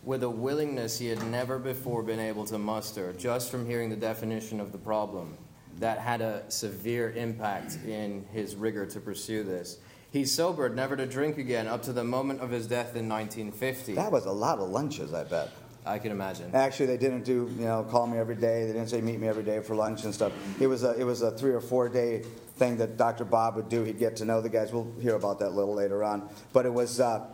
With 0.05 0.23
a 0.23 0.31
willingness 0.31 0.99
he 0.99 1.09
had 1.09 1.23
never 1.27 1.59
before 1.59 2.03
been 2.03 2.19
able 2.19 2.45
to 2.47 2.59
muster, 2.59 3.13
just 3.13 3.51
from 3.51 3.67
hearing 3.67 3.91
the 3.91 3.97
definition 3.97 4.61
of 4.61 4.73
the 4.73 4.79
problem, 4.79 5.37
that 5.79 5.99
had 5.99 6.21
a 6.21 6.45
severe 6.49 7.13
impact 7.13 7.79
in 7.87 8.25
his 8.33 8.57
rigor 8.57 8.87
to 8.87 9.01
pursue 9.01 9.43
this. 9.43 9.79
He 10.11 10.25
sobered 10.25 10.77
never 10.77 10.95
to 10.97 11.07
drink 11.07 11.39
again 11.39 11.67
up 11.67 11.83
to 11.85 11.93
the 11.93 12.05
moment 12.05 12.41
of 12.41 12.51
his 12.51 12.67
death 12.67 12.97
in 12.97 13.09
1950. 13.09 13.95
That 13.95 14.13
was 14.13 14.27
a 14.27 14.33
lot 14.33 14.59
of 14.59 14.69
lunches, 14.69 15.15
I 15.15 15.25
bet. 15.25 15.51
I 15.85 15.99
can 15.99 16.13
imagine. 16.13 16.55
Actually, 16.55 16.87
they 16.87 16.97
didn't 16.97 17.25
do, 17.25 17.51
you 17.59 17.65
know, 17.65 17.83
call 17.83 18.07
me 18.07 18.19
every 18.19 18.37
day. 18.37 18.67
They 18.67 18.73
didn't 18.73 18.89
say 18.89 19.01
meet 19.01 19.19
me 19.19 19.27
every 19.27 19.43
day 19.43 19.61
for 19.61 19.75
lunch 19.75 20.05
and 20.05 20.15
stuff. 20.15 20.33
It 20.61 20.69
was 20.69 20.85
a, 20.85 20.93
it 20.93 21.05
was 21.05 21.23
a 21.23 21.33
three 21.33 21.53
or 21.53 21.61
four 21.61 21.89
day 21.89 22.23
thing 22.57 22.77
that 22.77 22.97
Dr. 22.97 23.25
Bob 23.25 23.57
would 23.57 23.69
do. 23.69 23.83
He'd 23.83 23.99
get 23.99 24.15
to 24.17 24.25
know 24.25 24.41
the 24.41 24.49
guys. 24.49 24.73
We'll 24.73 24.93
hear 25.01 25.17
about 25.17 25.41
that 25.41 25.49
a 25.49 25.57
little 25.57 25.75
later 25.75 26.05
on. 26.05 26.29
But 26.53 26.67
it 26.67 26.73
was 26.73 27.01
uh, 27.01 27.27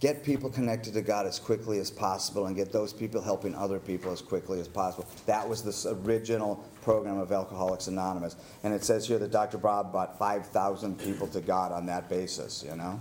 get 0.00 0.22
people 0.22 0.50
connected 0.50 0.92
to 0.92 1.00
God 1.00 1.26
as 1.26 1.38
quickly 1.38 1.78
as 1.78 1.90
possible 1.90 2.46
and 2.46 2.54
get 2.54 2.70
those 2.70 2.92
people 2.92 3.22
helping 3.22 3.54
other 3.54 3.78
people 3.78 4.12
as 4.12 4.20
quickly 4.20 4.60
as 4.60 4.68
possible. 4.68 5.06
That 5.24 5.48
was 5.48 5.62
the 5.62 5.96
original 6.04 6.56
program 6.82 7.18
of 7.18 7.32
Alcoholics 7.32 7.86
Anonymous. 7.86 8.36
And 8.62 8.74
it 8.74 8.84
says 8.84 9.08
here 9.08 9.18
that 9.18 9.30
Dr. 9.30 9.56
Bob 9.56 9.92
brought 9.92 10.18
5,000 10.18 10.98
people 10.98 11.26
to 11.28 11.40
God 11.40 11.72
on 11.72 11.86
that 11.86 12.10
basis, 12.10 12.62
you 12.68 12.76
know? 12.76 13.00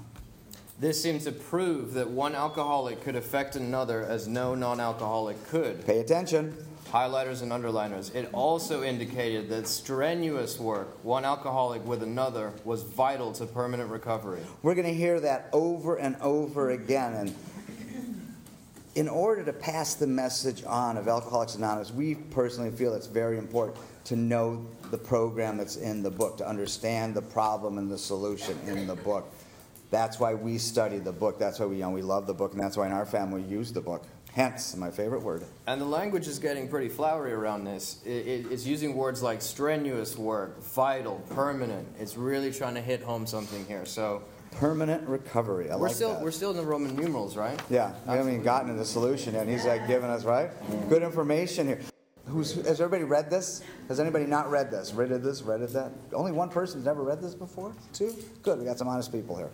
This 0.80 1.02
seems 1.02 1.24
to 1.26 1.32
prove 1.32 1.94
that 1.94 2.10
one 2.10 2.36
alcoholic 2.36 3.02
could 3.04 3.16
affect 3.16 3.56
another 3.56 4.04
as 4.04 4.28
no 4.28 4.56
non 4.56 4.80
alcoholic 4.80 5.42
could. 5.48 5.86
Pay 5.86 6.00
attention. 6.00 6.56
Highlighters 6.90 7.42
and 7.42 7.52
underliners. 7.52 8.14
It 8.14 8.30
also 8.34 8.84
indicated 8.84 9.50
that 9.50 9.68
strenuous 9.68 10.60
work, 10.60 11.04
one 11.04 11.26
alcoholic 11.26 11.86
with 11.86 12.04
another, 12.04 12.54
was 12.66 12.84
vital 12.84 13.32
to 13.34 13.46
permanent 13.46 13.90
recovery. 13.90 14.42
We're 14.62 14.76
going 14.76 14.88
to 14.88 14.94
hear 14.94 15.20
that 15.22 15.50
over 15.54 15.96
and 15.96 16.16
over 16.22 16.72
again. 16.72 17.14
And 17.14 17.36
in 18.96 19.08
order 19.08 19.44
to 19.44 19.54
pass 19.54 19.96
the 19.96 20.06
message 20.06 20.64
on 20.66 20.98
of 20.98 21.08
Alcoholics 21.08 21.56
Anonymous, 21.56 21.92
we 21.92 22.16
personally 22.16 22.70
feel 22.70 22.94
it's 22.94 23.08
very 23.08 23.38
important 23.38 23.80
to 24.06 24.16
know 24.16 24.66
the 24.92 24.98
program 24.98 25.58
that's 25.58 25.78
in 25.78 26.04
the 26.04 26.12
book, 26.12 26.38
to 26.38 26.48
understand 26.48 27.16
the 27.16 27.22
problem 27.22 27.78
and 27.78 27.90
the 27.90 27.98
solution 27.98 28.60
in 28.68 28.86
the 28.86 28.96
book. 28.96 29.34
That's 29.94 30.20
why 30.20 30.34
we 30.34 30.58
study 30.58 30.98
the 30.98 31.12
book. 31.12 31.38
That's 31.38 31.60
why 31.60 31.68
we, 31.68 31.76
you 31.76 31.82
know, 31.84 31.92
we 31.92 32.02
love 32.02 32.26
the 32.26 32.34
book, 32.34 32.54
and 32.54 32.60
that's 32.60 32.76
why 32.76 32.88
in 32.88 32.92
our 32.92 33.06
family 33.06 33.44
we 33.44 33.48
use 33.48 33.72
the 33.72 33.80
book. 33.80 34.08
Hence, 34.32 34.76
my 34.76 34.90
favorite 34.90 35.22
word. 35.22 35.46
And 35.68 35.80
the 35.80 35.86
language 35.86 36.28
is 36.28 36.40
getting 36.40 36.68
pretty 36.68 36.90
flowery 36.90 37.32
around 37.32 37.66
this. 37.66 38.02
It, 38.04 38.10
it, 38.10 38.52
it's 38.52 38.66
using 38.66 38.96
words 38.96 39.22
like 39.22 39.40
strenuous 39.40 40.18
work, 40.18 40.64
vital, 40.64 41.22
permanent. 41.30 41.88
It's 42.00 42.18
really 42.18 42.52
trying 42.52 42.74
to 42.74 42.82
hit 42.82 43.04
home 43.04 43.28
something 43.28 43.68
here. 43.68 43.86
So 43.86 44.24
permanent 44.54 45.08
recovery. 45.08 45.70
I 45.70 45.76
we're 45.76 45.84
like 45.84 45.96
still 45.96 46.14
that. 46.14 46.24
we're 46.24 46.32
still 46.32 46.50
in 46.50 46.58
the 46.58 46.64
Roman 46.64 46.96
numerals, 46.96 47.38
right? 47.38 47.62
Yeah, 47.70 47.94
we 48.08 48.14
haven't 48.14 48.34
even 48.34 48.44
gotten 48.44 48.70
to 48.70 48.74
the 48.74 48.86
solution 48.86 49.36
yet. 49.36 49.48
He's 49.48 49.64
like 49.64 49.86
giving 49.88 50.10
us 50.10 50.24
right 50.24 50.50
good 50.90 51.04
information 51.04 51.68
here. 51.68 51.82
Who's, 52.26 52.54
has 52.54 52.82
everybody 52.82 53.04
read 53.04 53.30
this? 53.30 53.62
Has 53.90 54.00
anybody 54.00 54.26
not 54.26 54.50
read 54.50 54.72
this? 54.72 54.92
Read 54.92 55.10
this? 55.10 55.44
Read 55.44 55.62
it? 55.62 55.72
That? 55.74 55.92
Only 56.14 56.32
one 56.32 56.50
person's 56.50 56.84
never 56.84 57.04
read 57.04 57.22
this 57.22 57.36
before. 57.36 57.76
Two? 57.94 58.16
Good. 58.42 58.58
We 58.58 58.66
got 58.66 58.80
some 58.80 58.88
honest 58.88 59.12
people 59.12 59.38
here. 59.38 59.52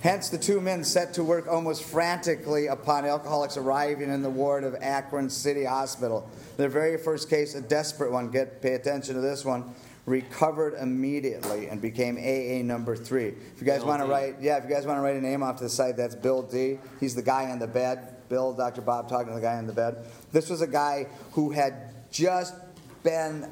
Hence, 0.00 0.28
the 0.28 0.38
two 0.38 0.60
men 0.60 0.84
set 0.84 1.14
to 1.14 1.24
work 1.24 1.48
almost 1.48 1.82
frantically 1.82 2.68
upon 2.68 3.04
alcoholics 3.04 3.56
arriving 3.56 4.10
in 4.10 4.22
the 4.22 4.30
ward 4.30 4.64
of 4.64 4.76
Akron 4.80 5.28
City 5.28 5.64
Hospital. 5.64 6.28
Their 6.56 6.68
very 6.68 6.96
first 6.96 7.28
case, 7.28 7.54
a 7.54 7.60
desperate 7.60 8.12
one, 8.12 8.30
get 8.30 8.62
pay 8.62 8.74
attention 8.74 9.14
to 9.14 9.20
this 9.20 9.44
one, 9.44 9.74
recovered 10.06 10.74
immediately 10.74 11.68
and 11.68 11.80
became 11.80 12.16
AA 12.16 12.62
number 12.64 12.96
three. 12.96 13.28
If 13.28 13.60
you 13.60 13.66
guys 13.66 13.82
want 13.82 14.02
to 14.02 14.08
write, 14.08 14.36
yeah, 14.40 14.58
if 14.58 14.64
you 14.64 14.70
guys 14.70 14.86
want 14.86 14.98
to 14.98 15.02
write 15.02 15.16
a 15.16 15.20
name 15.20 15.42
off 15.42 15.58
to 15.58 15.64
the 15.64 15.70
side, 15.70 15.96
that's 15.96 16.14
Bill 16.14 16.42
D. 16.42 16.78
He's 17.00 17.14
the 17.14 17.22
guy 17.22 17.50
on 17.50 17.58
the 17.58 17.66
bed. 17.66 18.28
Bill, 18.28 18.52
Dr. 18.52 18.80
Bob 18.80 19.08
talking 19.08 19.28
to 19.28 19.34
the 19.34 19.40
guy 19.40 19.56
on 19.56 19.66
the 19.66 19.72
bed. 19.72 20.06
This 20.32 20.48
was 20.48 20.62
a 20.62 20.66
guy 20.66 21.06
who 21.32 21.50
had 21.50 21.94
just 22.10 22.54
been 23.02 23.46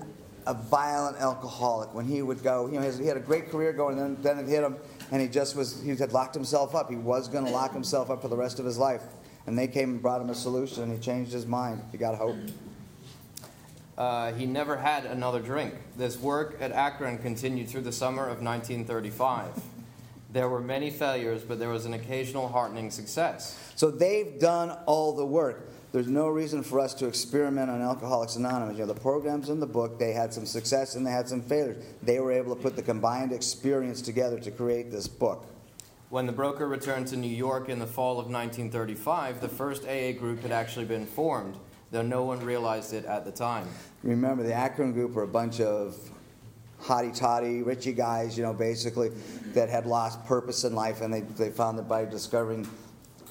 a 0.46 0.54
violent 0.54 1.18
alcoholic 1.18 1.92
when 1.94 2.06
he 2.06 2.22
would 2.22 2.42
go. 2.42 2.66
You 2.66 2.80
know, 2.80 2.90
he 2.90 3.06
had 3.06 3.16
a 3.16 3.20
great 3.20 3.50
career 3.50 3.72
going, 3.72 3.98
and 3.98 4.16
then, 4.16 4.36
then 4.36 4.44
it 4.44 4.48
hit 4.48 4.64
him, 4.64 4.76
and 5.10 5.20
he 5.20 5.28
just 5.28 5.56
was. 5.56 5.82
He 5.82 5.94
had 5.96 6.12
locked 6.12 6.34
himself 6.34 6.74
up. 6.74 6.90
He 6.90 6.96
was 6.96 7.28
going 7.28 7.44
to 7.44 7.50
lock 7.50 7.72
himself 7.72 8.10
up 8.10 8.22
for 8.22 8.28
the 8.28 8.36
rest 8.36 8.58
of 8.58 8.64
his 8.64 8.78
life. 8.78 9.02
And 9.46 9.58
they 9.58 9.66
came 9.66 9.90
and 9.90 10.02
brought 10.02 10.20
him 10.20 10.30
a 10.30 10.34
solution, 10.34 10.84
and 10.84 10.92
he 10.92 10.98
changed 10.98 11.32
his 11.32 11.46
mind. 11.46 11.82
He 11.90 11.98
got 11.98 12.14
hope. 12.16 12.36
Uh, 13.96 14.32
he 14.32 14.46
never 14.46 14.76
had 14.76 15.04
another 15.04 15.40
drink. 15.40 15.74
This 15.96 16.18
work 16.18 16.56
at 16.60 16.72
Akron 16.72 17.18
continued 17.18 17.68
through 17.68 17.82
the 17.82 17.92
summer 17.92 18.22
of 18.22 18.42
1935. 18.42 19.62
There 20.32 20.48
were 20.48 20.60
many 20.60 20.90
failures, 20.90 21.42
but 21.42 21.58
there 21.58 21.68
was 21.68 21.86
an 21.86 21.94
occasional 21.94 22.48
heartening 22.48 22.90
success. 22.90 23.58
So 23.74 23.90
they've 23.90 24.38
done 24.38 24.70
all 24.86 25.14
the 25.14 25.26
work. 25.26 25.68
There's 25.92 26.06
no 26.06 26.28
reason 26.28 26.62
for 26.62 26.78
us 26.78 26.94
to 26.94 27.06
experiment 27.08 27.68
on 27.68 27.82
Alcoholics 27.82 28.36
Anonymous. 28.36 28.76
You 28.76 28.86
know, 28.86 28.92
the 28.92 29.00
programs 29.00 29.48
in 29.48 29.58
the 29.58 29.66
book, 29.66 29.98
they 29.98 30.12
had 30.12 30.32
some 30.32 30.46
success 30.46 30.94
and 30.94 31.04
they 31.04 31.10
had 31.10 31.28
some 31.28 31.42
failures. 31.42 31.84
They 32.02 32.20
were 32.20 32.30
able 32.30 32.54
to 32.54 32.62
put 32.62 32.76
the 32.76 32.82
combined 32.82 33.32
experience 33.32 34.00
together 34.00 34.38
to 34.38 34.50
create 34.52 34.92
this 34.92 35.08
book. 35.08 35.46
When 36.08 36.26
the 36.26 36.32
broker 36.32 36.68
returned 36.68 37.08
to 37.08 37.16
New 37.16 37.34
York 37.34 37.68
in 37.68 37.80
the 37.80 37.86
fall 37.86 38.20
of 38.20 38.26
1935, 38.26 39.40
the 39.40 39.48
first 39.48 39.84
AA 39.84 40.12
group 40.12 40.42
had 40.42 40.52
actually 40.52 40.84
been 40.84 41.06
formed, 41.06 41.56
though 41.90 42.02
no 42.02 42.22
one 42.22 42.40
realized 42.40 42.92
it 42.92 43.04
at 43.04 43.24
the 43.24 43.32
time. 43.32 43.66
Remember, 44.04 44.44
the 44.44 44.54
Akron 44.54 44.92
group 44.92 45.12
were 45.12 45.24
a 45.24 45.28
bunch 45.28 45.60
of 45.60 45.96
hotty 46.80 47.16
toddy, 47.16 47.62
richy 47.62 47.96
guys, 47.96 48.36
you 48.36 48.42
know, 48.42 48.52
basically, 48.52 49.10
that 49.54 49.68
had 49.68 49.86
lost 49.86 50.24
purpose 50.24 50.64
in 50.64 50.74
life, 50.74 51.00
and 51.00 51.12
they, 51.12 51.20
they 51.20 51.50
found 51.50 51.78
that 51.78 51.88
by 51.88 52.04
discovering 52.04 52.68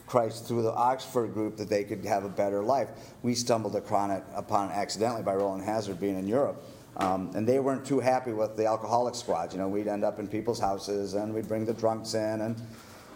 Christ 0.10 0.48
through 0.48 0.64
the 0.64 0.74
Oxford 0.74 1.34
group 1.34 1.56
that 1.58 1.70
they 1.70 1.84
could 1.84 2.04
have 2.04 2.24
a 2.24 2.30
better 2.30 2.64
life. 2.64 2.90
We 3.22 3.36
stumbled 3.36 3.76
upon 3.76 4.10
it, 4.10 4.24
upon 4.34 4.72
it 4.72 4.74
accidentally 4.74 5.22
by 5.22 5.36
Rowland 5.36 5.64
Hazard 5.64 6.00
being 6.00 6.18
in 6.18 6.28
Europe. 6.28 6.64
Um, 6.98 7.32
and 7.36 7.48
they 7.48 7.60
weren't 7.60 7.86
too 7.86 8.00
happy 8.00 8.34
with 8.34 8.58
the 8.58 8.66
alcoholic 8.66 9.16
squad. 9.16 9.54
You 9.54 9.60
know, 9.60 9.70
we'd 9.70 9.88
end 9.88 10.04
up 10.04 10.20
in 10.20 10.28
people's 10.28 10.60
houses 10.60 11.14
and 11.14 11.34
we'd 11.34 11.48
bring 11.48 11.64
the 11.64 11.74
drunks 11.74 12.16
in. 12.16 12.42
And, 12.42 12.60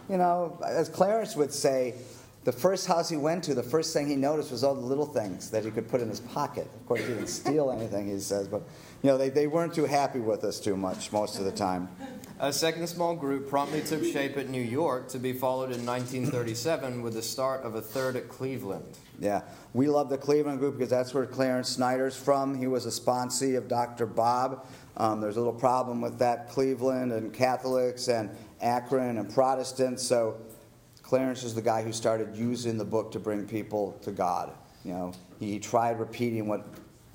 you 0.08 0.18
know, 0.18 0.58
as 0.66 0.88
Clarence 0.88 1.36
would 1.36 1.52
say, 1.52 1.96
the 2.44 2.52
first 2.52 2.88
house 2.88 3.10
he 3.10 3.18
went 3.18 3.44
to, 3.46 3.56
the 3.56 3.64
first 3.64 3.94
thing 3.94 4.08
he 4.08 4.16
noticed 4.16 4.52
was 4.52 4.64
all 4.64 4.76
the 4.76 4.86
little 4.86 5.06
things 5.06 5.50
that 5.50 5.66
he 5.66 5.72
could 5.72 5.88
put 5.90 6.02
in 6.02 6.10
his 6.10 6.20
pocket. 6.20 6.68
Of 6.76 6.86
course, 6.86 7.00
he 7.02 7.08
didn't 7.08 7.28
steal 7.28 7.72
anything, 7.72 8.08
he 8.08 8.20
says, 8.20 8.48
but, 8.48 8.62
you 9.02 9.10
know, 9.10 9.18
they, 9.18 9.30
they 9.30 9.48
weren't 9.48 9.74
too 9.74 9.86
happy 9.86 10.20
with 10.20 10.44
us 10.44 10.60
too 10.60 10.76
much 10.76 11.12
most 11.12 11.40
of 11.40 11.46
the 11.46 11.52
time. 11.52 11.90
A 12.40 12.52
second 12.52 12.88
small 12.88 13.16
group 13.16 13.48
promptly 13.48 13.82
took 13.82 14.04
shape 14.04 14.38
at 14.38 14.50
New 14.50 14.62
York 14.62 15.08
to 15.10 15.20
be 15.20 15.34
followed 15.34 15.72
in 15.72 15.86
1937 15.86 17.04
with 17.04 17.14
the 17.14 17.22
start 17.22 17.62
of 17.62 17.76
a 17.76 17.82
third 17.82 18.16
at 18.16 18.28
Cleveland. 18.28 18.84
Yeah, 19.20 19.42
we 19.74 19.88
love 19.88 20.10
the 20.10 20.18
Cleveland 20.18 20.60
group 20.60 20.78
because 20.78 20.90
that's 20.90 21.14
where 21.14 21.28
Clarence 21.28 21.70
Snyder's 21.70 22.18
from. 22.18 22.56
He 22.56 22.66
was 22.66 22.88
a 22.88 22.90
sponsee 22.90 23.56
of 23.56 23.68
Dr. 23.68 24.08
Bob. 24.08 24.66
Um, 24.98 25.22
there's 25.22 25.38
a 25.38 25.40
little 25.40 25.54
problem 25.54 26.02
with 26.02 26.18
that 26.20 26.50
Cleveland 26.50 27.12
and 27.12 27.32
Catholics 27.32 28.08
and 28.08 28.32
Akron 28.62 29.20
and 29.20 29.32
Protestants. 29.32 30.02
So 30.02 30.38
Clarence 31.04 31.44
is 31.44 31.54
the 31.54 31.62
guy 31.62 31.84
who 31.84 31.94
started 31.94 32.36
using 32.36 32.78
the 32.80 32.86
book 32.86 33.12
to 33.12 33.20
bring 33.20 33.48
people 33.48 33.98
to 34.02 34.12
God. 34.12 34.52
You 34.84 34.94
know, 34.94 35.14
he 35.40 35.60
tried 35.60 36.00
repeating 36.00 36.48
what 36.48 36.66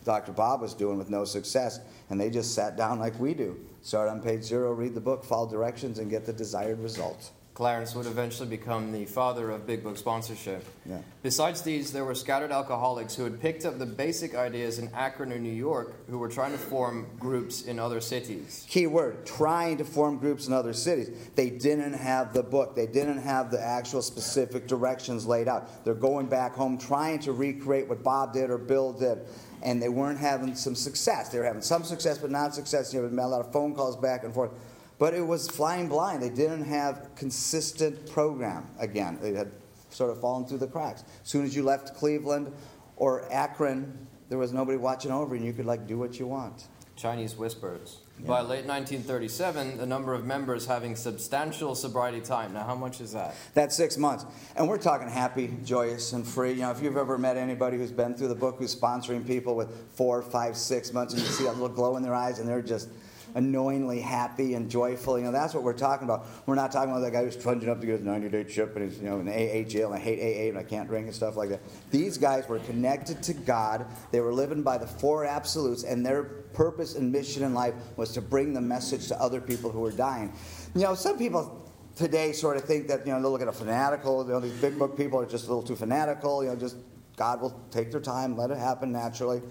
Dr. 0.05 0.33
Bob 0.33 0.61
was 0.61 0.75
doing 0.75 0.97
with 0.97 1.11
no 1.11 1.25
success, 1.25 1.81
and 2.09 2.21
they 2.21 2.31
just 2.31 2.55
sat 2.55 2.77
down 2.77 3.01
like 3.01 3.19
we 3.19 3.35
do. 3.35 3.59
Start 3.89 4.11
on 4.11 4.20
page 4.20 4.43
zero, 4.43 4.74
read 4.74 4.93
the 4.95 5.01
book, 5.01 5.24
follow 5.24 5.49
directions, 5.49 5.99
and 5.99 6.11
get 6.11 6.26
the 6.26 6.32
desired 6.34 6.78
result. 6.78 7.30
Clarence 7.55 7.95
would 7.95 8.05
eventually 8.05 8.47
become 8.47 8.93
the 8.93 9.07
father 9.07 9.51
of 9.51 9.66
Big 9.66 9.82
Book 9.82 9.97
sponsorship. 9.97 10.62
Yeah. 10.84 10.99
Besides 11.22 11.62
these, 11.62 11.91
there 11.91 12.05
were 12.05 12.14
scattered 12.14 12.53
alcoholics 12.53 13.14
who 13.14 13.24
had 13.24 13.41
picked 13.41 13.64
up 13.64 13.78
the 13.78 13.86
basic 13.86 14.34
ideas 14.34 14.78
in 14.78 14.89
Akron 14.93 15.32
or 15.32 15.39
New 15.39 15.49
York 15.49 16.07
who 16.11 16.18
were 16.18 16.28
trying 16.28 16.53
to 16.53 16.59
form 16.59 17.07
groups 17.18 17.62
in 17.62 17.78
other 17.78 18.03
cities. 18.03 18.66
Key 18.68 18.86
word 18.86 19.24
trying 19.24 19.78
to 19.78 19.84
form 19.86 20.18
groups 20.18 20.47
in 20.47 20.53
other 20.53 20.74
cities. 20.74 21.09
They 21.34 21.49
didn't 21.49 21.95
have 21.95 22.34
the 22.34 22.43
book, 22.43 22.76
they 22.76 22.86
didn't 22.86 23.22
have 23.22 23.51
the 23.51 23.61
actual 23.61 24.03
specific 24.03 24.68
directions 24.68 25.24
laid 25.24 25.49
out. 25.49 25.82
They're 25.86 25.95
going 25.95 26.26
back 26.26 26.53
home 26.53 26.76
trying 26.76 27.20
to 27.20 27.32
recreate 27.32 27.89
what 27.89 28.03
Bob 28.03 28.34
did 28.34 28.51
or 28.51 28.59
Bill 28.59 28.93
did. 28.93 29.20
And 29.62 29.82
they 29.82 29.88
weren't 29.88 30.18
having 30.18 30.54
some 30.54 30.74
success. 30.74 31.28
They 31.28 31.38
were 31.38 31.44
having 31.44 31.62
some 31.62 31.84
success, 31.84 32.18
but 32.18 32.30
not 32.30 32.54
success. 32.54 32.94
You 32.94 33.02
know, 33.02 33.24
a 33.24 33.26
lot 33.26 33.40
of 33.40 33.52
phone 33.52 33.74
calls 33.74 33.96
back 33.96 34.24
and 34.24 34.32
forth. 34.32 34.50
But 34.98 35.14
it 35.14 35.26
was 35.26 35.48
flying 35.48 35.88
blind. 35.88 36.22
They 36.22 36.28
didn't 36.28 36.64
have 36.64 37.09
consistent 37.14 38.11
program 38.11 38.68
again. 38.78 39.18
They 39.20 39.32
had 39.32 39.50
sort 39.90 40.11
of 40.11 40.20
fallen 40.20 40.46
through 40.46 40.59
the 40.59 40.66
cracks. 40.66 41.04
As 41.22 41.28
soon 41.28 41.44
as 41.44 41.54
you 41.54 41.62
left 41.62 41.94
Cleveland 41.94 42.52
Or 42.96 43.30
Akron, 43.32 44.06
there 44.28 44.38
was 44.38 44.52
nobody 44.52 44.76
watching 44.76 45.11
over 45.12 45.34
and 45.34 45.44
you 45.44 45.52
could 45.52 45.66
like 45.66 45.86
do 45.86 45.96
what 45.98 46.18
you 46.18 46.26
want. 46.26 46.66
Chinese 46.99 47.36
whispers. 47.36 47.99
Yeah. 48.20 48.26
By 48.26 48.40
late 48.40 48.66
1937, 48.66 49.78
the 49.78 49.86
number 49.86 50.12
of 50.12 50.26
members 50.26 50.66
having 50.66 50.96
substantial 50.96 51.76
sobriety 51.76 52.20
time. 52.20 52.53
Now, 52.53 52.64
how 52.64 52.74
much 52.74 53.01
is 53.01 53.12
that? 53.12 53.36
That's 53.55 53.76
six 53.76 53.96
months. 53.96 54.26
And 54.57 54.68
we're 54.68 54.78
talking 54.78 55.09
happy, 55.09 55.57
joyous, 55.64 56.12
and 56.12 56.26
free. 56.26 56.53
You 56.55 56.62
know, 56.62 56.72
if 56.72 56.82
you've 56.82 56.96
ever 56.96 57.16
met 57.16 57.36
anybody 57.36 57.76
who's 57.76 57.92
been 57.92 58.14
through 58.14 58.28
the 58.28 58.34
book 58.34 58.57
who's 58.59 58.74
sponsoring 58.74 59.24
people 59.24 59.55
with 59.55 59.70
four, 59.94 60.20
five, 60.20 60.57
six 60.57 60.92
months, 60.92 61.14
and 61.14 61.22
you 61.22 61.28
see 61.28 61.44
that 61.44 61.53
little 61.53 61.68
glow 61.68 61.96
in 61.96 62.03
their 62.03 62.14
eyes, 62.14 62.40
and 62.40 62.49
they're 62.49 62.61
just 62.61 62.88
annoyingly 63.35 64.01
happy 64.01 64.55
and 64.55 64.70
joyful. 64.70 65.18
You 65.18 65.26
know, 65.26 65.33
that's 65.33 65.55
what 65.55 65.62
we're 65.62 65.72
talking 65.72 66.05
about. 66.05 66.26
We're 66.47 66.55
not 66.55 66.72
talking 66.72 66.91
about 66.91 67.01
that 67.01 67.12
guy 67.12 67.24
who's 67.24 67.37
trudging 67.37 67.68
up 67.68 67.81
to 67.81 67.87
get 67.87 67.99
his 67.99 68.05
90 68.05 68.29
day 68.29 68.45
chip 68.45 68.76
and 68.76 68.91
he's, 68.91 69.01
you 69.01 69.09
know, 69.09 69.20
in 69.20 69.29
AA 69.29 69.68
jail 69.68 69.93
and 69.93 69.97
I 69.97 70.05
hate 70.05 70.20
AA 70.20 70.49
and 70.49 70.59
I 70.59 70.62
can't 70.62 70.89
drink 70.89 71.07
and 71.07 71.14
stuff 71.14 71.37
like 71.37 71.51
that. 71.51 71.61
These 71.91 72.18
guys 72.18 72.49
were 72.49 72.59
connected 72.61 73.22
to 73.24 73.35
God. 73.35 73.87
They 74.11 74.20
were 74.20 74.33
living 74.33 74.62
by 74.62 74.79
the 74.79 74.87
four 74.87 75.24
absolutes, 75.24 75.85
and 75.85 76.05
their 76.05 76.22
purpose 76.22 76.95
and 76.95 77.12
mission 77.12 77.43
in 77.43 77.55
life 77.55 77.74
was 77.97 78.12
to 78.12 78.20
bring 78.20 78.53
the 78.55 78.61
message 78.61 79.09
to 79.09 79.20
other 79.20 79.41
people 79.41 79.70
who 79.70 79.81
were 79.81 79.93
dying. 79.93 80.33
You 80.74 80.83
know, 80.83 80.95
some 80.95 81.18
people 81.18 81.70
today 81.97 82.33
sort 82.33 82.57
of 82.57 82.64
think 82.64 82.89
that, 82.89 83.07
you 83.07 83.12
know, 83.12 83.20
they'll 83.20 83.31
look 83.31 83.43
at 83.43 83.49
a 83.49 83.53
fanatical, 83.53 84.24
you 84.24 84.33
know, 84.33 84.41
these 84.41 84.53
big 84.61 84.79
book 84.79 84.97
people 84.97 85.20
are 85.20 85.26
just 85.26 85.47
a 85.47 85.49
little 85.49 85.62
too 85.62 85.76
fanatical, 85.76 86.43
you 86.43 86.51
know, 86.51 86.57
just 86.57 86.76
God 87.16 87.41
will 87.41 87.61
take 87.70 87.91
their 87.91 88.01
time, 88.01 88.37
let 88.37 88.51
it 88.51 88.59
happen 88.59 88.93
naturally 88.93 89.43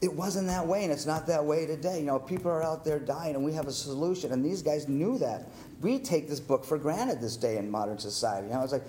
it 0.00 0.12
wasn't 0.12 0.46
that 0.46 0.66
way, 0.66 0.84
and 0.84 0.92
it's 0.92 1.04
not 1.04 1.26
that 1.26 1.44
way 1.44 1.66
today. 1.66 1.98
You 1.98 2.06
know, 2.06 2.18
people 2.18 2.50
are 2.50 2.62
out 2.62 2.84
there 2.84 2.98
dying, 2.98 3.34
and 3.34 3.44
we 3.44 3.52
have 3.52 3.66
a 3.66 3.72
solution, 3.72 4.32
and 4.32 4.44
these 4.44 4.62
guys 4.62 4.88
knew 4.88 5.18
that. 5.18 5.50
We 5.82 5.98
take 5.98 6.28
this 6.28 6.40
book 6.40 6.64
for 6.64 6.78
granted 6.78 7.20
this 7.20 7.36
day 7.36 7.58
in 7.58 7.70
modern 7.70 7.98
society. 7.98 8.48
You 8.48 8.54
know, 8.54 8.62
it's 8.62 8.72
like 8.72 8.84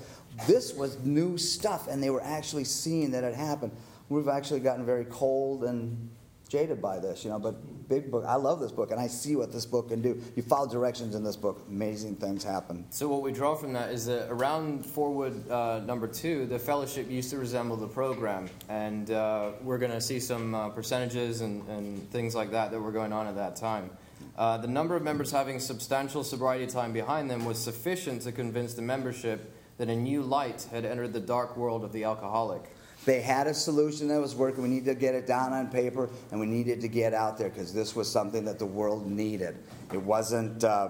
this 0.47 0.73
was 0.73 0.97
new 0.99 1.37
stuff, 1.37 1.87
and 1.87 2.01
they 2.01 2.09
were 2.09 2.23
actually 2.23 2.63
seeing 2.63 3.11
that 3.11 3.25
it 3.25 3.35
happened. 3.35 3.73
We've 4.07 4.29
actually 4.29 4.61
gotten 4.61 4.85
very 4.85 5.05
cold 5.05 5.65
and 5.65 6.09
jaded 6.51 6.81
by 6.81 6.99
this, 6.99 7.23
you 7.23 7.29
know, 7.29 7.39
but 7.39 7.55
big 7.87 8.11
book. 8.11 8.25
I 8.27 8.35
love 8.35 8.59
this 8.59 8.73
book, 8.73 8.91
and 8.91 8.99
I 8.99 9.07
see 9.07 9.37
what 9.37 9.53
this 9.53 9.65
book 9.65 9.87
can 9.87 10.01
do. 10.01 10.21
You 10.35 10.43
follow 10.43 10.67
directions 10.67 11.15
in 11.15 11.23
this 11.23 11.37
book, 11.37 11.63
amazing 11.69 12.17
things 12.17 12.43
happen. 12.43 12.85
So 12.89 13.07
what 13.07 13.21
we 13.21 13.31
draw 13.31 13.55
from 13.55 13.71
that 13.73 13.93
is 13.93 14.05
that 14.07 14.29
around 14.29 14.85
Forward 14.85 15.49
uh, 15.49 15.79
number 15.79 16.07
two, 16.07 16.45
the 16.45 16.59
fellowship 16.59 17.09
used 17.09 17.29
to 17.29 17.37
resemble 17.37 17.77
the 17.77 17.87
program, 17.87 18.49
and 18.67 19.09
uh, 19.11 19.51
we're 19.61 19.77
going 19.77 19.93
to 19.93 20.01
see 20.01 20.19
some 20.19 20.53
uh, 20.53 20.67
percentages 20.69 21.39
and, 21.39 21.65
and, 21.69 22.11
things 22.11 22.35
like 22.35 22.51
that 22.51 22.71
that 22.71 22.81
were 22.81 22.91
going 22.91 23.13
on 23.13 23.27
at 23.27 23.35
that 23.35 23.55
time. 23.55 23.89
Uh, 24.37 24.57
the 24.57 24.67
number 24.67 24.97
of 24.97 25.03
members 25.03 25.31
having 25.31 25.59
substantial 25.59 26.23
sobriety 26.23 26.67
time 26.67 26.91
behind 26.91 27.31
them 27.31 27.45
was 27.45 27.57
sufficient 27.57 28.21
to 28.23 28.31
convince 28.31 28.73
the 28.73 28.81
membership 28.81 29.53
that 29.77 29.87
a 29.87 29.95
new 29.95 30.21
light 30.21 30.67
had 30.71 30.83
entered 30.83 31.13
the 31.13 31.19
dark 31.19 31.55
world 31.55 31.85
of 31.85 31.93
the 31.93 32.03
alcoholic. 32.03 32.63
They 33.05 33.21
had 33.21 33.47
a 33.47 33.53
solution 33.53 34.07
that 34.09 34.21
was 34.21 34.35
working. 34.35 34.61
We 34.61 34.69
needed 34.69 34.93
to 34.93 34.95
get 34.95 35.15
it 35.15 35.25
down 35.25 35.53
on 35.53 35.69
paper, 35.69 36.09
and 36.29 36.39
we 36.39 36.45
needed 36.45 36.81
to 36.81 36.87
get 36.87 37.13
out 37.13 37.37
there 37.37 37.49
because 37.49 37.73
this 37.73 37.95
was 37.95 38.09
something 38.09 38.45
that 38.45 38.59
the 38.59 38.65
world 38.65 39.09
needed. 39.09 39.57
It 39.91 40.01
wasn't 40.01 40.63
uh, 40.63 40.89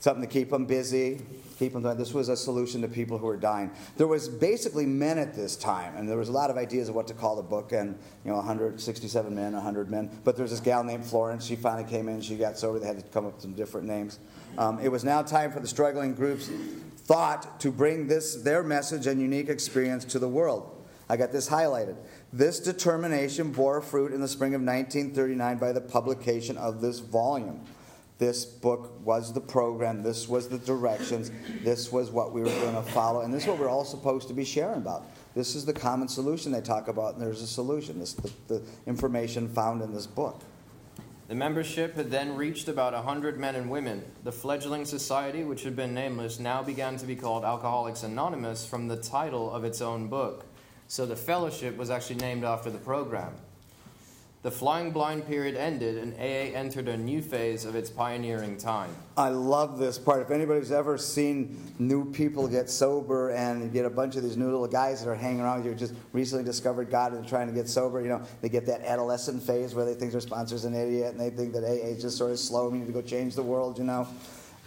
something 0.00 0.22
to 0.22 0.32
keep 0.32 0.50
them 0.50 0.64
busy, 0.66 1.20
keep 1.56 1.74
them. 1.74 1.82
This 1.96 2.12
was 2.12 2.28
a 2.28 2.36
solution 2.36 2.82
to 2.82 2.88
people 2.88 3.18
who 3.18 3.26
were 3.26 3.36
dying. 3.36 3.70
There 3.96 4.08
was 4.08 4.28
basically 4.28 4.84
men 4.84 5.16
at 5.16 5.34
this 5.34 5.54
time, 5.54 5.94
and 5.96 6.08
there 6.08 6.16
was 6.16 6.28
a 6.28 6.32
lot 6.32 6.50
of 6.50 6.56
ideas 6.56 6.88
of 6.88 6.96
what 6.96 7.06
to 7.06 7.14
call 7.14 7.36
the 7.36 7.42
book. 7.42 7.70
And 7.70 7.96
you 8.24 8.32
know, 8.32 8.36
167 8.36 9.32
men, 9.32 9.52
100 9.52 9.90
men. 9.90 10.10
But 10.24 10.36
there's 10.36 10.50
this 10.50 10.60
gal 10.60 10.82
named 10.82 11.04
Florence. 11.04 11.44
She 11.44 11.54
finally 11.54 11.88
came 11.88 12.08
in. 12.08 12.20
She 12.20 12.36
got 12.36 12.58
sober. 12.58 12.80
They 12.80 12.86
had 12.88 12.98
to 12.98 13.06
come 13.10 13.26
up 13.26 13.34
with 13.34 13.42
some 13.42 13.54
different 13.54 13.86
names. 13.86 14.18
Um, 14.56 14.80
it 14.80 14.88
was 14.88 15.04
now 15.04 15.22
time 15.22 15.52
for 15.52 15.60
the 15.60 15.68
struggling 15.68 16.14
groups 16.14 16.50
thought 16.96 17.60
to 17.60 17.70
bring 17.70 18.08
this 18.08 18.34
their 18.34 18.62
message 18.62 19.06
and 19.06 19.20
unique 19.20 19.48
experience 19.48 20.04
to 20.06 20.18
the 20.18 20.28
world. 20.28 20.77
I 21.08 21.16
got 21.16 21.32
this 21.32 21.48
highlighted. 21.48 21.96
This 22.32 22.60
determination 22.60 23.52
bore 23.52 23.80
fruit 23.80 24.12
in 24.12 24.20
the 24.20 24.28
spring 24.28 24.54
of 24.54 24.60
1939 24.60 25.58
by 25.58 25.72
the 25.72 25.80
publication 25.80 26.56
of 26.56 26.80
this 26.80 26.98
volume. 26.98 27.64
This 28.18 28.44
book 28.44 29.00
was 29.04 29.32
the 29.32 29.40
program, 29.40 30.02
this 30.02 30.28
was 30.28 30.48
the 30.48 30.58
directions, 30.58 31.30
this 31.62 31.92
was 31.92 32.10
what 32.10 32.32
we 32.32 32.40
were 32.40 32.48
going 32.48 32.74
to 32.74 32.82
follow, 32.82 33.20
and 33.20 33.32
this 33.32 33.44
is 33.44 33.48
what 33.48 33.60
we're 33.60 33.68
all 33.68 33.84
supposed 33.84 34.26
to 34.26 34.34
be 34.34 34.44
sharing 34.44 34.78
about. 34.78 35.06
This 35.36 35.54
is 35.54 35.64
the 35.64 35.72
common 35.72 36.08
solution 36.08 36.50
they 36.50 36.60
talk 36.60 36.88
about, 36.88 37.14
and 37.14 37.22
there's 37.22 37.42
a 37.42 37.46
solution. 37.46 38.00
This 38.00 38.14
the, 38.14 38.32
the 38.48 38.62
information 38.86 39.48
found 39.48 39.82
in 39.82 39.94
this 39.94 40.06
book. 40.06 40.42
The 41.28 41.36
membership 41.36 41.94
had 41.94 42.10
then 42.10 42.34
reached 42.34 42.66
about 42.66 42.92
100 42.94 43.38
men 43.38 43.54
and 43.54 43.70
women. 43.70 44.02
The 44.24 44.32
fledgling 44.32 44.84
society, 44.84 45.44
which 45.44 45.62
had 45.62 45.76
been 45.76 45.94
nameless, 45.94 46.40
now 46.40 46.62
began 46.62 46.96
to 46.96 47.06
be 47.06 47.14
called 47.14 47.44
Alcoholics 47.44 48.02
Anonymous 48.02 48.66
from 48.66 48.88
the 48.88 48.96
title 48.96 49.52
of 49.52 49.62
its 49.62 49.80
own 49.80 50.08
book. 50.08 50.47
So 50.88 51.04
the 51.04 51.16
fellowship 51.16 51.76
was 51.76 51.90
actually 51.90 52.16
named 52.16 52.44
after 52.44 52.70
the 52.70 52.78
program. 52.78 53.34
The 54.42 54.50
flying 54.50 54.92
blind 54.92 55.26
period 55.26 55.56
ended, 55.56 55.98
and 55.98 56.14
AA 56.14 56.56
entered 56.56 56.88
a 56.88 56.96
new 56.96 57.20
phase 57.20 57.66
of 57.66 57.74
its 57.74 57.90
pioneering 57.90 58.56
time. 58.56 58.88
I 59.16 59.28
love 59.28 59.78
this 59.78 59.98
part. 59.98 60.22
If 60.22 60.30
anybody's 60.30 60.72
ever 60.72 60.96
seen 60.96 61.74
new 61.78 62.10
people 62.10 62.48
get 62.48 62.70
sober 62.70 63.30
and 63.32 63.64
you 63.64 63.68
get 63.68 63.84
a 63.84 63.90
bunch 63.90 64.16
of 64.16 64.22
these 64.22 64.36
new 64.36 64.46
little 64.46 64.68
guys 64.68 65.04
that 65.04 65.10
are 65.10 65.14
hanging 65.14 65.40
around 65.40 65.58
with 65.58 65.66
you, 65.66 65.74
just 65.74 65.92
recently 66.12 66.44
discovered 66.44 66.88
God 66.88 67.12
and 67.12 67.28
trying 67.28 67.48
to 67.48 67.52
get 67.52 67.68
sober, 67.68 68.00
you 68.00 68.08
know, 68.08 68.22
they 68.40 68.48
get 68.48 68.64
that 68.66 68.80
adolescent 68.82 69.42
phase 69.42 69.74
where 69.74 69.84
they 69.84 69.94
think 69.94 70.12
their 70.12 70.20
sponsor's 70.20 70.64
an 70.64 70.74
idiot 70.74 71.10
and 71.10 71.20
they 71.20 71.30
think 71.30 71.52
that 71.52 71.64
AA 71.64 71.88
is 71.88 72.00
just 72.00 72.16
sort 72.16 72.30
of 72.30 72.38
slow. 72.38 72.70
We 72.70 72.78
need 72.78 72.86
to 72.86 72.92
go 72.92 73.02
change 73.02 73.34
the 73.34 73.42
world, 73.42 73.76
you 73.76 73.84
know. 73.84 74.08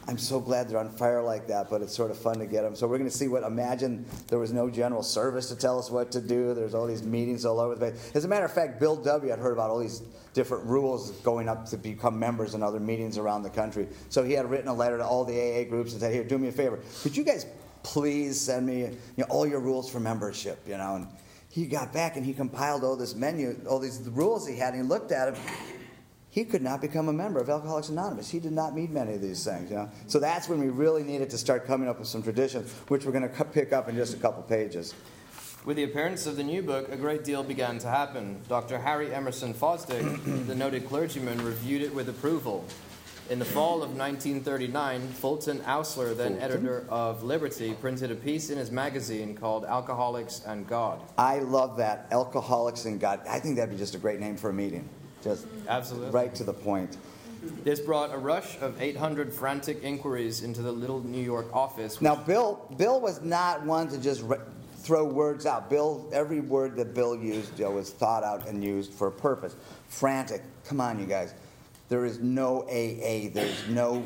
I'm 0.07 0.17
so 0.17 0.39
glad 0.39 0.67
they're 0.67 0.79
on 0.79 0.89
fire 0.89 1.21
like 1.21 1.47
that, 1.47 1.69
but 1.69 1.81
it's 1.81 1.95
sort 1.95 2.09
of 2.09 2.17
fun 2.17 2.39
to 2.39 2.45
get 2.47 2.63
them. 2.63 2.75
So 2.75 2.87
we're 2.87 2.97
going 2.97 3.09
to 3.09 3.15
see 3.15 3.27
what. 3.27 3.43
Imagine 3.43 4.05
there 4.27 4.39
was 4.39 4.51
no 4.51 4.69
general 4.69 5.03
service 5.03 5.47
to 5.49 5.55
tell 5.55 5.77
us 5.77 5.91
what 5.91 6.11
to 6.11 6.21
do. 6.21 6.53
There's 6.53 6.73
all 6.73 6.87
these 6.87 7.03
meetings 7.03 7.45
all 7.45 7.59
over 7.59 7.75
the 7.75 7.91
place. 7.91 8.11
As 8.15 8.25
a 8.25 8.27
matter 8.27 8.45
of 8.45 8.51
fact, 8.51 8.79
Bill 8.79 8.95
W. 8.95 9.29
had 9.29 9.39
heard 9.39 9.53
about 9.53 9.69
all 9.69 9.79
these 9.79 10.01
different 10.33 10.65
rules 10.65 11.11
going 11.21 11.47
up 11.47 11.65
to 11.67 11.77
become 11.77 12.17
members 12.17 12.55
in 12.55 12.63
other 12.63 12.79
meetings 12.79 13.17
around 13.17 13.43
the 13.43 13.49
country. 13.49 13.87
So 14.09 14.23
he 14.23 14.33
had 14.33 14.49
written 14.49 14.69
a 14.69 14.73
letter 14.73 14.97
to 14.97 15.05
all 15.05 15.23
the 15.23 15.33
AA 15.33 15.65
groups 15.65 15.91
and 15.91 16.01
said, 16.01 16.13
"Here, 16.13 16.23
do 16.23 16.37
me 16.37 16.47
a 16.47 16.51
favor. 16.51 16.79
Could 17.03 17.15
you 17.15 17.23
guys 17.23 17.45
please 17.83 18.39
send 18.39 18.65
me 18.65 18.79
you 18.79 18.97
know, 19.17 19.25
all 19.29 19.45
your 19.45 19.59
rules 19.59 19.89
for 19.89 19.99
membership?" 19.99 20.59
You 20.67 20.77
know, 20.77 20.95
and 20.95 21.07
he 21.49 21.67
got 21.67 21.93
back 21.93 22.17
and 22.17 22.25
he 22.25 22.33
compiled 22.33 22.83
all 22.83 22.95
this 22.95 23.13
menu, 23.13 23.59
all 23.69 23.79
these 23.79 23.99
rules 24.09 24.47
he 24.47 24.55
had, 24.55 24.73
and 24.73 24.83
he 24.83 24.87
looked 24.87 25.11
at 25.11 25.33
them 25.33 25.43
he 26.31 26.45
could 26.45 26.61
not 26.61 26.79
become 26.79 27.09
a 27.09 27.13
member 27.13 27.41
of 27.41 27.49
Alcoholics 27.49 27.89
Anonymous. 27.89 28.29
He 28.29 28.39
did 28.39 28.53
not 28.53 28.73
meet 28.73 28.89
many 28.89 29.13
of 29.13 29.21
these 29.21 29.43
things. 29.43 29.69
You 29.69 29.75
know? 29.75 29.91
So 30.07 30.17
that's 30.17 30.47
when 30.47 30.61
we 30.61 30.69
really 30.69 31.03
needed 31.03 31.29
to 31.31 31.37
start 31.37 31.67
coming 31.67 31.89
up 31.89 31.99
with 31.99 32.07
some 32.07 32.23
traditions, 32.23 32.71
which 32.87 33.05
we're 33.05 33.11
going 33.11 33.29
to 33.29 33.45
pick 33.45 33.73
up 33.73 33.89
in 33.89 33.95
just 33.97 34.15
a 34.15 34.17
couple 34.17 34.41
pages. 34.43 34.95
With 35.65 35.75
the 35.75 35.83
appearance 35.83 36.25
of 36.27 36.37
the 36.37 36.43
new 36.43 36.63
book, 36.63 36.89
a 36.89 36.95
great 36.95 37.25
deal 37.25 37.43
began 37.43 37.79
to 37.79 37.87
happen. 37.89 38.41
Dr. 38.47 38.79
Harry 38.79 39.13
Emerson 39.13 39.53
Fosdick, 39.53 40.01
the 40.47 40.55
noted 40.55 40.87
clergyman, 40.87 41.43
reviewed 41.43 41.81
it 41.81 41.93
with 41.93 42.07
approval. 42.07 42.65
In 43.29 43.37
the 43.37 43.45
fall 43.45 43.83
of 43.83 43.95
1939, 43.95 45.07
Fulton 45.09 45.59
Oursler, 45.59 46.15
then 46.15 46.39
Fulton? 46.39 46.41
editor 46.41 46.85
of 46.89 47.23
Liberty, 47.23 47.73
printed 47.73 48.09
a 48.09 48.15
piece 48.15 48.49
in 48.49 48.57
his 48.57 48.71
magazine 48.71 49.35
called 49.35 49.65
Alcoholics 49.65 50.43
and 50.47 50.65
God. 50.65 51.01
I 51.17 51.39
love 51.39 51.75
that, 51.77 52.07
Alcoholics 52.11 52.85
and 52.85 52.99
God. 53.01 53.19
I 53.29 53.39
think 53.39 53.57
that'd 53.57 53.69
be 53.69 53.77
just 53.77 53.95
a 53.95 53.99
great 53.99 54.21
name 54.21 54.37
for 54.37 54.49
a 54.49 54.53
meeting. 54.53 54.89
Just 55.23 55.45
Absolutely. 55.67 56.11
right 56.11 56.33
to 56.35 56.43
the 56.43 56.53
point. 56.53 56.97
This 57.63 57.79
brought 57.79 58.13
a 58.13 58.17
rush 58.17 58.59
of 58.61 58.79
800 58.79 59.33
frantic 59.33 59.83
inquiries 59.83 60.43
into 60.43 60.61
the 60.61 60.71
little 60.71 61.01
New 61.03 61.21
York 61.21 61.47
office. 61.53 61.99
Now, 61.99 62.15
Bill, 62.15 62.67
Bill 62.77 63.01
was 63.01 63.21
not 63.21 63.63
one 63.63 63.87
to 63.89 63.97
just 63.97 64.21
re- 64.21 64.37
throw 64.77 65.03
words 65.05 65.45
out. 65.45 65.69
Bill, 65.69 66.07
every 66.13 66.39
word 66.39 66.75
that 66.75 66.93
Bill 66.93 67.15
used 67.15 67.57
you 67.57 67.65
know, 67.65 67.71
was 67.71 67.89
thought 67.91 68.23
out 68.23 68.47
and 68.47 68.63
used 68.63 68.93
for 68.93 69.07
a 69.07 69.11
purpose. 69.11 69.55
Frantic. 69.87 70.43
Come 70.65 70.79
on, 70.79 70.99
you 70.99 71.05
guys. 71.05 71.33
There 71.89 72.05
is 72.05 72.19
no 72.19 72.61
AA. 72.63 73.29
There's 73.33 73.67
no 73.67 74.03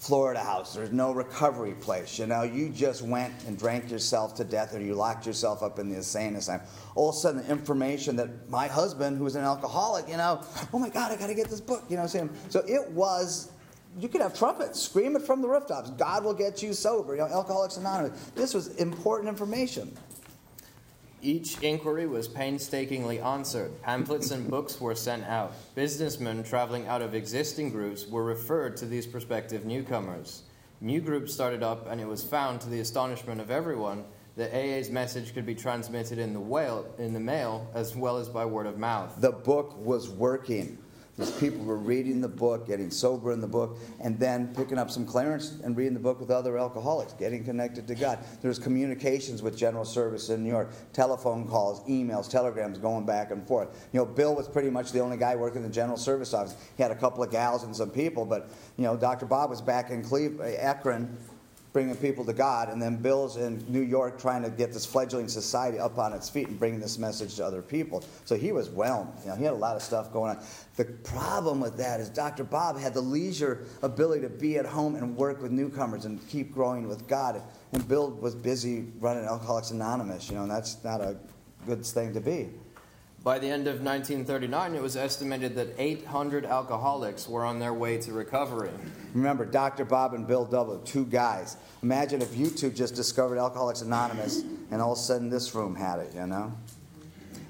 Florida 0.00 0.40
house. 0.40 0.74
There's 0.74 0.92
no 0.92 1.12
recovery 1.12 1.74
place. 1.74 2.18
You 2.18 2.26
know, 2.26 2.42
you 2.42 2.70
just 2.70 3.02
went 3.02 3.34
and 3.46 3.58
drank 3.58 3.90
yourself 3.90 4.34
to 4.36 4.44
death 4.44 4.74
or 4.74 4.80
you 4.80 4.94
locked 4.94 5.26
yourself 5.26 5.62
up 5.62 5.78
in 5.78 5.90
the 5.90 5.96
insane 5.96 6.36
asylum. 6.36 6.62
All 6.94 7.10
of 7.10 7.16
a 7.16 7.18
sudden, 7.18 7.42
the 7.42 7.50
information 7.50 8.16
that 8.16 8.48
my 8.48 8.66
husband, 8.66 9.18
who 9.18 9.24
was 9.24 9.36
an 9.36 9.44
alcoholic, 9.44 10.08
you 10.08 10.16
know, 10.16 10.42
oh 10.72 10.78
my 10.78 10.88
God, 10.88 11.12
I 11.12 11.16
got 11.16 11.26
to 11.26 11.34
get 11.34 11.50
this 11.50 11.60
book. 11.60 11.84
You 11.90 11.96
know 11.96 12.02
what 12.02 12.14
I'm 12.14 12.28
saying? 12.28 12.30
So 12.48 12.64
it 12.66 12.90
was, 12.92 13.52
you 13.98 14.08
could 14.08 14.22
have 14.22 14.36
trumpets, 14.36 14.80
scream 14.80 15.16
it 15.16 15.22
from 15.22 15.42
the 15.42 15.48
rooftops. 15.48 15.90
God 15.90 16.24
will 16.24 16.32
get 16.32 16.62
you 16.62 16.72
sober. 16.72 17.12
You 17.12 17.20
know, 17.20 17.26
Alcoholics 17.26 17.76
Anonymous. 17.76 18.30
This 18.34 18.54
was 18.54 18.74
important 18.76 19.28
information. 19.28 19.94
Each 21.22 21.60
inquiry 21.60 22.06
was 22.06 22.28
painstakingly 22.28 23.20
answered. 23.20 23.82
Pamphlets 23.82 24.30
and 24.30 24.48
books 24.48 24.80
were 24.80 24.94
sent 24.94 25.24
out. 25.24 25.52
Businessmen 25.74 26.42
traveling 26.42 26.86
out 26.86 27.02
of 27.02 27.14
existing 27.14 27.70
groups 27.70 28.06
were 28.06 28.24
referred 28.24 28.76
to 28.78 28.86
these 28.86 29.06
prospective 29.06 29.66
newcomers. 29.66 30.44
New 30.80 31.02
groups 31.02 31.34
started 31.34 31.62
up, 31.62 31.86
and 31.90 32.00
it 32.00 32.08
was 32.08 32.24
found, 32.24 32.62
to 32.62 32.70
the 32.70 32.80
astonishment 32.80 33.38
of 33.38 33.50
everyone, 33.50 34.04
that 34.36 34.54
AA's 34.54 34.88
message 34.88 35.34
could 35.34 35.44
be 35.44 35.54
transmitted 35.54 36.18
in 36.18 36.32
the, 36.32 36.40
whale, 36.40 36.86
in 36.96 37.12
the 37.12 37.20
mail 37.20 37.70
as 37.74 37.94
well 37.94 38.16
as 38.16 38.30
by 38.30 38.46
word 38.46 38.66
of 38.66 38.78
mouth. 38.78 39.14
The 39.18 39.32
book 39.32 39.76
was 39.76 40.08
working. 40.08 40.78
These 41.20 41.32
people 41.32 41.66
were 41.66 41.76
reading 41.76 42.22
the 42.22 42.28
book, 42.28 42.66
getting 42.66 42.90
sober 42.90 43.30
in 43.30 43.42
the 43.42 43.46
book, 43.46 43.78
and 44.00 44.18
then 44.18 44.54
picking 44.54 44.78
up 44.78 44.90
some 44.90 45.04
clearance 45.04 45.60
and 45.62 45.76
reading 45.76 45.92
the 45.92 46.00
book 46.00 46.18
with 46.18 46.30
other 46.30 46.56
alcoholics, 46.56 47.12
getting 47.12 47.44
connected 47.44 47.86
to 47.88 47.94
God. 47.94 48.20
There's 48.40 48.58
communications 48.58 49.42
with 49.42 49.54
General 49.54 49.84
Service 49.84 50.30
in 50.30 50.42
New 50.42 50.48
York, 50.48 50.72
telephone 50.94 51.46
calls, 51.46 51.86
emails, 51.86 52.26
telegrams 52.26 52.78
going 52.78 53.04
back 53.04 53.32
and 53.32 53.46
forth. 53.46 53.86
You 53.92 54.00
know, 54.00 54.06
Bill 54.06 54.34
was 54.34 54.48
pretty 54.48 54.70
much 54.70 54.92
the 54.92 55.00
only 55.00 55.18
guy 55.18 55.36
working 55.36 55.58
in 55.58 55.68
the 55.68 55.74
General 55.74 55.98
Service 55.98 56.32
office. 56.32 56.56
He 56.78 56.82
had 56.82 56.90
a 56.90 56.96
couple 56.96 57.22
of 57.22 57.30
gals 57.30 57.64
and 57.64 57.76
some 57.76 57.90
people, 57.90 58.24
but 58.24 58.48
you 58.78 58.84
know, 58.84 58.96
Dr. 58.96 59.26
Bob 59.26 59.50
was 59.50 59.60
back 59.60 59.90
in 59.90 60.02
Cleveland, 60.02 60.40
uh, 60.40 60.58
Akron 60.58 61.18
bringing 61.72 61.94
people 61.96 62.24
to 62.24 62.32
God, 62.32 62.68
and 62.68 62.82
then 62.82 62.96
Bill's 62.96 63.36
in 63.36 63.64
New 63.68 63.80
York 63.80 64.20
trying 64.20 64.42
to 64.42 64.50
get 64.50 64.72
this 64.72 64.84
fledgling 64.84 65.28
society 65.28 65.78
up 65.78 65.98
on 65.98 66.12
its 66.12 66.28
feet 66.28 66.48
and 66.48 66.58
bringing 66.58 66.80
this 66.80 66.98
message 66.98 67.36
to 67.36 67.44
other 67.44 67.62
people. 67.62 68.02
So 68.24 68.36
he 68.36 68.50
was 68.50 68.68
whelmed. 68.68 69.12
You 69.22 69.30
know, 69.30 69.36
he 69.36 69.44
had 69.44 69.52
a 69.52 69.56
lot 69.56 69.76
of 69.76 69.82
stuff 69.82 70.12
going 70.12 70.36
on. 70.36 70.42
The 70.76 70.84
problem 70.84 71.60
with 71.60 71.76
that 71.76 72.00
is 72.00 72.08
Dr. 72.08 72.42
Bob 72.42 72.78
had 72.78 72.92
the 72.92 73.00
leisure 73.00 73.66
ability 73.82 74.22
to 74.22 74.28
be 74.28 74.58
at 74.58 74.66
home 74.66 74.96
and 74.96 75.16
work 75.16 75.40
with 75.40 75.52
newcomers 75.52 76.06
and 76.06 76.26
keep 76.28 76.52
growing 76.52 76.88
with 76.88 77.06
God. 77.06 77.40
And 77.72 77.86
Bill 77.86 78.10
was 78.10 78.34
busy 78.34 78.86
running 78.98 79.24
Alcoholics 79.24 79.70
Anonymous, 79.70 80.28
you 80.28 80.36
know, 80.36 80.42
and 80.42 80.50
that's 80.50 80.82
not 80.82 81.00
a 81.00 81.16
good 81.66 81.84
thing 81.84 82.12
to 82.14 82.20
be. 82.20 82.48
By 83.22 83.38
the 83.38 83.48
end 83.48 83.66
of 83.66 83.82
1939, 83.82 84.74
it 84.74 84.80
was 84.80 84.96
estimated 84.96 85.54
that 85.56 85.74
800 85.76 86.46
alcoholics 86.46 87.28
were 87.28 87.44
on 87.44 87.58
their 87.58 87.74
way 87.74 87.98
to 87.98 88.12
recovery. 88.12 88.70
Remember, 89.12 89.44
Dr. 89.44 89.84
Bob 89.84 90.14
and 90.14 90.26
Bill 90.26 90.46
W. 90.46 90.80
Two 90.86 91.04
guys. 91.04 91.58
Imagine 91.82 92.22
if 92.22 92.34
you 92.34 92.48
two 92.48 92.70
just 92.70 92.94
discovered 92.94 93.36
Alcoholics 93.36 93.82
Anonymous 93.82 94.42
and 94.70 94.80
all 94.80 94.92
of 94.92 94.98
a 94.98 95.00
sudden 95.02 95.28
this 95.28 95.54
room 95.54 95.74
had 95.74 95.98
it, 95.98 96.14
you 96.14 96.26
know? 96.26 96.50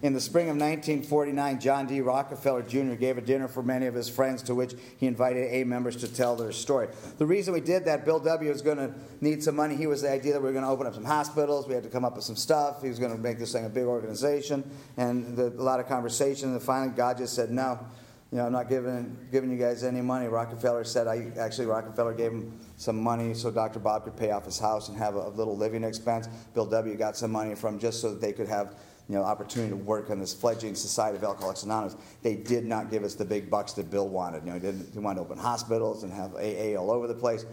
In 0.03 0.15
the 0.15 0.21
spring 0.21 0.47
of 0.47 0.57
1949, 0.57 1.61
John 1.61 1.87
D. 1.87 2.01
Rockefeller 2.01 2.63
Jr. 2.63 2.95
gave 2.95 3.19
a 3.19 3.21
dinner 3.21 3.49
for 3.49 3.63
many 3.63 3.85
of 3.85 3.93
his 3.93 4.09
friends 4.09 4.43
to 4.45 4.55
which 4.55 4.73
he 4.97 5.07
invited 5.07 5.53
A 5.53 5.65
members 5.65 5.97
to 5.97 6.09
tell 6.09 6.37
their 6.37 6.53
story. 6.53 6.89
The 7.19 7.27
reason 7.27 7.53
we 7.53 7.61
did 7.61 7.85
that, 7.85 8.07
Bill 8.07 8.19
W. 8.19 8.51
was 8.51 8.63
going 8.63 8.79
to 8.79 8.95
need 9.21 9.45
some 9.45 9.57
money. 9.57 9.77
He 9.77 9.87
was 9.87 10.01
the 10.01 10.11
idea 10.11 10.33
that 10.33 10.41
we 10.41 10.47
were 10.47 10.53
going 10.53 10.65
to 10.65 10.71
open 10.71 10.87
up 10.87 10.95
some 10.95 11.05
hospitals. 11.05 11.69
We 11.69 11.75
had 11.75 11.83
to 11.83 11.91
come 11.91 12.07
up 12.07 12.17
with 12.17 12.25
some 12.25 12.37
stuff. 12.37 12.81
He 12.81 12.89
was 12.89 12.99
going 12.99 13.13
to 13.13 13.19
make 13.19 13.39
this 13.39 13.53
thing 13.53 13.67
a 13.67 13.69
big 13.69 13.85
organization. 13.85 14.65
And 14.97 15.37
the, 15.37 15.49
a 15.49 15.63
lot 15.63 15.81
of 15.81 15.87
conversation. 15.87 16.51
And 16.53 16.63
finally, 16.63 16.97
God 16.97 17.19
just 17.19 17.35
said, 17.35 17.51
no, 17.51 17.79
you 18.33 18.39
know, 18.39 18.47
I'm 18.47 18.53
not 18.53 18.71
giving, 18.71 19.19
giving 19.31 19.51
you 19.51 19.59
guys 19.59 19.85
any 19.85 20.01
money. 20.01 20.29
Rockefeller 20.29 20.85
said, 20.85 21.09
I 21.09 21.31
actually, 21.39 21.67
Rockefeller 21.67 22.15
gave 22.15 22.33
him 22.33 22.59
some 22.79 22.99
money 22.99 23.35
so 23.35 23.51
Dr. 23.51 23.81
Bob 23.81 24.05
could 24.05 24.17
pay 24.17 24.31
off 24.31 24.47
his 24.47 24.59
house 24.59 24.89
and 24.89 24.97
have 24.97 25.15
a, 25.15 25.27
a 25.27 25.29
little 25.29 25.59
living 25.59 25.85
expense. 25.85 26.27
Bill 26.55 26.65
W. 26.65 26.97
got 26.97 27.19
some 27.19 27.33
money 27.33 27.55
from 27.55 27.79
just 27.79 28.01
so 28.01 28.13
that 28.13 28.21
they 28.23 28.33
could 28.33 28.49
have 28.49 28.77
you 29.11 29.17
know, 29.17 29.25
opportunity 29.25 29.71
to 29.71 29.77
work 29.77 30.09
on 30.09 30.21
this 30.21 30.33
fledgling 30.33 30.77
society 30.77 31.17
of 31.17 31.25
Alcoholics 31.25 31.65
Anonymous. 31.65 31.97
They 32.23 32.37
did 32.37 32.65
not 32.65 32.93
give 32.93 33.03
us 33.03 33.17
the 33.17 33.25
big 33.25 33.51
bucks 33.51 33.73
that 33.73 33.91
Bill 33.91 34.09
wanted. 34.09 34.45
You 34.45 34.51
know, 34.51 34.55
he, 34.55 34.61
didn't, 34.61 34.93
he 34.93 35.01
wanted 35.01 35.17
to 35.17 35.23
open 35.23 35.37
hospitals 35.37 36.05
and 36.05 36.13
have 36.13 36.37
AA 36.37 36.79
all 36.79 36.93
over 36.93 37.09
the 37.09 37.15
place. 37.15 37.45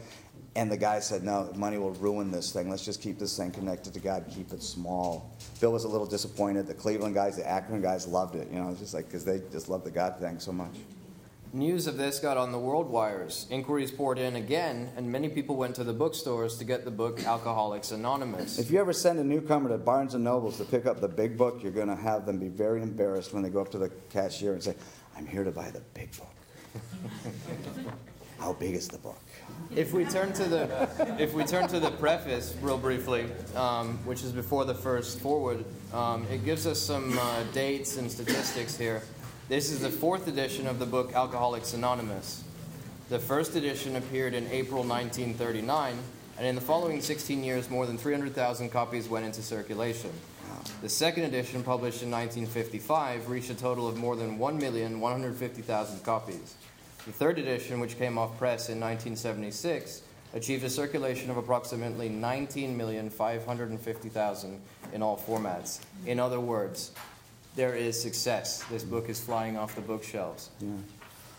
And 0.56 0.72
the 0.72 0.78
guy 0.78 1.00
said, 1.00 1.24
no, 1.24 1.52
money 1.56 1.80
will 1.80 1.94
ruin 1.94 2.30
this 2.30 2.52
thing. 2.52 2.70
Let's 2.70 2.86
just 2.86 3.02
keep 3.02 3.18
this 3.18 3.36
thing 3.36 3.50
connected 3.50 3.92
to 3.96 4.00
God, 4.00 4.26
keep 4.30 4.54
it 4.54 4.62
small. 4.62 5.36
Bill 5.60 5.72
was 5.72 5.84
a 5.84 5.88
little 5.88 6.06
disappointed. 6.06 6.68
The 6.68 6.76
Cleveland 6.76 7.16
guys, 7.16 7.38
the 7.38 7.50
Akron 7.50 7.82
guys 7.82 8.08
loved 8.08 8.36
it. 8.36 8.48
You 8.52 8.60
know, 8.60 8.76
just 8.76 8.94
like, 8.94 9.06
because 9.06 9.26
they 9.26 9.42
just 9.52 9.68
love 9.68 9.84
the 9.84 9.90
God 9.90 10.20
thing 10.20 10.38
so 10.38 10.52
much. 10.52 10.76
News 11.54 11.88
of 11.88 11.98
this 11.98 12.20
got 12.20 12.36
on 12.36 12.52
the 12.52 12.60
world 12.60 12.90
wires. 12.90 13.48
Inquiries 13.50 13.90
poured 13.90 14.20
in 14.20 14.36
again, 14.36 14.92
and 14.98 15.10
many 15.10 15.30
people 15.30 15.56
went 15.56 15.76
to 15.76 15.84
the 15.84 15.94
bookstores 15.94 16.58
to 16.58 16.66
get 16.66 16.84
the 16.84 16.92
book 16.92 17.24
Alcoholics 17.24 17.92
Anonymous. 17.92 18.60
If 18.60 18.70
you 18.70 18.80
ever 18.80 18.92
send 18.92 19.18
a 19.20 19.24
newcomer 19.24 19.70
to 19.70 19.78
Barnes 19.78 20.14
and 20.14 20.26
Nobles 20.26 20.58
to 20.58 20.66
pick 20.66 20.86
up 20.86 21.00
the 21.00 21.08
big 21.08 21.38
book, 21.38 21.64
you're 21.64 21.72
going 21.72 21.88
to 21.88 21.96
have 21.96 22.26
them 22.26 22.38
be 22.38 22.50
very 22.50 22.82
embarrassed 22.82 23.34
when 23.34 23.44
they 23.44 23.50
go 23.50 23.62
up 23.62 23.72
to 23.72 23.78
the 23.78 23.90
cashier 24.10 24.54
and 24.54 24.62
say, 24.62 24.76
"I'm 25.16 25.26
here 25.26 25.46
to 25.46 25.52
buy 25.52 25.72
the 25.72 25.80
big 25.94 26.10
book." 26.18 26.36
How 28.40 28.54
big 28.54 28.76
is 28.76 28.88
the 28.88 29.00
book? 29.00 29.22
If 29.76 29.94
we 29.94 30.06
turn 30.06 30.34
to 30.34 30.44
the 30.44 31.16
if 31.18 31.34
we 31.34 31.44
turn 31.44 31.68
to 31.70 31.80
the 31.80 31.92
preface 31.92 32.56
real 32.62 32.78
briefly, 32.78 33.26
um, 33.56 33.98
which 34.06 34.24
is 34.24 34.32
before 34.32 34.66
the 34.66 34.76
first 34.76 35.20
forward, 35.20 35.64
um, 35.94 36.28
it 36.30 36.44
gives 36.46 36.68
us 36.68 36.80
some 36.80 37.18
uh, 37.18 37.44
dates 37.54 37.98
and 37.98 38.12
statistics 38.12 38.78
here. 38.78 39.02
This 39.50 39.72
is 39.72 39.80
the 39.80 39.90
fourth 39.90 40.28
edition 40.28 40.68
of 40.68 40.78
the 40.78 40.86
book 40.86 41.14
Alcoholics 41.14 41.74
Anonymous. 41.74 42.44
The 43.08 43.18
first 43.18 43.56
edition 43.56 43.96
appeared 43.96 44.34
in 44.34 44.46
April 44.48 44.84
1939, 44.84 45.98
and 46.38 46.46
in 46.46 46.54
the 46.54 46.60
following 46.60 47.00
16 47.00 47.46
years, 47.46 47.70
more 47.70 47.86
than 47.86 47.98
300,000 47.98 48.70
copies 48.70 49.08
went 49.08 49.26
into 49.26 49.42
circulation. 49.42 50.12
The 50.82 50.90
second 50.90 51.24
edition, 51.24 51.64
published 51.64 52.04
in 52.04 52.12
1955, 52.12 53.30
reached 53.30 53.50
a 53.50 53.56
total 53.56 53.88
of 53.88 53.96
more 53.96 54.18
than 54.18 54.38
1,150,000 54.38 56.04
copies. 56.04 56.56
The 57.06 57.14
third 57.14 57.40
edition, 57.40 57.80
which 57.80 57.98
came 57.98 58.18
off 58.18 58.38
press 58.38 58.68
in 58.68 58.82
1976, 58.82 60.02
achieved 60.34 60.66
a 60.66 60.70
circulation 60.70 61.32
of 61.32 61.38
approximately 61.38 62.10
19,550,000 62.10 64.58
in 64.92 65.02
all 65.02 65.18
formats. 65.18 65.80
In 66.06 66.20
other 66.20 66.42
words, 66.42 66.92
there 67.58 67.76
is 67.76 68.00
success. 68.00 68.64
This 68.70 68.84
book 68.84 69.10
is 69.10 69.20
flying 69.20 69.58
off 69.58 69.76
the 69.76 69.82
bookshelves. 69.82 70.52
Yeah. 70.62 70.70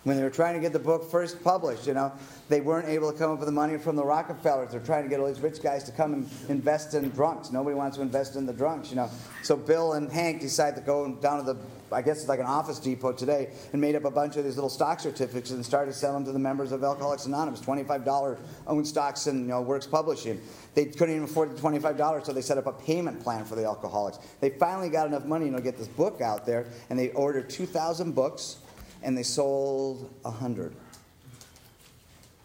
When 0.03 0.17
they 0.17 0.23
were 0.23 0.31
trying 0.31 0.55
to 0.55 0.61
get 0.61 0.73
the 0.73 0.79
book 0.79 1.11
first 1.11 1.43
published, 1.45 1.87
you 1.87 1.95
know, 1.95 2.13
they 2.49 2.61
weren't 2.61 2.89
able 2.89 3.13
to 3.13 3.17
come 3.17 3.31
up 3.31 3.39
with 3.39 3.47
the 3.47 3.53
money 3.53 3.79
from 3.79 3.95
the 3.95 4.05
Rockefellers. 4.05 4.73
They're 4.73 4.81
trying 4.81 5.05
to 5.05 5.09
get 5.09 5.21
all 5.21 5.27
these 5.27 5.41
rich 5.41 5.63
guys 5.63 5.85
to 5.85 5.93
come 5.93 6.15
and 6.15 6.31
invest 6.49 6.95
in 6.95 7.09
drunks. 7.11 7.53
Nobody 7.53 7.77
wants 7.77 7.97
to 7.97 8.03
invest 8.03 8.35
in 8.37 8.47
the 8.47 8.53
drunks, 8.53 8.91
you 8.91 8.97
know. 8.97 9.11
So 9.43 9.57
Bill 9.57 9.93
and 9.93 10.11
Hank 10.11 10.41
decide 10.41 10.75
to 10.75 10.81
go 10.81 11.15
down 11.15 11.39
to 11.39 11.53
the, 11.53 11.59
I 11.93 12.03
guess 12.03 12.19
it's 12.19 12.29
like 12.29 12.41
an 12.41 12.47
office 12.47 12.79
depot 12.79 13.13
today, 13.13 13.51
and 13.73 13.81
made 13.81 13.95
up 13.95 14.05
a 14.05 14.11
bunch 14.11 14.37
of 14.37 14.45
these 14.45 14.57
little 14.57 14.71
stock 14.71 15.01
certificates 15.01 15.51
and 15.51 15.65
started 15.65 15.95
selling 15.95 16.25
them 16.25 16.27
to 16.27 16.33
the 16.33 16.39
members 16.39 16.73
of 16.73 16.83
Alcoholics 16.83 17.27
Anonymous. 17.27 17.61
$25 17.61 18.39
owned 18.67 18.87
stocks 18.87 19.27
in, 19.27 19.41
you 19.41 19.47
know, 19.47 19.61
Works 19.61 19.87
Publishing. 19.87 20.41
They 20.75 20.87
couldn't 20.87 21.15
even 21.15 21.25
afford 21.25 21.57
the 21.57 21.61
$25, 21.61 22.27
so 22.27 22.33
they 22.33 22.43
set 22.43 22.59
up 22.59 22.67
a 22.67 22.73
payment 22.73 23.23
plan 23.23 23.45
for 23.45 23.55
the 23.55 23.65
alcoholics. 23.65 24.19
They 24.41 24.51
finally 24.51 24.91
got 24.91 25.07
enough 25.07 25.25
money 25.25 25.47
you 25.47 25.51
know, 25.51 25.59
to 25.59 25.65
get 25.65 25.77
this 25.77 25.89
book 25.89 26.21
out 26.21 26.47
there, 26.47 26.67
and 26.91 26.99
they 26.99 27.11
ordered 27.11 27.51
2,000 27.51 28.15
books, 28.15 28.59
and 29.03 29.17
they 29.17 29.23
sold 29.23 30.11
100 30.23 30.75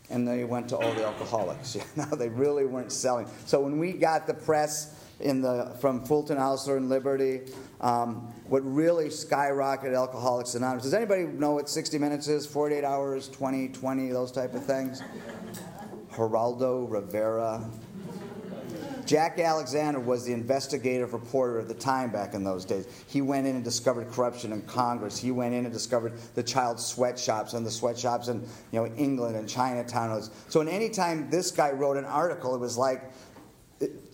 and 0.10 0.28
they 0.28 0.44
went 0.44 0.70
to 0.70 0.78
all 0.78 0.94
the 0.94 1.06
alcoholics. 1.06 1.78
Know, 1.96 2.06
they 2.06 2.30
really 2.30 2.66
weren't 2.66 2.92
selling. 2.92 3.28
So 3.46 3.62
when 3.62 3.78
we 3.78 3.94
got 3.94 4.26
the 4.26 4.34
press 4.34 5.00
in 5.20 5.42
the 5.42 5.76
from 5.80 6.04
Fulton 6.06 6.38
Oursler 6.38 6.78
and 6.78 6.90
Liberty, 6.90 7.42
um, 7.82 8.33
what 8.48 8.62
really 8.62 9.06
skyrocketed 9.06 9.96
Alcoholics 9.96 10.56
Anonymous. 10.56 10.84
Does 10.84 10.94
anybody 10.94 11.24
know 11.24 11.54
what 11.54 11.70
60 11.70 11.98
Minutes 11.98 12.28
is? 12.28 12.46
48 12.46 12.84
hours, 12.84 13.30
20, 13.30 13.70
20, 13.70 14.10
those 14.10 14.32
type 14.32 14.54
of 14.54 14.66
things. 14.66 15.02
Geraldo 16.12 16.90
Rivera, 16.90 17.68
Jack 19.06 19.40
Alexander 19.40 20.00
was 20.00 20.26
the 20.26 20.34
investigative 20.34 21.14
reporter 21.14 21.60
at 21.60 21.68
the 21.68 21.74
time 21.74 22.10
back 22.10 22.34
in 22.34 22.44
those 22.44 22.64
days. 22.64 22.88
He 23.08 23.22
went 23.22 23.48
in 23.48 23.56
and 23.56 23.64
discovered 23.64 24.10
corruption 24.12 24.54
in 24.54 24.62
Congress. 24.64 25.18
He 25.18 25.32
went 25.32 25.54
in 25.54 25.66
and 25.66 25.74
discovered 25.74 26.14
the 26.36 26.44
child 26.44 26.80
sweatshops 26.80 27.54
and 27.54 27.66
the 27.66 27.72
sweatshops 27.72 28.30
in 28.30 28.42
you 28.72 28.80
know 28.80 28.86
England 28.96 29.36
and 29.36 29.48
Chinatown. 29.48 30.24
So, 30.48 30.62
in 30.62 30.70
any 30.70 30.90
time 30.90 31.30
this 31.30 31.52
guy 31.52 31.72
wrote 31.72 31.98
an 31.98 32.06
article, 32.06 32.56
it 32.56 32.60
was 32.60 32.78
like 32.78 33.12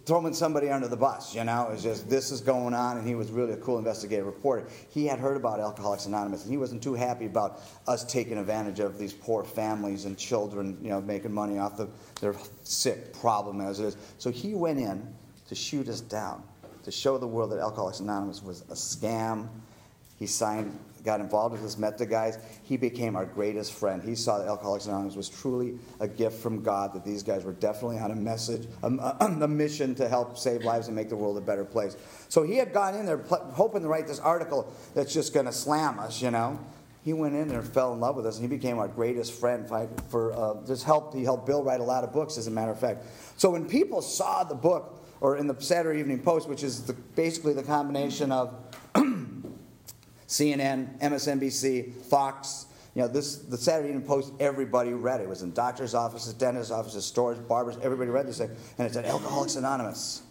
throwing 0.09 0.33
somebody 0.33 0.71
under 0.71 0.87
the 0.87 0.97
bus. 0.97 1.35
You 1.35 1.43
know, 1.43 1.67
it 1.67 1.73
was 1.73 1.83
just 1.83 2.09
this 2.09 2.31
is 2.31 2.41
going 2.41 2.73
on, 2.73 2.97
and 2.97 3.07
he 3.07 3.13
was 3.13 3.29
really 3.29 3.53
a 3.53 3.57
cool 3.57 3.77
investigative 3.77 4.25
reporter. 4.25 4.67
He 4.89 5.05
had 5.05 5.19
heard 5.19 5.37
about 5.37 5.59
Alcoholics 5.59 6.07
Anonymous, 6.07 6.41
and 6.41 6.51
he 6.51 6.57
wasn't 6.57 6.81
too 6.81 6.95
happy 6.95 7.27
about 7.27 7.61
us 7.87 8.03
taking 8.05 8.39
advantage 8.39 8.79
of 8.79 8.97
these 8.97 9.13
poor 9.13 9.43
families 9.43 10.05
and 10.05 10.17
children, 10.17 10.79
you 10.81 10.89
know, 10.89 10.99
making 10.99 11.31
money 11.31 11.59
off 11.59 11.77
the, 11.77 11.87
their 12.21 12.33
sick 12.63 13.13
problem 13.21 13.61
as 13.61 13.79
it 13.79 13.85
is. 13.85 13.97
So 14.17 14.31
he 14.31 14.55
went 14.55 14.79
in 14.79 15.07
to 15.47 15.53
shoot 15.53 15.87
us 15.87 16.01
down, 16.01 16.41
to 16.85 16.91
show 16.91 17.19
the 17.19 17.27
world 17.27 17.51
that 17.51 17.59
Alcoholics 17.59 17.99
Anonymous 17.99 18.41
was 18.41 18.61
a 18.61 18.73
scam. 18.73 19.47
He 20.17 20.25
signed 20.25 20.75
got 21.03 21.19
involved 21.19 21.53
with 21.53 21.63
us, 21.63 21.77
met 21.77 21.97
the 21.97 22.05
guys. 22.05 22.37
He 22.63 22.77
became 22.77 23.15
our 23.15 23.25
greatest 23.25 23.73
friend. 23.73 24.01
He 24.01 24.15
saw 24.15 24.39
that 24.39 24.47
Alcoholics 24.47 24.85
Anonymous 24.85 25.15
was 25.15 25.29
truly 25.29 25.79
a 25.99 26.07
gift 26.07 26.41
from 26.41 26.61
God, 26.61 26.93
that 26.93 27.03
these 27.03 27.23
guys 27.23 27.43
were 27.43 27.53
definitely 27.53 27.99
on 27.99 28.11
a 28.11 28.15
message, 28.15 28.67
a, 28.83 28.87
a, 29.19 29.37
a 29.41 29.47
mission 29.47 29.95
to 29.95 30.07
help 30.07 30.37
save 30.37 30.63
lives 30.63 30.87
and 30.87 30.95
make 30.95 31.09
the 31.09 31.15
world 31.15 31.37
a 31.37 31.41
better 31.41 31.65
place. 31.65 31.97
So 32.27 32.43
he 32.43 32.55
had 32.55 32.73
gone 32.73 32.95
in 32.95 33.05
there 33.05 33.17
pl- 33.17 33.51
hoping 33.53 33.81
to 33.81 33.87
write 33.87 34.07
this 34.07 34.19
article 34.19 34.71
that's 34.93 35.13
just 35.13 35.33
going 35.33 35.45
to 35.45 35.53
slam 35.53 35.99
us, 35.99 36.21
you 36.21 36.31
know. 36.31 36.59
He 37.03 37.13
went 37.13 37.33
in 37.33 37.47
there 37.47 37.59
and 37.59 37.67
fell 37.67 37.93
in 37.93 37.99
love 37.99 38.17
with 38.17 38.25
us, 38.25 38.37
and 38.37 38.49
he 38.49 38.55
became 38.55 38.77
our 38.77 38.87
greatest 38.87 39.33
friend. 39.33 39.67
For 40.09 40.33
uh, 40.33 40.53
this 40.65 40.83
helped, 40.83 41.15
he 41.15 41.23
helped 41.23 41.45
Bill 41.45 41.63
write 41.63 41.79
a 41.79 41.83
lot 41.83 42.03
of 42.03 42.11
books, 42.11 42.37
as 42.37 42.47
a 42.47 42.51
matter 42.51 42.71
of 42.71 42.79
fact. 42.79 43.05
So 43.37 43.49
when 43.49 43.67
people 43.67 44.01
saw 44.01 44.43
the 44.43 44.55
book, 44.55 44.99
or 45.21 45.37
in 45.37 45.47
the 45.47 45.55
Saturday 45.59 45.99
Evening 45.99 46.19
Post, 46.19 46.47
which 46.47 46.63
is 46.63 46.83
the, 46.83 46.93
basically 46.93 47.53
the 47.53 47.63
combination 47.63 48.31
of 48.31 48.53
CNN, 50.29 50.99
MSNBC, 50.99 51.91
Fox. 52.05 52.67
You 52.95 53.01
know, 53.01 53.07
this 53.07 53.37
the 53.37 53.57
Saturday 53.57 53.89
Evening 53.89 54.05
Post. 54.05 54.33
Everybody 54.39 54.93
read 54.93 55.21
it. 55.21 55.23
It 55.23 55.29
was 55.29 55.41
in 55.41 55.51
doctors' 55.53 55.93
offices, 55.93 56.33
dentists' 56.33 56.71
offices, 56.71 57.03
stores, 57.03 57.39
barbers. 57.39 57.77
Everybody 57.81 58.11
read 58.11 58.27
this 58.27 58.37
thing, 58.37 58.51
and 58.77 58.87
it 58.87 58.93
said 58.93 59.05
Alcoholics 59.05 59.55
Anonymous. 59.55 60.21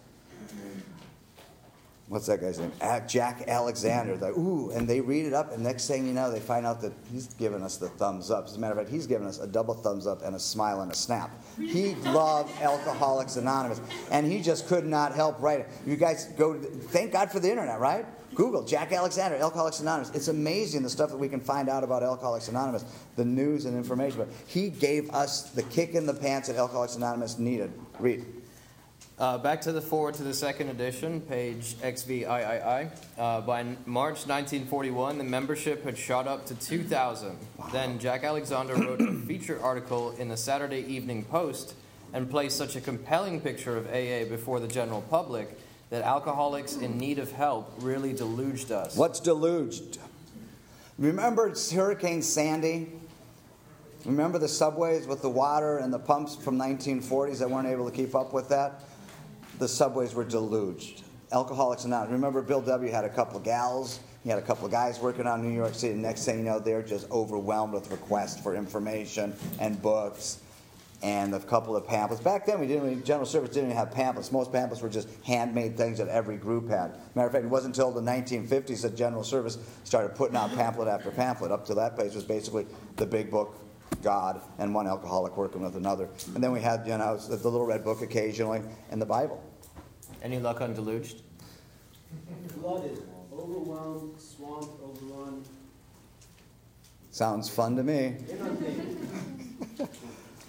what's 2.07 2.27
that 2.27 2.41
guy's 2.41 2.61
name? 2.61 2.73
Jack 3.09 3.45
Alexander. 3.49 4.15
Ooh, 4.39 4.71
and 4.71 4.89
they 4.89 5.01
read 5.01 5.27
it 5.27 5.33
up, 5.33 5.53
and 5.53 5.65
next 5.65 5.89
thing 5.89 6.07
you 6.07 6.13
know, 6.13 6.31
they 6.31 6.41
find 6.41 6.65
out 6.65 6.81
that 6.83 6.93
he's 7.13 7.27
giving 7.35 7.63
us 7.63 7.77
the 7.77 7.89
thumbs 7.89 8.31
up. 8.31 8.47
As 8.47 8.57
a 8.57 8.61
matter 8.61 8.75
of 8.75 8.79
fact, 8.79 8.91
he's 8.91 9.07
giving 9.07 9.27
us 9.27 9.41
a 9.41 9.47
double 9.49 9.75
thumbs 9.75 10.07
up 10.07 10.23
and 10.23 10.37
a 10.37 10.41
smile 10.41 10.83
and 10.83 10.93
a 10.93 10.97
snap. 10.97 11.31
He 11.57 11.97
loved 11.97 12.53
Alcoholics 12.61 13.37
Anonymous, 13.37 13.81
and 14.13 14.31
he 14.31 14.43
just 14.43 14.69
could 14.69 14.87
not 14.87 15.15
help 15.15 15.41
writing. 15.41 15.67
You 15.87 15.97
guys 15.97 16.27
go, 16.37 16.55
thank 16.55 17.13
God 17.13 17.33
for 17.33 17.41
the 17.41 17.51
internet, 17.51 17.81
right? 17.81 18.07
Google 18.39 18.63
Jack 18.63 18.93
Alexander, 18.93 19.37
Alcoholics 19.37 19.81
Anonymous. 19.81 20.15
It's 20.15 20.29
amazing 20.29 20.85
the 20.85 20.89
stuff 20.91 21.11
that 21.11 21.17
we 21.17 21.29
can 21.29 21.41
find 21.41 21.69
out 21.69 21.83
about 21.83 22.05
Alcoholics 22.05 22.47
Anonymous, 22.47 22.85
the 23.17 23.25
news 23.25 23.65
and 23.65 23.77
information. 23.77 24.17
But 24.17 24.29
he 24.47 24.71
gave 24.71 25.11
us 25.11 25.51
the 25.51 25.65
kick 25.65 25.95
in 25.95 26.07
the 26.07 26.15
pants 26.15 26.47
that 26.47 26.57
Alcoholics 26.57 26.95
Anonymous 26.95 27.41
needed. 27.41 27.73
Read. 27.99 28.25
Uh, 29.19 29.39
back 29.39 29.61
to 29.63 29.73
the 29.73 29.81
forward 29.81 30.15
to 30.15 30.23
the 30.23 30.33
second 30.33 30.69
edition, 30.69 31.21
page 31.21 31.75
XVIII. 31.81 32.27
Uh, 33.19 33.41
by 33.41 33.65
March 33.87 34.29
1941, 34.29 35.19
the 35.19 35.25
membership 35.25 35.83
had 35.83 35.99
shot 35.99 36.29
up 36.29 36.47
to 36.47 36.55
2,000. 36.55 37.37
Wow. 37.57 37.69
Then 37.73 37.99
Jack 37.99 38.23
Alexander 38.23 38.77
wrote 38.77 39.01
a 39.01 39.15
feature 39.15 39.61
article 39.61 40.13
in 40.13 40.29
the 40.29 40.37
Saturday 40.37 40.83
Evening 40.87 41.25
Post 41.25 41.75
and 42.13 42.31
placed 42.31 42.57
such 42.57 42.77
a 42.77 42.81
compelling 42.81 43.41
picture 43.41 43.77
of 43.77 43.89
AA 43.89 44.31
before 44.31 44.61
the 44.61 44.69
general 44.69 45.03
public 45.03 45.59
that 45.91 46.03
alcoholics 46.03 46.77
in 46.77 46.99
need 46.99 47.19
of 47.19 47.33
help 47.33 47.73
really 47.79 48.13
deluged 48.13 48.73
us. 48.73 48.97
What's 48.97 49.21
deluged? 49.21 49.99
Remember 50.99 51.55
Hurricane 51.73 52.23
Sandy? 52.23 52.93
Remember 54.05 54.39
the 54.39 54.49
subways 54.49 55.07
with 55.07 55.23
the 55.23 55.31
water 55.31 55.79
and 55.79 55.93
the 55.93 55.99
pumps 55.99 56.37
from 56.37 56.59
1940s 56.59 57.39
that 57.39 57.51
weren't 57.51 57.69
able 57.69 57.89
to 57.91 57.95
keep 57.95 58.15
up 58.15 58.33
with 58.33 58.49
that? 58.49 58.83
the 59.59 59.69
subways 59.69 60.15
were 60.15 60.25
deluged. 60.25 61.03
Alcoholics 61.33 61.85
Anonymous. 61.85 62.13
Remember, 62.13 62.43
Bill 62.43 62.61
W. 62.63 62.91
had 62.91 63.05
a 63.05 63.09
couple 63.09 63.37
of 63.37 63.45
gals. 63.45 64.01
He 64.25 64.31
had 64.31 64.39
a 64.39 64.43
couple 64.43 64.67
of 64.67 64.73
guys 64.73 64.99
working 64.99 65.27
on 65.27 65.43
New 65.43 65.55
York 65.55 65.75
City. 65.75 65.95
Next 65.95 66.25
thing 66.25 66.39
you 66.39 66.45
know, 66.45 66.59
they're 66.59 66.83
just 66.83 67.11
overwhelmed 67.11 67.75
with 67.75 67.91
requests 67.91 68.41
for 68.41 68.55
information 68.55 69.35
and 69.61 69.81
books 69.81 70.41
and 71.03 71.33
a 71.35 71.41
couple 71.41 71.77
of 71.77 71.87
pamphlets. 71.87 72.23
Back 72.23 72.47
then, 72.47 72.59
we 72.59 72.67
didn't. 72.67 72.83
Really, 72.83 73.01
General 73.03 73.27
Service 73.27 73.51
didn't 73.51 73.71
even 73.71 73.77
have 73.77 73.93
pamphlets. 73.93 74.33
Most 74.33 74.53
pamphlets 74.53 74.83
were 74.83 74.89
just 74.89 75.09
handmade 75.25 75.77
things 75.77 75.99
that 75.99 76.09
every 76.09 76.37
group 76.37 76.69
had. 76.69 76.93
Matter 77.15 77.29
of 77.29 77.33
fact, 77.33 77.45
it 77.45 77.49
wasn't 77.49 77.77
until 77.77 77.93
the 77.93 78.01
1950s 78.01 78.83
that 78.83 78.97
General 78.97 79.23
Service 79.23 79.59
started 79.85 80.15
putting 80.17 80.37
out 80.37 80.53
pamphlet 80.55 80.89
after 80.89 81.11
pamphlet. 81.11 81.53
Up 81.53 81.65
to 81.67 81.75
that 81.75 81.95
place 81.95 82.15
was 82.15 82.25
basically 82.25 82.67
the 82.97 83.07
big 83.07 83.31
book, 83.31 83.57
God, 84.03 84.41
and 84.59 84.75
one 84.75 84.89
alcoholic 84.89 85.37
working 85.37 85.63
with 85.63 85.77
another. 85.77 86.09
And 86.35 86.43
then 86.43 86.51
we 86.51 86.61
had, 86.61 86.85
you 86.87 86.99
know, 86.99 87.17
the 87.17 87.37
little 87.37 87.67
red 87.67 87.85
book 87.85 88.03
occasionally, 88.03 88.63
and 88.91 89.01
the 89.01 89.07
Bible. 89.07 89.43
Any 90.23 90.41
luck 90.41 90.61
on 90.61 90.75
deluged? 90.75 91.23
Flooded, 92.61 93.03
overwhelmed, 93.33 94.21
swamped, 94.21 94.83
overrun. 94.83 95.45
Sounds 97.13 97.49
fun 97.49 97.77
to 97.77 97.83
me. 97.85 98.17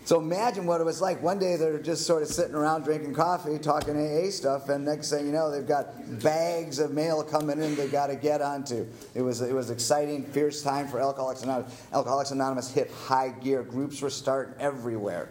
so 0.10 0.18
imagine 0.18 0.66
what 0.66 0.82
it 0.82 0.86
was 0.86 1.02
like. 1.02 1.22
One 1.22 1.38
day 1.38 1.56
they're 1.56 1.78
just 1.78 2.08
sort 2.08 2.24
of 2.24 2.30
sitting 2.30 2.56
around 2.56 2.82
drinking 2.82 3.14
coffee, 3.14 3.60
talking 3.60 3.96
AA 3.96 4.32
stuff, 4.32 4.68
and 4.70 4.84
next 4.84 5.12
thing 5.12 5.28
you 5.28 5.32
know, 5.32 5.52
they've 5.52 5.68
got 5.68 5.94
bags 6.24 6.80
of 6.80 6.94
mail 6.94 7.24
coming 7.24 7.62
in 7.62 7.76
they've 7.76 7.92
got 7.92 8.08
to 8.08 8.16
get 8.16 8.42
onto. 8.42 8.88
It 9.14 9.22
was 9.22 9.42
it 9.42 9.54
was 9.54 9.70
exciting, 9.70 10.26
fierce 10.26 10.64
time 10.64 10.88
for 10.88 11.00
Alcoholics 11.00 11.44
Anonymous. 11.44 11.80
Alcoholics 11.94 12.32
Anonymous 12.32 12.72
hit 12.72 12.90
high 12.90 13.30
gear. 13.30 13.62
Groups 13.62 14.02
were 14.02 14.10
starting 14.10 14.56
everywhere. 14.60 15.30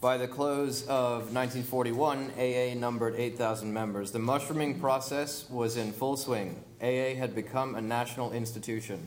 By 0.00 0.16
the 0.16 0.28
close 0.28 0.82
of 0.82 1.34
1941, 1.34 2.34
AA 2.38 2.78
numbered 2.78 3.16
8,000 3.16 3.72
members. 3.72 4.12
The 4.12 4.20
mushrooming 4.20 4.78
process 4.78 5.50
was 5.50 5.76
in 5.76 5.92
full 5.92 6.16
swing. 6.16 6.62
AA 6.82 7.14
had 7.14 7.34
become 7.34 7.76
a 7.76 7.80
national 7.80 8.32
institution. 8.32 9.06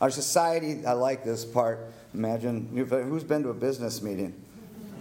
Our 0.00 0.10
society, 0.10 0.86
I 0.86 0.92
like 0.92 1.24
this 1.24 1.44
part. 1.44 1.92
Imagine, 2.14 2.86
uh, 2.90 2.98
who's 2.98 3.24
been 3.24 3.42
to 3.42 3.48
a 3.48 3.54
business 3.54 4.00
meeting? 4.00 4.32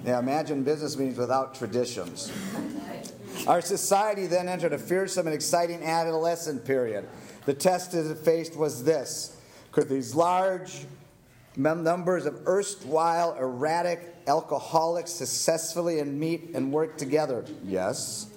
Yeah, 0.03 0.19
imagine 0.19 0.63
business 0.63 0.97
meetings 0.97 1.17
without 1.17 1.55
traditions. 1.55 2.31
Our 3.47 3.61
society 3.61 4.25
then 4.25 4.49
entered 4.49 4.73
a 4.73 4.77
fearsome 4.77 5.27
and 5.27 5.35
exciting 5.35 5.83
adolescent 5.83 6.65
period. 6.65 7.07
The 7.45 7.53
test 7.53 7.93
it 7.93 8.17
faced 8.17 8.55
was 8.55 8.83
this 8.83 9.37
could 9.71 9.89
these 9.89 10.15
large 10.15 10.85
numbers 11.57 12.25
of 12.25 12.47
erstwhile 12.47 13.35
erratic 13.35 14.15
alcoholics 14.25 15.11
successfully 15.11 15.99
and 15.99 16.19
meet 16.19 16.51
and 16.53 16.71
work 16.71 16.97
together? 16.97 17.45
Yes. 17.63 18.27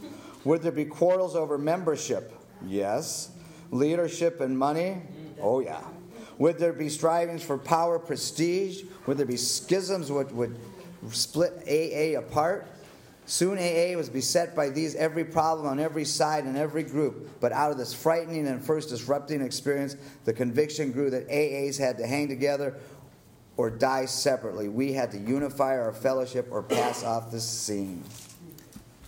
Would 0.45 0.63
there 0.63 0.73
be 0.73 0.85
quarrels 0.85 1.37
over 1.37 1.57
membership? 1.57 2.33
Yes. 2.67 3.31
Leadership 3.71 4.41
and 4.41 4.59
money? 4.59 5.03
Oh, 5.41 5.61
yeah. 5.61 5.83
Would 6.39 6.59
there 6.59 6.73
be 6.73 6.89
strivings 6.89 7.43
for 7.43 7.59
power, 7.59 7.99
prestige? 7.99 8.85
Would 9.07 9.19
there 9.19 9.27
be 9.27 9.37
schisms 9.37 10.11
which 10.11 10.29
would 10.29 10.57
split 11.11 11.53
AA 11.69 12.19
apart? 12.19 12.67
Soon 13.27 13.59
AA 13.59 13.95
was 13.95 14.09
beset 14.09 14.57
by 14.57 14.71
these 14.71 14.95
every 14.95 15.25
problem 15.25 15.67
on 15.67 15.79
every 15.79 16.07
side 16.07 16.45
and 16.45 16.57
every 16.57 16.83
group. 16.83 17.41
But 17.41 17.53
out 17.53 17.71
of 17.71 17.77
this 17.77 17.93
frightening 17.93 18.47
and 18.47 18.65
first 18.65 18.89
disrupting 18.89 19.43
experience, 19.43 19.97
the 20.25 20.33
conviction 20.33 20.93
grew 20.93 21.11
that 21.11 21.29
AAs 21.29 21.77
had 21.77 21.99
to 21.99 22.07
hang 22.07 22.29
together 22.29 22.77
or 23.59 23.69
die 23.69 24.07
separately. 24.07 24.69
We 24.69 24.95
had 24.95 25.11
to 25.11 25.19
unify 25.19 25.79
our 25.79 25.93
fellowship 25.93 26.49
or 26.51 26.63
pass 26.63 27.05
off 27.05 27.31
the 27.31 27.41
scene. 27.41 28.03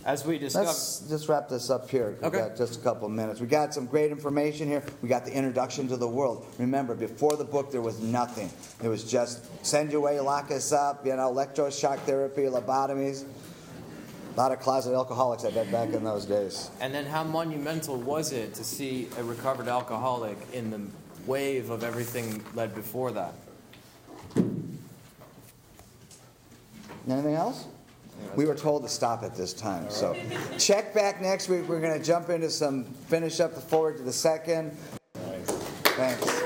As 0.03 0.25
we. 0.25 0.39
Let's 0.39 0.99
just 1.07 1.29
wrap 1.29 1.47
this 1.47 1.69
up 1.69 1.89
here. 1.89 2.11
We've 2.11 2.23
okay. 2.23 2.39
got 2.39 2.57
just 2.57 2.79
a 2.79 2.83
couple 2.83 3.05
of 3.05 3.13
minutes. 3.13 3.39
We 3.39 3.45
got 3.45 3.73
some 3.73 3.85
great 3.85 4.11
information 4.11 4.67
here. 4.67 4.83
We 5.01 5.09
got 5.09 5.25
the 5.25 5.33
introduction 5.33 5.87
to 5.89 5.97
the 5.97 6.07
world. 6.07 6.47
Remember, 6.57 6.95
before 6.95 7.35
the 7.35 7.43
book, 7.43 7.71
there 7.71 7.81
was 7.81 7.99
nothing. 7.99 8.49
It 8.83 8.87
was 8.87 9.03
just 9.03 9.45
send 9.65 9.91
you 9.91 9.99
away, 9.99 10.19
lock 10.19 10.49
us 10.49 10.71
up, 10.71 11.05
you 11.05 11.15
know, 11.15 11.31
electroshock 11.31 11.99
therapy, 11.99 12.43
lobotomies. 12.43 13.25
A 14.33 14.37
lot 14.37 14.51
of 14.51 14.59
closet 14.59 14.93
alcoholics, 14.95 15.45
I 15.45 15.51
bet, 15.51 15.71
back 15.71 15.89
in 15.89 16.03
those 16.03 16.25
days. 16.25 16.71
And 16.79 16.95
then 16.95 17.05
how 17.05 17.23
monumental 17.23 17.97
was 17.97 18.31
it 18.31 18.53
to 18.55 18.63
see 18.63 19.09
a 19.19 19.23
recovered 19.23 19.67
alcoholic 19.67 20.37
in 20.53 20.71
the 20.71 20.81
wave 21.27 21.69
of 21.69 21.83
everything 21.83 22.43
led 22.55 22.73
before 22.73 23.11
that? 23.11 23.33
Anything 27.07 27.35
else? 27.35 27.65
We 28.35 28.45
were 28.45 28.55
told 28.55 28.83
to 28.83 28.89
stop 28.89 29.23
at 29.23 29.35
this 29.35 29.53
time. 29.53 29.89
So 29.89 30.15
check 30.57 30.93
back 30.93 31.21
next 31.21 31.49
week. 31.49 31.67
We're 31.67 31.81
going 31.81 31.97
to 31.97 32.03
jump 32.03 32.29
into 32.29 32.49
some, 32.49 32.85
finish 32.85 33.39
up 33.39 33.55
the 33.55 33.61
forward 33.61 33.97
to 33.97 34.03
the 34.03 34.13
second. 34.13 34.77
Thanks. 35.13 36.41